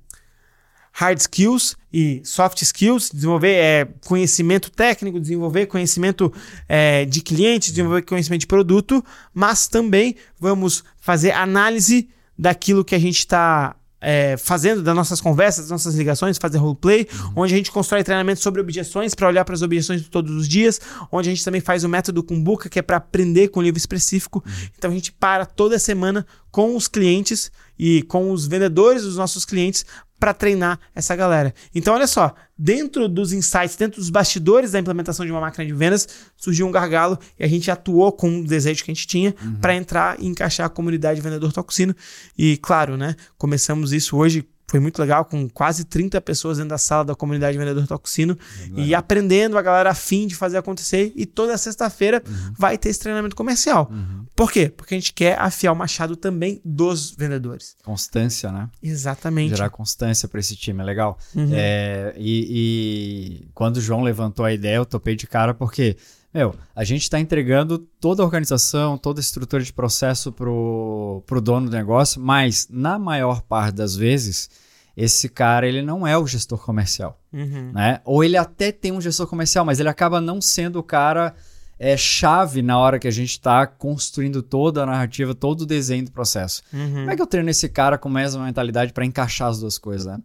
hard 1.02 1.20
skills 1.20 1.76
e 1.91 2.22
soft 2.24 2.62
skills, 2.62 3.10
desenvolver 3.12 3.56
é, 3.56 3.88
conhecimento 4.06 4.70
técnico, 4.70 5.20
desenvolver 5.20 5.66
conhecimento 5.66 6.32
é, 6.70 7.06
de 7.06 7.22
cliente, 7.22 7.72
desenvolver 7.72 8.04
conhecimento 8.04 8.41
de 8.41 8.47
produto, 8.47 9.04
mas 9.34 9.68
também 9.68 10.16
vamos 10.39 10.84
fazer 10.99 11.32
análise 11.32 12.08
daquilo 12.38 12.86
que 12.86 12.93
a 12.93 12.99
gente 12.99 13.18
está 13.18 13.76
é, 14.02 14.36
fazendo 14.36 14.82
das 14.82 14.95
nossas 14.95 15.22
conversas, 15.22 15.66
das 15.66 15.72
nossas 15.72 15.95
ligações, 15.95 16.38
fazer 16.38 16.58
roleplay, 16.58 17.08
uhum. 17.14 17.34
onde 17.38 17.54
a 17.54 17.58
gente 17.58 17.72
constrói 17.72 18.04
treinamento 18.04 18.41
sobre 18.41 18.60
objeções 18.60 19.14
para 19.14 19.28
olhar 19.28 19.45
para 19.45 19.54
as 19.54 19.62
objeções 19.62 20.02
de 20.02 20.10
todos 20.10 20.36
os 20.36 20.47
dias, 20.47 20.82
onde 21.12 21.30
a 21.30 21.32
gente 21.32 21.45
também 21.45 21.62
faz 21.62 21.84
o 21.84 21.89
método 21.89 22.24
Kumbuka, 22.24 22.68
que 22.68 22.80
é 22.80 22.82
para 22.82 22.97
aprender 22.97 23.49
com 23.49 23.60
um 23.60 23.64
livro 23.64 23.78
específico. 23.78 24.43
Uhum. 24.45 24.54
Então 24.78 24.91
a 24.91 24.93
gente 24.93 25.12
para 25.12 25.45
toda 25.45 25.78
semana 25.78 26.26
com 26.49 26.76
os 26.76 26.88
clientes 26.88 27.52
e 27.78 28.02
com 28.04 28.32
os 28.32 28.47
vendedores 28.47 29.04
dos 29.04 29.18
nossos 29.18 29.45
clientes 29.45 29.86
para 30.22 30.36
treinar 30.36 30.80
essa 30.93 31.16
galera. 31.16 31.52
Então, 31.74 31.95
olha 31.95 32.06
só, 32.06 32.36
dentro 32.64 33.09
dos 33.09 33.34
insights, 33.34 33.76
dentro 33.76 33.99
dos 33.99 34.12
bastidores 34.12 34.72
da 34.72 34.80
implementação 34.80 35.26
de 35.26 35.32
uma 35.32 35.41
máquina 35.41 35.66
de 35.66 35.74
vendas, 35.74 36.07
surgiu 36.38 36.68
um 36.68 36.72
gargalo 36.72 37.18
e 37.39 37.43
a 37.43 37.47
gente 37.47 37.72
atuou 37.72 38.12
com 38.12 38.41
o 38.41 38.45
desejo 38.45 38.84
que 38.84 38.91
a 38.91 38.93
gente 38.93 39.07
tinha 39.07 39.34
uhum. 39.43 39.55
para 39.55 39.76
entrar 39.76 40.22
e 40.22 40.28
encaixar 40.28 40.68
a 40.68 40.70
comunidade 40.70 41.20
vendedor 41.22 41.51
toxino. 41.51 41.95
E 42.38 42.57
claro, 42.57 42.95
né, 42.95 43.16
começamos 43.36 43.91
isso 43.91 44.16
hoje 44.16 44.47
foi 44.72 44.80
muito 44.80 44.99
legal, 44.99 45.26
com 45.26 45.49
quase 45.49 45.84
30 45.84 46.22
pessoas 46.22 46.57
dentro 46.57 46.69
da 46.69 46.78
sala 46.78 47.03
da 47.03 47.13
comunidade 47.13 47.57
Vendedor 47.57 47.86
Toxino 47.86 48.38
e 48.74 48.95
aprendendo 48.95 49.57
a 49.57 49.61
galera 49.61 49.89
afim 49.89 50.26
de 50.26 50.34
fazer 50.34 50.57
acontecer. 50.57 51.11
E 51.13 51.26
toda 51.26 51.57
sexta-feira 51.57 52.24
uhum. 52.26 52.53
vai 52.57 52.78
ter 52.78 52.88
esse 52.88 53.01
treinamento 53.01 53.36
comercial. 53.36 53.89
Uhum. 53.91 54.26
Por 54.34 54.49
quê? 54.49 54.69
Porque 54.69 54.95
a 54.95 54.97
gente 54.97 55.11
quer 55.11 55.38
afiar 55.38 55.74
o 55.74 55.76
machado 55.76 56.15
também 56.15 56.61
dos 56.63 57.11
vendedores. 57.11 57.76
Constância, 57.84 58.49
né? 58.49 58.69
Exatamente. 58.82 59.49
Gerar 59.49 59.69
constância 59.72 60.26
para 60.30 60.39
esse 60.39 60.55
time, 60.55 60.80
é 60.82 60.86
legal. 60.86 61.17
Uhum. 61.36 61.49
É, 61.51 62.13
e, 62.15 63.41
e 63.43 63.47
quando 63.53 63.76
o 63.76 63.82
João 63.82 64.01
levantou 64.01 64.45
a 64.45 64.53
ideia, 64.53 64.78
eu 64.78 64.86
topei 64.86 65.17
de 65.17 65.28
cara 65.28 65.53
porque 65.53 65.97
meu, 66.34 66.56
a 66.76 66.84
gente 66.84 67.04
está 67.04 67.20
entregando 67.20 67.78
toda 67.78 68.24
a 68.24 68.26
organização, 68.26 68.98
toda 68.98 69.20
a 69.20 69.22
estrutura 69.22 69.62
de 69.62 69.74
processo 69.74 70.32
pro, 70.32 71.24
pro 71.26 71.42
dono 71.42 71.70
do 71.70 71.76
negócio, 71.76 72.22
mas 72.22 72.68
na 72.70 72.98
maior 72.98 73.42
parte 73.42 73.76
das 73.76 73.96
vezes, 73.96 74.50
esse 74.96 75.28
cara 75.28 75.68
ele 75.68 75.82
não 75.82 76.08
é 76.08 76.18
o 76.18 76.26
gestor 76.26 76.60
comercial, 76.60 77.20
uhum. 77.34 77.72
né? 77.74 78.00
Ou 78.06 78.24
ele 78.24 78.38
até 78.38 78.72
tem 78.72 78.92
um 78.92 79.02
gestor 79.02 79.28
comercial, 79.28 79.66
mas 79.66 79.80
ele 79.80 79.90
acaba 79.90 80.22
não 80.22 80.42
sendo 80.42 80.80
o 80.80 80.84
cara 80.84 81.36
é, 81.78 81.98
chave 81.98 82.62
na 82.62 82.78
hora 82.78 83.00
que 83.00 83.08
a 83.08 83.12
gente 83.12 83.32
está 83.32 83.66
construindo 83.66 84.44
toda 84.44 84.84
a 84.84 84.86
narrativa, 84.86 85.34
todo 85.34 85.62
o 85.62 85.66
desenho 85.66 86.06
do 86.06 86.12
processo. 86.12 86.62
Uhum. 86.72 86.94
Como 86.94 87.12
é 87.12 87.16
que 87.16 87.22
eu 87.22 87.28
treino 87.28 87.50
esse 87.50 87.68
cara 87.68 87.98
com 87.98 88.08
a 88.08 88.12
mesma 88.12 88.46
mentalidade 88.46 88.94
para 88.94 89.04
encaixar 89.04 89.50
as 89.50 89.60
duas 89.60 89.78
coisas, 89.78 90.06
né? 90.06 90.20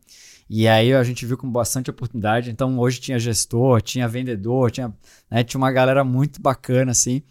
E 0.48 0.68
aí 0.68 0.94
a 0.94 1.02
gente 1.02 1.26
viu 1.26 1.36
com 1.36 1.50
bastante 1.50 1.90
oportunidade. 1.90 2.50
Então 2.50 2.78
hoje 2.78 3.00
tinha 3.00 3.18
gestor, 3.18 3.82
tinha 3.82 4.06
vendedor, 4.06 4.70
tinha, 4.70 4.92
né, 5.30 5.42
tinha 5.42 5.58
uma 5.58 5.72
galera 5.72 6.04
muito 6.04 6.40
bacana 6.40 6.92
assim. 6.92 7.22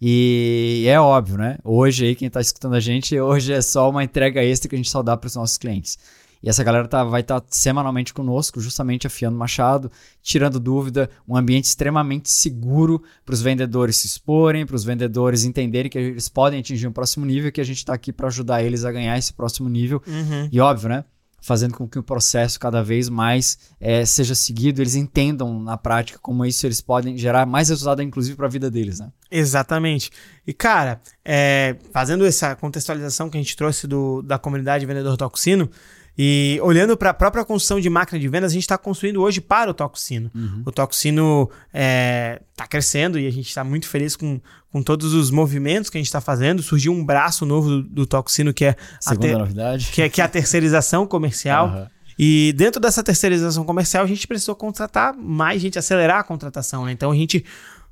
E 0.00 0.84
é 0.88 1.00
óbvio, 1.00 1.38
né? 1.38 1.58
Hoje 1.64 2.06
aí 2.06 2.14
quem 2.14 2.28
está 2.28 2.40
escutando 2.40 2.74
a 2.74 2.80
gente, 2.80 3.18
hoje 3.18 3.52
é 3.52 3.62
só 3.62 3.88
uma 3.88 4.04
entrega 4.04 4.42
extra 4.44 4.68
que 4.68 4.74
a 4.74 4.78
gente 4.78 4.90
só 4.90 5.02
dá 5.02 5.16
para 5.16 5.28
os 5.28 5.34
nossos 5.34 5.56
clientes. 5.56 5.98
E 6.42 6.48
essa 6.48 6.62
galera 6.62 6.86
tá, 6.86 7.02
vai 7.02 7.22
estar 7.22 7.40
tá 7.40 7.46
semanalmente 7.50 8.12
conosco, 8.12 8.60
justamente 8.60 9.06
afiando 9.06 9.36
machado, 9.36 9.90
tirando 10.22 10.60
dúvida, 10.60 11.10
um 11.26 11.36
ambiente 11.36 11.64
extremamente 11.64 12.30
seguro 12.30 13.02
para 13.24 13.32
os 13.32 13.40
vendedores 13.40 13.96
se 13.96 14.06
exporem, 14.06 14.66
para 14.66 14.76
os 14.76 14.84
vendedores 14.84 15.44
entenderem 15.44 15.90
que 15.90 15.98
eles 15.98 16.28
podem 16.28 16.60
atingir 16.60 16.86
um 16.86 16.92
próximo 16.92 17.24
nível, 17.24 17.50
que 17.50 17.60
a 17.60 17.64
gente 17.64 17.78
está 17.78 17.94
aqui 17.94 18.12
para 18.12 18.28
ajudar 18.28 18.62
eles 18.62 18.84
a 18.84 18.92
ganhar 18.92 19.16
esse 19.16 19.32
próximo 19.32 19.68
nível. 19.68 20.02
Uhum. 20.06 20.48
E 20.52 20.60
óbvio, 20.60 20.90
né? 20.90 21.04
Fazendo 21.46 21.74
com 21.74 21.86
que 21.88 21.96
o 21.96 22.02
processo 22.02 22.58
cada 22.58 22.82
vez 22.82 23.08
mais 23.08 23.56
é, 23.80 24.04
seja 24.04 24.34
seguido, 24.34 24.82
eles 24.82 24.96
entendam 24.96 25.62
na 25.62 25.76
prática 25.76 26.18
como 26.20 26.44
isso 26.44 26.66
eles 26.66 26.80
podem 26.80 27.16
gerar 27.16 27.46
mais 27.46 27.68
resultado, 27.68 28.02
inclusive, 28.02 28.36
para 28.36 28.46
a 28.46 28.50
vida 28.50 28.68
deles, 28.68 28.98
né? 28.98 29.12
Exatamente. 29.30 30.10
E, 30.44 30.52
cara, 30.52 31.00
é, 31.24 31.76
fazendo 31.92 32.26
essa 32.26 32.56
contextualização 32.56 33.30
que 33.30 33.38
a 33.38 33.40
gente 33.40 33.56
trouxe 33.56 33.86
do, 33.86 34.22
da 34.22 34.40
comunidade 34.40 34.84
Vendedor 34.84 35.16
Toxino, 35.16 35.70
e 36.18 36.58
olhando 36.62 36.96
para 36.96 37.10
a 37.10 37.14
própria 37.14 37.44
construção 37.44 37.78
de 37.78 37.90
máquina 37.90 38.18
de 38.18 38.26
vendas, 38.26 38.50
a 38.50 38.54
gente 38.54 38.62
está 38.62 38.78
construindo 38.78 39.20
hoje 39.20 39.40
para 39.40 39.70
o 39.70 39.74
Toxino. 39.74 40.30
Uhum. 40.34 40.62
O 40.64 40.72
Toxino 40.72 41.50
está 41.66 41.68
é, 41.74 42.40
tá 42.56 42.66
crescendo 42.66 43.18
e 43.18 43.26
a 43.26 43.30
gente 43.30 43.48
está 43.48 43.62
muito 43.62 43.86
feliz 43.86 44.16
com, 44.16 44.40
com 44.72 44.82
todos 44.82 45.12
os 45.12 45.30
movimentos 45.30 45.90
que 45.90 45.98
a 45.98 46.00
gente 46.00 46.06
está 46.06 46.20
fazendo. 46.20 46.62
Surgiu 46.62 46.92
um 46.92 47.04
braço 47.04 47.44
novo 47.44 47.68
do, 47.68 47.82
do 47.82 48.06
Toxino 48.06 48.54
que 48.54 48.64
é 48.64 48.76
Segunda 48.98 49.26
a 49.26 49.30
ter, 49.30 49.38
novidade. 49.38 49.90
Que 49.92 50.02
é, 50.02 50.08
que 50.08 50.20
é 50.22 50.24
a 50.24 50.28
terceirização 50.28 51.06
comercial. 51.06 51.68
Uhum. 51.68 51.86
E 52.18 52.54
dentro 52.56 52.80
dessa 52.80 53.02
terceirização 53.02 53.64
comercial, 53.64 54.02
a 54.02 54.06
gente 54.06 54.26
precisou 54.26 54.54
contratar 54.54 55.14
mais 55.14 55.60
gente, 55.60 55.78
acelerar 55.78 56.20
a 56.20 56.24
contratação. 56.24 56.86
Né? 56.86 56.92
Então 56.92 57.10
a 57.10 57.14
gente 57.14 57.44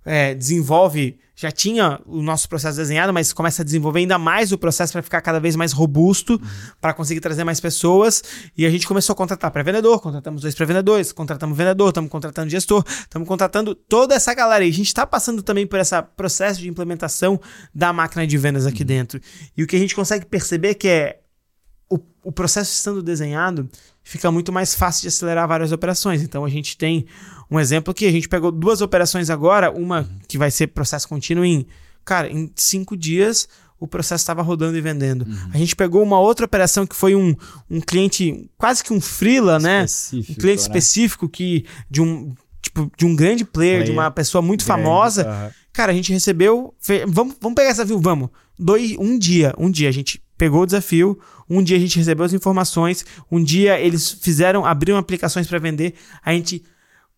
é, 0.05 0.35
desenvolve, 0.35 1.19
já 1.37 1.51
tinha 1.51 2.01
o 2.07 2.23
nosso 2.23 2.49
processo 2.49 2.77
desenhado, 2.79 3.13
mas 3.13 3.33
começa 3.33 3.63
a 3.63 3.65
desenvolver 3.65 4.01
ainda 4.01 4.19
mais 4.19 4.53
o 4.53 4.59
processo 4.59 4.93
para 4.93 5.03
ficar 5.03 5.21
cada 5.21 5.41
vez 5.41 5.57
mais 5.57 5.73
robusto, 5.73 6.35
uhum. 6.35 6.49
para 6.81 6.95
conseguir 6.95 7.21
trazer 7.21 7.43
mais 7.43 7.61
pessoas. 7.61 8.23
E 8.57 8.65
a 8.65 8.71
gente 8.71 8.87
começou 8.87 9.15
a 9.15 9.17
contratar 9.17 9.51
pré-vendedor, 9.51 10.01
contratamos 10.01 10.43
dois 10.43 10.55
pré-vendedores, 10.55 11.13
contratamos 11.13 11.57
vendedor, 11.57 11.89
estamos 11.89 12.11
contratando 12.11 12.51
gestor, 12.51 12.85
estamos 12.87 13.27
contratando 13.27 13.75
toda 13.75 14.15
essa 14.15 14.33
galera. 14.33 14.65
E 14.65 14.69
a 14.69 14.73
gente 14.73 14.87
está 14.87 15.07
passando 15.07 15.43
também 15.43 15.67
por 15.67 15.81
esse 15.81 16.01
processo 16.17 16.61
de 16.61 16.69
implementação 16.69 17.41
da 17.75 17.93
máquina 17.93 18.27
de 18.27 18.39
vendas 18.39 18.65
aqui 18.65 18.83
uhum. 18.83 18.87
dentro. 18.87 19.21
E 19.57 19.63
o 19.63 19.67
que 19.67 19.75
a 19.75 19.79
gente 19.79 19.95
consegue 19.95 20.27
perceber 20.27 20.69
é 20.69 20.75
que 20.75 20.89
é 20.89 21.21
o, 21.91 21.99
o 22.23 22.33
processo 22.33 22.73
estando 22.73 23.03
desenhado, 23.03 23.69
fica 24.05 24.31
muito 24.31 24.53
mais 24.53 24.75
fácil 24.75 25.03
de 25.03 25.09
acelerar 25.09 25.49
várias 25.49 25.73
operações. 25.73 26.23
Então 26.23 26.45
a 26.45 26.49
gente 26.49 26.77
tem 26.77 27.07
um 27.51 27.59
exemplo 27.59 27.93
que 27.93 28.07
a 28.07 28.13
gente 28.13 28.29
pegou 28.29 28.53
duas 28.53 28.81
operações 28.81 29.31
agora, 29.31 29.71
uma 29.71 30.09
que 30.29 30.39
vai 30.39 30.51
ser 30.51 30.69
processo 30.69 31.09
contínuo 31.09 31.45
em, 31.45 31.67
cara, 32.05 32.31
em 32.31 32.53
cinco 32.55 32.97
dias 32.97 33.49
o 33.81 33.87
processo 33.87 34.23
estava 34.23 34.41
rodando 34.41 34.79
e 34.79 34.81
vendendo. 34.81 35.27
Uhum. 35.27 35.51
A 35.53 35.59
gente 35.59 35.75
pegou 35.77 36.03
uma 36.03 36.19
outra 36.19 36.47
operação 36.47 36.87
que 36.87 36.95
foi 36.95 37.15
um, 37.15 37.35
um 37.69 37.81
cliente, 37.81 38.49
quase 38.57 38.83
que 38.83 38.93
um 38.93 39.01
freela, 39.01 39.59
né? 39.59 39.85
Um 40.13 40.23
cliente 40.23 40.47
né? 40.47 40.55
específico 40.55 41.29
que 41.29 41.67
de 41.91 42.01
um 42.01 42.35
tipo 42.63 42.91
de 42.97 43.05
um 43.05 43.15
grande 43.15 43.45
player, 43.45 43.79
player. 43.79 43.85
de 43.85 43.93
uma 43.93 44.11
pessoa 44.11 44.41
muito 44.41 44.65
grande, 44.65 44.83
famosa. 44.83 45.27
Uhum. 45.29 45.51
Cara, 45.73 45.93
a 45.93 45.95
gente 45.95 46.13
recebeu, 46.13 46.75
fez, 46.81 47.05
vamos, 47.07 47.37
vamos 47.41 47.57
pegar 47.57 47.71
essa 47.71 47.85
desafio, 47.85 48.01
vamos. 48.01 48.31
Dois, 48.59 48.97
um 48.97 49.19
dia, 49.19 49.53
um 49.59 49.71
dia 49.71 49.89
a 49.89 49.93
gente 49.93 50.23
pegou 50.37 50.63
o 50.63 50.67
desafio, 50.67 51.19
um 51.49 51.63
dia 51.63 51.77
a 51.77 51.81
gente 51.81 51.99
recebeu 51.99 52.25
as 52.25 52.33
informações, 52.33 53.05
um 53.31 53.43
dia 53.43 53.79
eles 53.81 54.11
fizeram, 54.11 54.65
abriram 54.65 54.99
aplicações 54.99 55.47
para 55.47 55.59
vender, 55.59 55.95
a 56.25 56.33
gente 56.33 56.63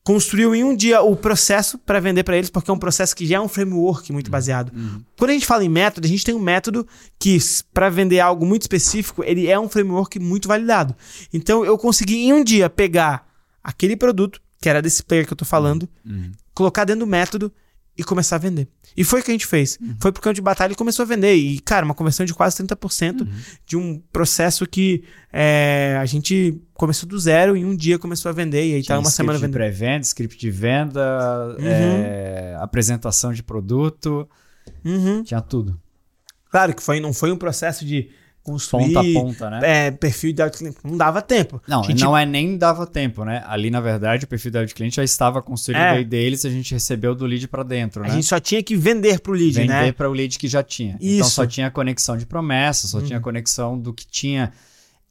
construiu 0.07 0.55
em 0.55 0.63
um 0.63 0.75
dia 0.77 1.03
o 1.03 1.17
processo 1.17 1.77
para 1.79 1.99
vender 1.99 2.23
para 2.23 2.37
eles, 2.37 2.49
porque 2.49 2.71
é 2.71 2.75
um 2.75 2.79
processo 2.79 3.15
que 3.17 3.27
já 3.27 3.39
é 3.39 3.41
um 3.41 3.49
framework 3.49 4.13
muito 4.13 4.31
baseado. 4.31 4.73
Uhum. 4.73 5.03
Quando 5.19 5.31
a 5.31 5.33
gente 5.33 5.47
fala 5.47 5.65
em 5.65 5.69
método, 5.69 6.07
a 6.07 6.09
gente 6.09 6.25
tem 6.25 6.33
um 6.33 6.39
método 6.39 6.87
que, 7.19 7.37
para 7.75 7.91
vender 7.91 8.21
algo 8.21 8.47
muito 8.47 8.63
específico, 8.63 9.25
ele 9.25 9.49
é 9.49 9.59
um 9.59 9.69
framework 9.69 10.21
muito 10.21 10.47
validado. 10.47 10.95
Então, 11.33 11.65
eu 11.65 11.77
consegui 11.77 12.19
em 12.19 12.33
um 12.33 12.45
dia 12.45 12.71
pegar 12.71 13.29
aquele 13.65 13.97
produto, 13.97 14.41
que 14.61 14.69
era 14.69 14.81
desse 14.81 15.03
player 15.03 15.27
que 15.27 15.33
eu 15.33 15.37
tô 15.37 15.45
falando, 15.45 15.89
uhum. 16.05 16.31
colocar 16.55 16.85
dentro 16.85 17.01
do 17.01 17.11
método 17.11 17.53
e 17.97 18.05
começar 18.05 18.37
a 18.37 18.39
vender. 18.39 18.69
E 18.97 19.05
foi 19.05 19.21
o 19.21 19.23
que 19.23 19.31
a 19.31 19.35
gente 19.35 19.47
fez. 19.47 19.79
Uhum. 19.81 19.97
Foi 20.01 20.13
pro 20.13 20.23
campo 20.23 20.35
de 20.35 20.43
batalha 20.43 20.73
e 20.73 20.77
começou 20.77 21.03
a 21.03 21.07
vender. 21.07 21.35
E, 21.35 21.59
cara, 21.61 21.85
uma 21.85 21.95
conversão 21.95 22.25
de 22.25 22.35
quase 22.35 22.63
30% 22.63 23.21
uhum. 23.21 23.29
de 23.65 23.77
um 23.77 23.99
processo 24.13 24.67
que 24.67 25.05
é, 25.33 25.97
a 26.01 26.07
gente 26.07 26.61
começou 26.75 27.09
do 27.09 27.19
zero 27.19 27.57
e 27.57 27.65
um 27.65 27.75
dia 27.75 27.99
começou 27.99 28.29
a 28.29 28.33
vender. 28.33 28.67
E 28.67 28.75
aí 28.75 28.81
tá 28.81 28.87
Tinha 28.87 28.97
tá 28.97 29.01
uma 29.01 29.11
semana 29.11 29.39
vendendo. 29.39 29.53
pré-venda, 29.53 30.03
script 30.03 30.39
de 30.39 30.51
venda, 30.51 31.57
uhum. 31.59 31.67
é, 31.67 32.57
apresentação 32.61 33.33
de 33.33 33.43
produto. 33.43 34.29
Uhum. 34.85 35.23
Tinha 35.23 35.41
tudo. 35.41 35.81
Claro 36.51 36.75
que 36.75 36.83
foi, 36.83 37.01
não 37.01 37.13
foi 37.13 37.31
um 37.33 37.37
processo 37.37 37.85
de 37.85 38.11
construir 38.47 38.95
ponta 38.95 39.01
a 39.01 39.13
ponta, 39.13 39.51
né? 39.51 39.61
É, 39.63 39.91
perfil 39.91 40.33
de 40.33 40.51
cliente. 40.51 40.79
Não 40.85 40.97
dava 40.97 41.21
tempo. 41.21 41.61
Não, 41.67 41.83
gente... 41.83 42.01
não 42.01 42.17
é 42.17 42.25
nem 42.25 42.57
dava 42.57 42.87
tempo, 42.87 43.25
né? 43.25 43.43
Ali, 43.49 43.71
na 43.71 43.81
verdade, 43.81 44.25
o 44.25 44.29
perfil 44.29 44.53
de 44.65 44.73
cliente 44.73 44.95
já 44.95 45.03
estava 45.03 45.43
construído 45.43 45.81
é. 45.81 46.05
deles, 46.05 46.45
a 46.45 46.51
gente 46.51 46.73
recebeu 46.73 47.13
do 47.13 47.27
lead 47.27 47.49
para 47.49 47.65
dentro, 47.65 48.03
né? 48.03 48.09
A 48.09 48.13
gente 48.13 48.27
só 48.27 48.39
tinha 48.39 48.63
que 48.63 48.77
vender 48.77 49.19
para 49.19 49.33
o 49.33 49.35
lead, 49.35 49.55
vender 49.55 49.69
né? 49.69 49.81
Vender 49.81 49.93
para 49.95 50.09
o 50.09 50.13
lead 50.13 50.39
que 50.39 50.47
já 50.47 50.63
tinha. 50.63 50.95
Então, 50.95 51.09
Isso. 51.09 51.17
Então 51.17 51.29
só 51.29 51.47
tinha 51.47 51.71
conexão 51.71 52.17
de 52.17 52.25
promessa, 52.25 52.87
só 52.87 52.99
uhum. 52.99 53.05
tinha 53.05 53.21
conexão 53.21 53.77
do 53.77 53.93
que 53.93 54.07
tinha 54.07 54.53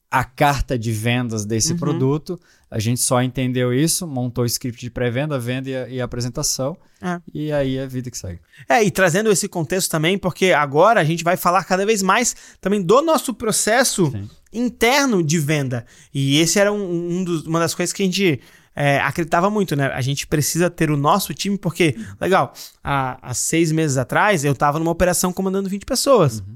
a 0.10 0.24
carta 0.24 0.78
de 0.78 0.92
vendas 0.92 1.46
desse 1.46 1.74
uhum. 1.74 1.80
produto. 1.80 2.40
A 2.70 2.80
gente 2.80 3.02
só 3.02 3.22
entendeu 3.22 3.74
isso, 3.74 4.08
montou 4.08 4.44
o 4.44 4.48
script 4.48 4.80
de 4.80 4.90
pré-venda, 4.90 5.38
venda 5.40 5.70
e, 5.70 5.96
e 5.96 6.02
apresentação. 6.02 6.78
É. 7.02 7.20
E 7.34 7.52
aí 7.52 7.78
é 7.78 7.84
a 7.84 7.88
vida 7.88 8.10
que 8.10 8.18
segue. 8.18 8.40
É, 8.68 8.84
e 8.84 8.90
trazendo 8.90 9.32
esse 9.32 9.48
contexto 9.48 9.90
também, 9.90 10.18
porque 10.18 10.52
agora 10.52 11.00
a 11.00 11.04
gente 11.04 11.24
vai 11.24 11.38
falar 11.38 11.64
cada 11.64 11.86
vez 11.86 12.02
mais 12.02 12.36
também 12.60 12.82
do 12.82 13.02
nosso 13.02 13.34
processo 13.34 14.12
Sim. 14.12 14.30
interno 14.52 15.22
de 15.24 15.38
venda. 15.40 15.86
E 16.14 16.40
esse 16.40 16.60
era 16.60 16.72
um, 16.72 17.20
um 17.20 17.24
dos, 17.24 17.46
uma 17.46 17.60
das 17.60 17.76
coisas 17.76 17.94
que 17.94 18.02
a 18.02 18.06
gente 18.06 18.42
é, 18.76 19.00
acreditava 19.00 19.50
muito, 19.50 19.76
né? 19.76 19.88
A 19.88 20.02
gente 20.02 20.28
precisa 20.28 20.70
ter 20.70 20.92
o 20.92 20.98
nosso 20.98 21.34
time, 21.34 21.58
porque, 21.58 21.96
legal, 22.20 22.54
há, 22.84 23.18
há 23.22 23.34
seis 23.34 23.72
meses 23.72 23.98
atrás 23.98 24.44
eu 24.44 24.52
estava 24.52 24.80
numa 24.80 24.92
operação 24.92 25.32
comandando 25.32 25.70
20 25.70 25.86
pessoas. 25.86 26.40
Uhum. 26.40 26.56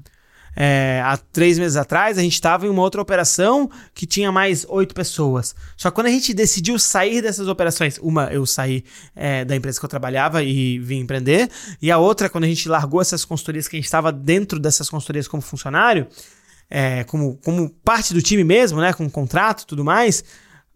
É, 0.62 1.00
há 1.02 1.16
três 1.16 1.58
meses 1.58 1.74
atrás, 1.74 2.18
a 2.18 2.20
gente 2.20 2.34
estava 2.34 2.66
em 2.66 2.68
uma 2.68 2.82
outra 2.82 3.00
operação 3.00 3.70
que 3.94 4.04
tinha 4.04 4.30
mais 4.30 4.66
oito 4.68 4.94
pessoas. 4.94 5.54
Só 5.74 5.88
que 5.88 5.94
quando 5.94 6.08
a 6.08 6.10
gente 6.10 6.34
decidiu 6.34 6.78
sair 6.78 7.22
dessas 7.22 7.48
operações, 7.48 7.96
uma 7.96 8.30
eu 8.30 8.44
saí 8.44 8.84
é, 9.16 9.42
da 9.42 9.56
empresa 9.56 9.80
que 9.80 9.86
eu 9.86 9.88
trabalhava 9.88 10.42
e 10.42 10.78
vim 10.78 10.98
empreender, 10.98 11.48
e 11.80 11.90
a 11.90 11.96
outra, 11.96 12.28
quando 12.28 12.44
a 12.44 12.46
gente 12.46 12.68
largou 12.68 13.00
essas 13.00 13.24
consultorias, 13.24 13.66
que 13.68 13.76
a 13.76 13.78
gente 13.78 13.86
estava 13.86 14.12
dentro 14.12 14.58
dessas 14.58 14.90
consultorias 14.90 15.26
como 15.26 15.40
funcionário, 15.40 16.06
é, 16.68 17.04
como, 17.04 17.38
como 17.42 17.70
parte 17.82 18.12
do 18.12 18.20
time 18.20 18.44
mesmo, 18.44 18.82
né, 18.82 18.92
com 18.92 19.08
contrato 19.08 19.62
e 19.62 19.66
tudo 19.66 19.82
mais, 19.82 20.22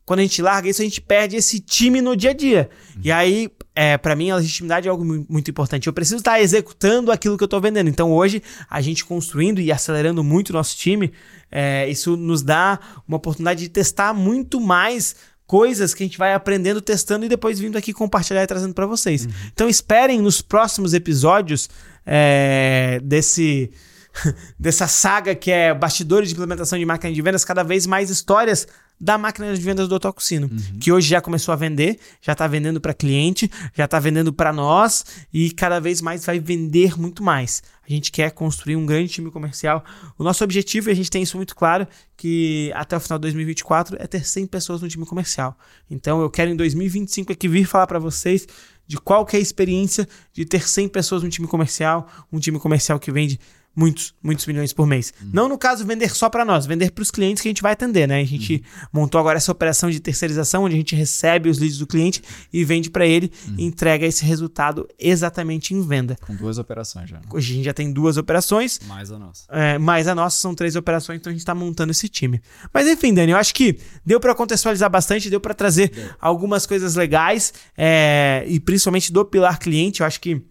quando 0.06 0.20
a 0.20 0.22
gente 0.22 0.40
larga 0.40 0.66
isso, 0.66 0.80
a 0.80 0.84
gente 0.84 1.02
perde 1.02 1.36
esse 1.36 1.60
time 1.60 2.00
no 2.00 2.16
dia 2.16 2.30
a 2.30 2.34
dia. 2.34 2.70
Uhum. 2.96 3.02
E 3.04 3.12
aí, 3.12 3.50
é, 3.74 3.98
para 3.98 4.14
mim, 4.14 4.30
a 4.30 4.36
legitimidade 4.36 4.86
é 4.86 4.90
algo 4.90 5.04
muito 5.04 5.50
importante. 5.50 5.86
Eu 5.88 5.92
preciso 5.92 6.18
estar 6.18 6.40
executando 6.40 7.10
aquilo 7.10 7.36
que 7.36 7.42
eu 7.42 7.46
estou 7.46 7.60
vendendo. 7.60 7.88
Então, 7.88 8.12
hoje, 8.12 8.40
a 8.70 8.80
gente 8.80 9.04
construindo 9.04 9.60
e 9.60 9.72
acelerando 9.72 10.22
muito 10.22 10.50
o 10.50 10.52
nosso 10.52 10.76
time, 10.76 11.12
é, 11.50 11.88
isso 11.88 12.16
nos 12.16 12.42
dá 12.42 12.78
uma 13.06 13.16
oportunidade 13.16 13.62
de 13.62 13.68
testar 13.68 14.14
muito 14.14 14.60
mais 14.60 15.16
coisas 15.44 15.92
que 15.92 16.04
a 16.04 16.06
gente 16.06 16.16
vai 16.16 16.34
aprendendo, 16.34 16.80
testando 16.80 17.26
e 17.26 17.28
depois 17.28 17.58
vindo 17.58 17.76
aqui 17.76 17.92
compartilhar 17.92 18.44
e 18.44 18.46
trazendo 18.46 18.74
para 18.74 18.86
vocês. 18.86 19.26
Uhum. 19.26 19.32
Então, 19.52 19.68
esperem 19.68 20.20
nos 20.22 20.40
próximos 20.40 20.94
episódios 20.94 21.68
é, 22.06 23.00
desse 23.02 23.72
dessa 24.58 24.86
saga 24.86 25.34
que 25.34 25.50
é 25.50 25.74
bastidores 25.74 26.28
de 26.28 26.34
implementação 26.34 26.78
de 26.78 26.86
máquina 26.86 27.12
de 27.12 27.20
vendas, 27.20 27.44
cada 27.44 27.64
vez 27.64 27.86
mais 27.86 28.08
histórias 28.08 28.68
da 29.00 29.18
máquina 29.18 29.54
de 29.54 29.60
vendas 29.60 29.88
do 29.88 29.94
Otococino, 29.96 30.46
uhum. 30.46 30.78
que 30.78 30.92
hoje 30.92 31.08
já 31.08 31.20
começou 31.20 31.52
a 31.52 31.56
vender, 31.56 31.98
já 32.22 32.32
está 32.32 32.46
vendendo 32.46 32.80
para 32.80 32.94
cliente, 32.94 33.50
já 33.74 33.84
está 33.84 33.98
vendendo 33.98 34.32
para 34.32 34.52
nós 34.52 35.04
e 35.32 35.50
cada 35.50 35.80
vez 35.80 36.00
mais 36.00 36.24
vai 36.24 36.38
vender 36.38 36.98
muito 36.98 37.22
mais. 37.22 37.62
A 37.86 37.92
gente 37.92 38.10
quer 38.10 38.30
construir 38.30 38.76
um 38.76 38.86
grande 38.86 39.12
time 39.12 39.30
comercial. 39.30 39.84
O 40.16 40.24
nosso 40.24 40.42
objetivo, 40.42 40.88
e 40.88 40.92
a 40.92 40.94
gente 40.94 41.10
tem 41.10 41.22
isso 41.22 41.36
muito 41.36 41.54
claro, 41.54 41.86
que 42.16 42.72
até 42.74 42.96
o 42.96 43.00
final 43.00 43.18
de 43.18 43.22
2024 43.22 43.96
é 44.00 44.06
ter 44.06 44.24
100 44.24 44.46
pessoas 44.46 44.80
no 44.80 44.88
time 44.88 45.04
comercial. 45.04 45.56
Então 45.90 46.22
eu 46.22 46.30
quero 46.30 46.50
em 46.50 46.56
2025 46.56 47.32
aqui 47.32 47.46
vir 47.46 47.66
falar 47.66 47.86
para 47.86 47.98
vocês 47.98 48.46
de 48.86 48.96
qual 48.98 49.26
é 49.32 49.36
a 49.36 49.40
experiência 49.40 50.08
de 50.32 50.44
ter 50.44 50.66
100 50.66 50.88
pessoas 50.88 51.22
no 51.22 51.28
time 51.28 51.46
comercial, 51.48 52.08
um 52.32 52.38
time 52.38 52.58
comercial 52.58 52.98
que 52.98 53.10
vende 53.10 53.38
muitos, 53.74 54.14
muitos 54.22 54.46
milhões 54.46 54.72
por 54.72 54.86
mês. 54.86 55.12
Uhum. 55.20 55.30
Não 55.32 55.48
no 55.48 55.58
caso 55.58 55.84
vender 55.84 56.14
só 56.14 56.28
para 56.28 56.44
nós, 56.44 56.66
vender 56.66 56.92
para 56.92 57.02
os 57.02 57.10
clientes 57.10 57.42
que 57.42 57.48
a 57.48 57.50
gente 57.50 57.62
vai 57.62 57.72
atender, 57.72 58.06
né? 58.06 58.20
A 58.20 58.24
gente 58.24 58.54
uhum. 58.54 58.88
montou 58.92 59.20
agora 59.20 59.36
essa 59.36 59.50
operação 59.50 59.90
de 59.90 60.00
terceirização, 60.00 60.64
onde 60.64 60.74
a 60.74 60.78
gente 60.78 60.94
recebe 60.94 61.48
os 61.48 61.58
leads 61.58 61.78
do 61.78 61.86
cliente 61.86 62.22
e 62.52 62.64
vende 62.64 62.90
para 62.90 63.06
ele 63.06 63.30
uhum. 63.48 63.54
e 63.58 63.64
entrega 63.64 64.06
esse 64.06 64.24
resultado 64.24 64.88
exatamente 64.98 65.74
em 65.74 65.86
venda. 65.86 66.16
Com 66.20 66.34
duas 66.34 66.58
operações 66.58 67.10
já. 67.10 67.20
Hoje 67.32 67.52
a 67.52 67.56
gente 67.56 67.64
já 67.64 67.74
tem 67.74 67.92
duas 67.92 68.16
operações. 68.16 68.80
Mais 68.86 69.10
a 69.10 69.18
nossa. 69.18 69.44
É, 69.50 69.78
mais 69.78 70.06
a 70.08 70.14
nossa, 70.14 70.38
são 70.38 70.54
três 70.54 70.76
operações, 70.76 71.18
então 71.18 71.30
a 71.30 71.34
gente 71.34 71.40
está 71.40 71.54
montando 71.54 71.90
esse 71.90 72.08
time. 72.08 72.40
Mas 72.72 72.86
enfim, 72.86 73.12
Dani, 73.12 73.32
eu 73.32 73.38
acho 73.38 73.54
que 73.54 73.78
deu 74.04 74.20
para 74.20 74.34
contextualizar 74.34 74.90
bastante, 74.90 75.30
deu 75.30 75.40
para 75.40 75.54
trazer 75.54 75.90
deu. 75.90 76.10
algumas 76.20 76.66
coisas 76.66 76.94
legais 76.94 77.52
é, 77.76 78.44
e 78.46 78.60
principalmente 78.60 79.12
do 79.12 79.24
pilar 79.24 79.58
cliente, 79.58 80.00
eu 80.00 80.06
acho 80.06 80.20
que 80.20 80.42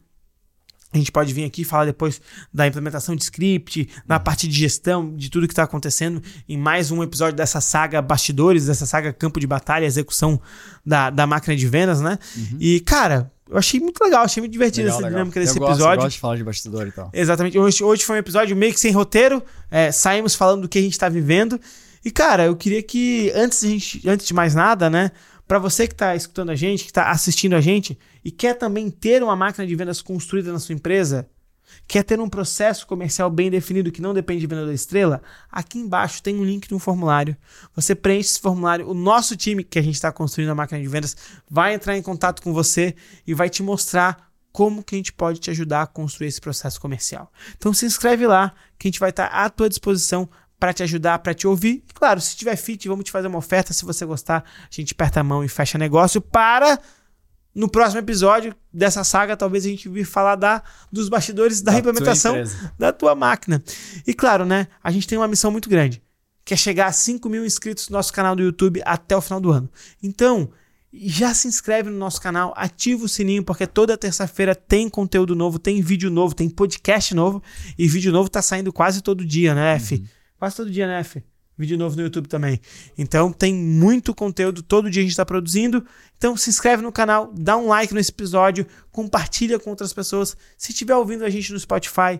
a 0.93 0.97
gente 0.97 1.11
pode 1.11 1.33
vir 1.33 1.43
aqui 1.43 1.63
falar 1.63 1.85
depois 1.85 2.21
da 2.53 2.67
implementação 2.67 3.15
de 3.15 3.23
script, 3.23 3.89
na 4.07 4.19
parte 4.19 4.47
de 4.47 4.55
gestão, 4.55 5.15
de 5.15 5.29
tudo 5.29 5.47
que 5.47 5.53
está 5.53 5.63
acontecendo, 5.63 6.21
em 6.47 6.57
mais 6.57 6.91
um 6.91 7.01
episódio 7.01 7.35
dessa 7.35 7.59
saga 7.59 8.01
bastidores, 8.01 8.67
dessa 8.67 8.85
saga 8.85 9.11
campo 9.11 9.39
de 9.39 9.47
batalha, 9.47 9.85
execução 9.85 10.39
da, 10.85 11.09
da 11.09 11.25
máquina 11.25 11.55
de 11.55 11.67
vendas, 11.67 11.99
né? 11.99 12.19
Uhum. 12.37 12.57
E, 12.59 12.79
cara, 12.81 13.31
eu 13.49 13.57
achei 13.57 13.79
muito 13.79 14.03
legal, 14.03 14.23
achei 14.23 14.39
muito 14.39 14.53
divertido 14.53 14.85
legal, 14.85 14.97
essa 14.99 15.07
legal. 15.07 15.19
dinâmica 15.19 15.39
desse 15.39 15.57
eu 15.57 15.63
episódio. 15.63 15.83
Gosto, 15.83 15.93
eu 15.93 16.03
gosto 16.03 16.15
de 16.15 16.19
falar 16.19 16.35
de 16.37 16.43
bastidor 16.43 16.87
e 16.87 16.91
tal. 16.91 17.09
Exatamente. 17.11 17.57
Hoje, 17.57 17.83
hoje 17.83 18.03
foi 18.03 18.15
um 18.17 18.19
episódio 18.19 18.55
meio 18.55 18.73
que 18.73 18.79
sem 18.79 18.91
roteiro, 18.91 19.43
é, 19.71 19.91
saímos 19.91 20.35
falando 20.35 20.61
do 20.61 20.69
que 20.69 20.77
a 20.77 20.81
gente 20.81 20.93
está 20.93 21.09
vivendo. 21.09 21.59
E, 22.05 22.11
cara, 22.11 22.45
eu 22.45 22.55
queria 22.55 22.83
que, 22.83 23.31
antes 23.33 23.61
de, 23.61 23.69
gente, 23.69 24.09
antes 24.09 24.27
de 24.27 24.33
mais 24.33 24.53
nada, 24.53 24.89
né? 24.89 25.11
Para 25.47 25.59
você 25.59 25.87
que 25.87 25.93
está 25.93 26.15
escutando 26.15 26.51
a 26.51 26.55
gente, 26.55 26.83
que 26.83 26.89
está 26.89 27.11
assistindo 27.11 27.55
a 27.55 27.61
gente 27.61 27.97
e 28.23 28.31
quer 28.31 28.53
também 28.53 28.89
ter 28.89 29.21
uma 29.21 29.35
máquina 29.35 29.67
de 29.67 29.75
vendas 29.75 30.01
construída 30.01 30.51
na 30.51 30.59
sua 30.59 30.73
empresa, 30.73 31.29
quer 31.87 32.03
ter 32.03 32.19
um 32.19 32.29
processo 32.29 32.87
comercial 32.87 33.29
bem 33.29 33.49
definido 33.49 33.91
que 33.91 34.01
não 34.01 34.13
depende 34.13 34.41
de 34.41 34.47
vendedor 34.47 34.73
estrela, 34.73 35.21
aqui 35.51 35.79
embaixo 35.79 36.21
tem 36.21 36.35
um 36.35 36.43
link 36.43 36.67
de 36.67 36.73
um 36.73 36.79
formulário. 36.79 37.35
Você 37.75 37.93
preenche 37.95 38.29
esse 38.29 38.39
formulário, 38.39 38.87
o 38.87 38.93
nosso 38.93 39.35
time 39.35 39.63
que 39.63 39.79
a 39.79 39.81
gente 39.81 39.95
está 39.95 40.11
construindo 40.11 40.49
a 40.49 40.55
máquina 40.55 40.81
de 40.81 40.87
vendas 40.87 41.15
vai 41.49 41.73
entrar 41.73 41.97
em 41.97 42.01
contato 42.01 42.41
com 42.41 42.53
você 42.53 42.95
e 43.25 43.33
vai 43.33 43.49
te 43.49 43.61
mostrar 43.61 44.31
como 44.51 44.83
que 44.83 44.95
a 44.95 44.97
gente 44.97 45.11
pode 45.11 45.39
te 45.39 45.49
ajudar 45.49 45.81
a 45.81 45.87
construir 45.87 46.27
esse 46.27 46.39
processo 46.39 46.79
comercial. 46.79 47.31
Então 47.57 47.73
se 47.73 47.85
inscreve 47.85 48.27
lá, 48.27 48.53
que 48.77 48.87
a 48.87 48.89
gente 48.89 48.99
vai 48.99 49.09
estar 49.09 49.25
à 49.25 49.49
tua 49.49 49.67
disposição 49.67 50.29
para 50.59 50.73
te 50.73 50.83
ajudar, 50.83 51.19
para 51.19 51.33
te 51.33 51.47
ouvir. 51.47 51.83
E, 51.89 51.93
claro, 51.93 52.21
se 52.21 52.35
tiver 52.35 52.55
fit, 52.55 52.87
vamos 52.87 53.05
te 53.05 53.11
fazer 53.11 53.27
uma 53.27 53.37
oferta. 53.37 53.73
Se 53.73 53.83
você 53.85 54.05
gostar, 54.05 54.43
a 54.63 54.67
gente 54.69 54.93
aperta 54.93 55.19
a 55.19 55.23
mão 55.23 55.43
e 55.43 55.47
fecha 55.47 55.77
negócio 55.77 56.21
para 56.21 56.79
no 57.53 57.69
próximo 57.69 57.99
episódio 57.99 58.55
dessa 58.73 59.03
saga, 59.03 59.37
talvez 59.37 59.65
a 59.65 59.69
gente 59.69 59.87
vir 59.87 60.05
falar 60.05 60.35
da, 60.35 60.63
dos 60.91 61.07
bastidores 61.07 61.61
da, 61.61 61.73
da 61.73 61.79
implementação 61.79 62.35
da 62.77 62.91
tua 62.91 63.13
máquina. 63.13 63.63
E 64.07 64.13
claro, 64.13 64.45
né? 64.45 64.67
A 64.83 64.91
gente 64.91 65.07
tem 65.07 65.17
uma 65.17 65.27
missão 65.27 65.51
muito 65.51 65.69
grande, 65.69 66.01
que 66.43 66.53
é 66.53 66.57
chegar 66.57 66.87
a 66.87 66.91
5 66.91 67.29
mil 67.29 67.45
inscritos 67.45 67.89
no 67.89 67.93
nosso 67.93 68.11
canal 68.11 68.35
do 68.35 68.41
YouTube 68.41 68.81
até 68.85 69.15
o 69.15 69.21
final 69.21 69.39
do 69.39 69.51
ano. 69.51 69.69
Então, 70.01 70.49
já 70.91 71.33
se 71.33 71.47
inscreve 71.47 71.89
no 71.89 71.97
nosso 71.97 72.21
canal, 72.21 72.53
ativa 72.55 73.05
o 73.05 73.09
sininho, 73.09 73.43
porque 73.43 73.67
toda 73.67 73.97
terça-feira 73.97 74.55
tem 74.55 74.89
conteúdo 74.89 75.35
novo, 75.35 75.59
tem 75.59 75.81
vídeo 75.81 76.09
novo, 76.09 76.35
tem 76.35 76.49
podcast 76.49 77.13
novo, 77.13 77.41
e 77.77 77.87
vídeo 77.87 78.11
novo 78.11 78.29
tá 78.29 78.41
saindo 78.41 78.73
quase 78.73 79.01
todo 79.01 79.25
dia, 79.25 79.53
né, 79.53 79.75
F? 79.75 79.95
Uhum. 79.95 80.05
Quase 80.43 80.57
todo 80.57 80.69
dia, 80.69 80.85
né? 80.85 81.01
Vídeo 81.57 81.77
novo 81.77 81.95
no 81.95 82.01
YouTube 82.01 82.27
também. 82.27 82.59
Então 82.97 83.31
tem 83.31 83.55
muito 83.55 84.13
conteúdo, 84.13 84.61
todo 84.61 84.91
dia 84.91 85.01
a 85.01 85.03
gente 85.03 85.11
está 85.11 85.25
produzindo. 85.25 85.85
Então 86.17 86.35
se 86.35 86.49
inscreve 86.49 86.83
no 86.83 86.91
canal, 86.91 87.31
dá 87.33 87.55
um 87.55 87.69
like 87.69 87.93
nesse 87.93 88.11
episódio, 88.11 88.67
compartilha 88.91 89.57
com 89.57 89.69
outras 89.69 89.93
pessoas. 89.93 90.35
Se 90.57 90.73
estiver 90.73 90.97
ouvindo 90.97 91.23
a 91.23 91.29
gente 91.29 91.53
no 91.53 91.57
Spotify, 91.57 92.19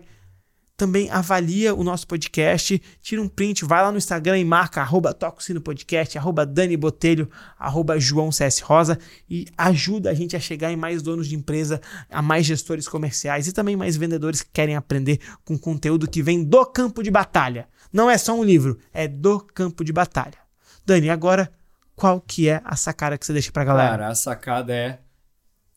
também 0.74 1.10
avalia 1.10 1.74
o 1.74 1.84
nosso 1.84 2.06
podcast, 2.06 2.80
tira 3.02 3.20
um 3.20 3.28
print, 3.28 3.64
vai 3.66 3.82
lá 3.82 3.92
no 3.92 3.98
Instagram 3.98 4.38
e 4.38 4.44
marca 4.44 4.80
arroba 4.80 5.12
Tococino 5.12 5.60
Podcast, 5.60 6.16
arroba 6.16 6.46
Dani 6.46 6.78
Botelho, 6.78 7.30
arroba 7.58 8.00
João 8.00 8.32
CS 8.32 8.60
Rosa 8.60 8.98
e 9.28 9.46
ajuda 9.58 10.08
a 10.08 10.14
gente 10.14 10.34
a 10.34 10.40
chegar 10.40 10.72
em 10.72 10.76
mais 10.76 11.02
donos 11.02 11.28
de 11.28 11.36
empresa, 11.36 11.78
a 12.10 12.22
mais 12.22 12.46
gestores 12.46 12.88
comerciais 12.88 13.46
e 13.46 13.52
também 13.52 13.76
mais 13.76 13.98
vendedores 13.98 14.40
que 14.40 14.50
querem 14.50 14.76
aprender 14.76 15.20
com 15.44 15.58
conteúdo 15.58 16.08
que 16.08 16.22
vem 16.22 16.42
do 16.42 16.64
campo 16.64 17.02
de 17.02 17.10
batalha. 17.10 17.68
Não 17.94 18.10
é 18.10 18.18
só 18.18 18.34
um 18.34 18.42
livro, 18.42 18.76
é 18.92 19.06
do 19.06 19.38
campo 19.38 19.84
de 19.84 19.92
batalha. 19.92 20.36
Dani, 20.84 21.08
agora 21.08 21.48
qual 21.94 22.20
que 22.20 22.48
é 22.48 22.60
a 22.64 22.74
sacada 22.74 23.16
que 23.16 23.24
você 23.24 23.32
deixa 23.32 23.52
pra 23.52 23.62
galera? 23.62 23.90
Cara, 23.90 24.08
a 24.08 24.14
sacada 24.16 24.74
é 24.74 24.98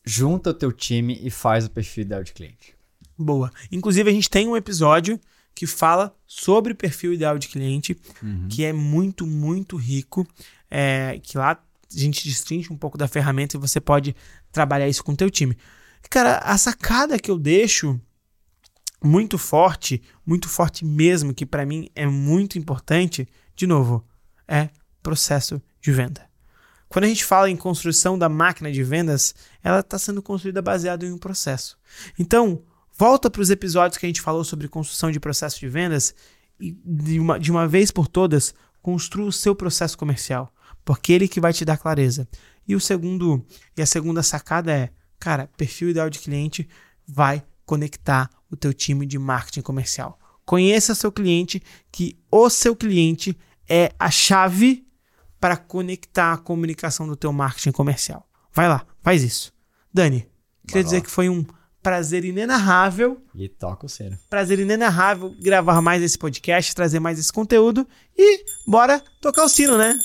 junta 0.03 0.49
o 0.49 0.53
teu 0.53 0.71
time 0.71 1.19
e 1.21 1.29
faz 1.29 1.65
o 1.65 1.69
perfil 1.69 2.01
ideal 2.01 2.23
de 2.23 2.33
cliente. 2.33 2.75
Boa. 3.15 3.51
Inclusive, 3.71 4.09
a 4.09 4.13
gente 4.13 4.31
tem 4.31 4.47
um 4.47 4.57
episódio 4.57 5.19
que 5.53 5.67
fala 5.67 6.15
sobre 6.25 6.73
o 6.73 6.75
perfil 6.75 7.13
ideal 7.13 7.37
de 7.37 7.47
cliente, 7.47 7.95
uhum. 8.23 8.47
que 8.49 8.65
é 8.65 8.73
muito, 8.73 9.27
muito 9.27 9.75
rico. 9.75 10.27
É, 10.71 11.19
que 11.21 11.37
lá 11.37 11.51
a 11.51 11.59
gente 11.99 12.27
destrincha 12.27 12.73
um 12.73 12.77
pouco 12.77 12.97
da 12.97 13.07
ferramenta 13.07 13.57
e 13.57 13.59
você 13.59 13.79
pode 13.79 14.15
trabalhar 14.51 14.87
isso 14.87 15.03
com 15.03 15.11
o 15.11 15.15
teu 15.15 15.29
time. 15.29 15.55
Cara, 16.09 16.37
a 16.39 16.57
sacada 16.57 17.19
que 17.19 17.29
eu 17.29 17.37
deixo 17.37 17.99
muito 19.03 19.37
forte, 19.37 20.01
muito 20.25 20.49
forte 20.49 20.83
mesmo, 20.85 21.33
que 21.33 21.45
para 21.45 21.65
mim 21.65 21.89
é 21.95 22.05
muito 22.05 22.57
importante, 22.57 23.27
de 23.55 23.67
novo, 23.67 24.05
é 24.47 24.69
processo 25.01 25.61
de 25.81 25.91
venda. 25.91 26.27
Quando 26.89 27.05
a 27.05 27.07
gente 27.07 27.25
fala 27.25 27.49
em 27.49 27.55
construção 27.57 28.17
da 28.17 28.29
máquina 28.29 28.71
de 28.71 28.83
vendas, 28.83 29.35
ela 29.61 29.79
está 29.79 29.99
sendo 29.99 30.21
construída 30.21 30.61
baseada 30.61 31.05
em 31.05 31.11
um 31.11 31.17
processo. 31.17 31.77
Então, 32.17 32.63
volta 32.97 33.29
para 33.29 33.41
os 33.41 33.49
episódios 33.49 33.97
que 33.97 34.05
a 34.05 34.09
gente 34.09 34.21
falou 34.21 34.43
sobre 34.43 34.67
construção 34.67 35.11
de 35.11 35.19
processo 35.19 35.59
de 35.59 35.67
vendas 35.67 36.15
e 36.59 36.71
de 36.83 37.19
uma, 37.19 37.39
de 37.39 37.51
uma 37.51 37.67
vez 37.67 37.91
por 37.91 38.07
todas, 38.07 38.53
construa 38.81 39.27
o 39.27 39.33
seu 39.33 39.53
processo 39.53 39.97
comercial, 39.97 40.51
porque 40.85 41.11
ele 41.11 41.27
que 41.27 41.41
vai 41.41 41.51
te 41.51 41.65
dar 41.65 41.77
clareza. 41.77 42.27
E 42.67 42.75
o 42.75 42.79
segundo 42.79 43.45
e 43.75 43.81
a 43.81 43.85
segunda 43.85 44.23
sacada 44.23 44.71
é, 44.71 44.89
cara, 45.19 45.49
perfil 45.57 45.89
ideal 45.89 46.09
de 46.09 46.19
cliente 46.19 46.67
vai 47.05 47.43
conectar 47.67 48.31
o 48.49 48.55
teu 48.55 48.73
time 48.73 49.05
de 49.05 49.19
marketing 49.19 49.61
comercial. 49.61 50.17
Conheça 50.43 50.95
seu 50.95 51.11
cliente, 51.11 51.61
que 51.91 52.17
o 52.31 52.49
seu 52.49 52.75
cliente 52.75 53.37
é 53.69 53.91
a 53.99 54.09
chave 54.09 54.87
para 55.39 55.57
conectar 55.57 56.33
a 56.33 56.37
comunicação 56.37 57.05
do 57.05 57.15
teu 57.15 57.31
marketing 57.31 57.73
comercial. 57.73 58.27
Vai 58.53 58.69
lá, 58.69 58.87
faz 59.03 59.21
isso. 59.21 59.53
Dani, 59.93 60.25
queria 60.65 60.83
dizer 60.83 61.01
que 61.01 61.11
foi 61.11 61.27
um 61.29 61.45
prazer 61.83 62.23
inenarrável. 62.23 63.21
E 63.35 63.49
toca 63.49 63.85
o 63.85 63.89
cena. 63.89 64.17
Prazer 64.29 64.59
inenarrável 64.59 65.35
gravar 65.39 65.81
mais 65.81 66.01
esse 66.01 66.17
podcast, 66.17 66.73
trazer 66.73 67.01
mais 67.01 67.19
esse 67.19 67.31
conteúdo 67.31 67.85
e 68.17 68.45
bora 68.65 69.03
tocar 69.21 69.43
o 69.43 69.49
sino, 69.49 69.77
né? 69.77 69.99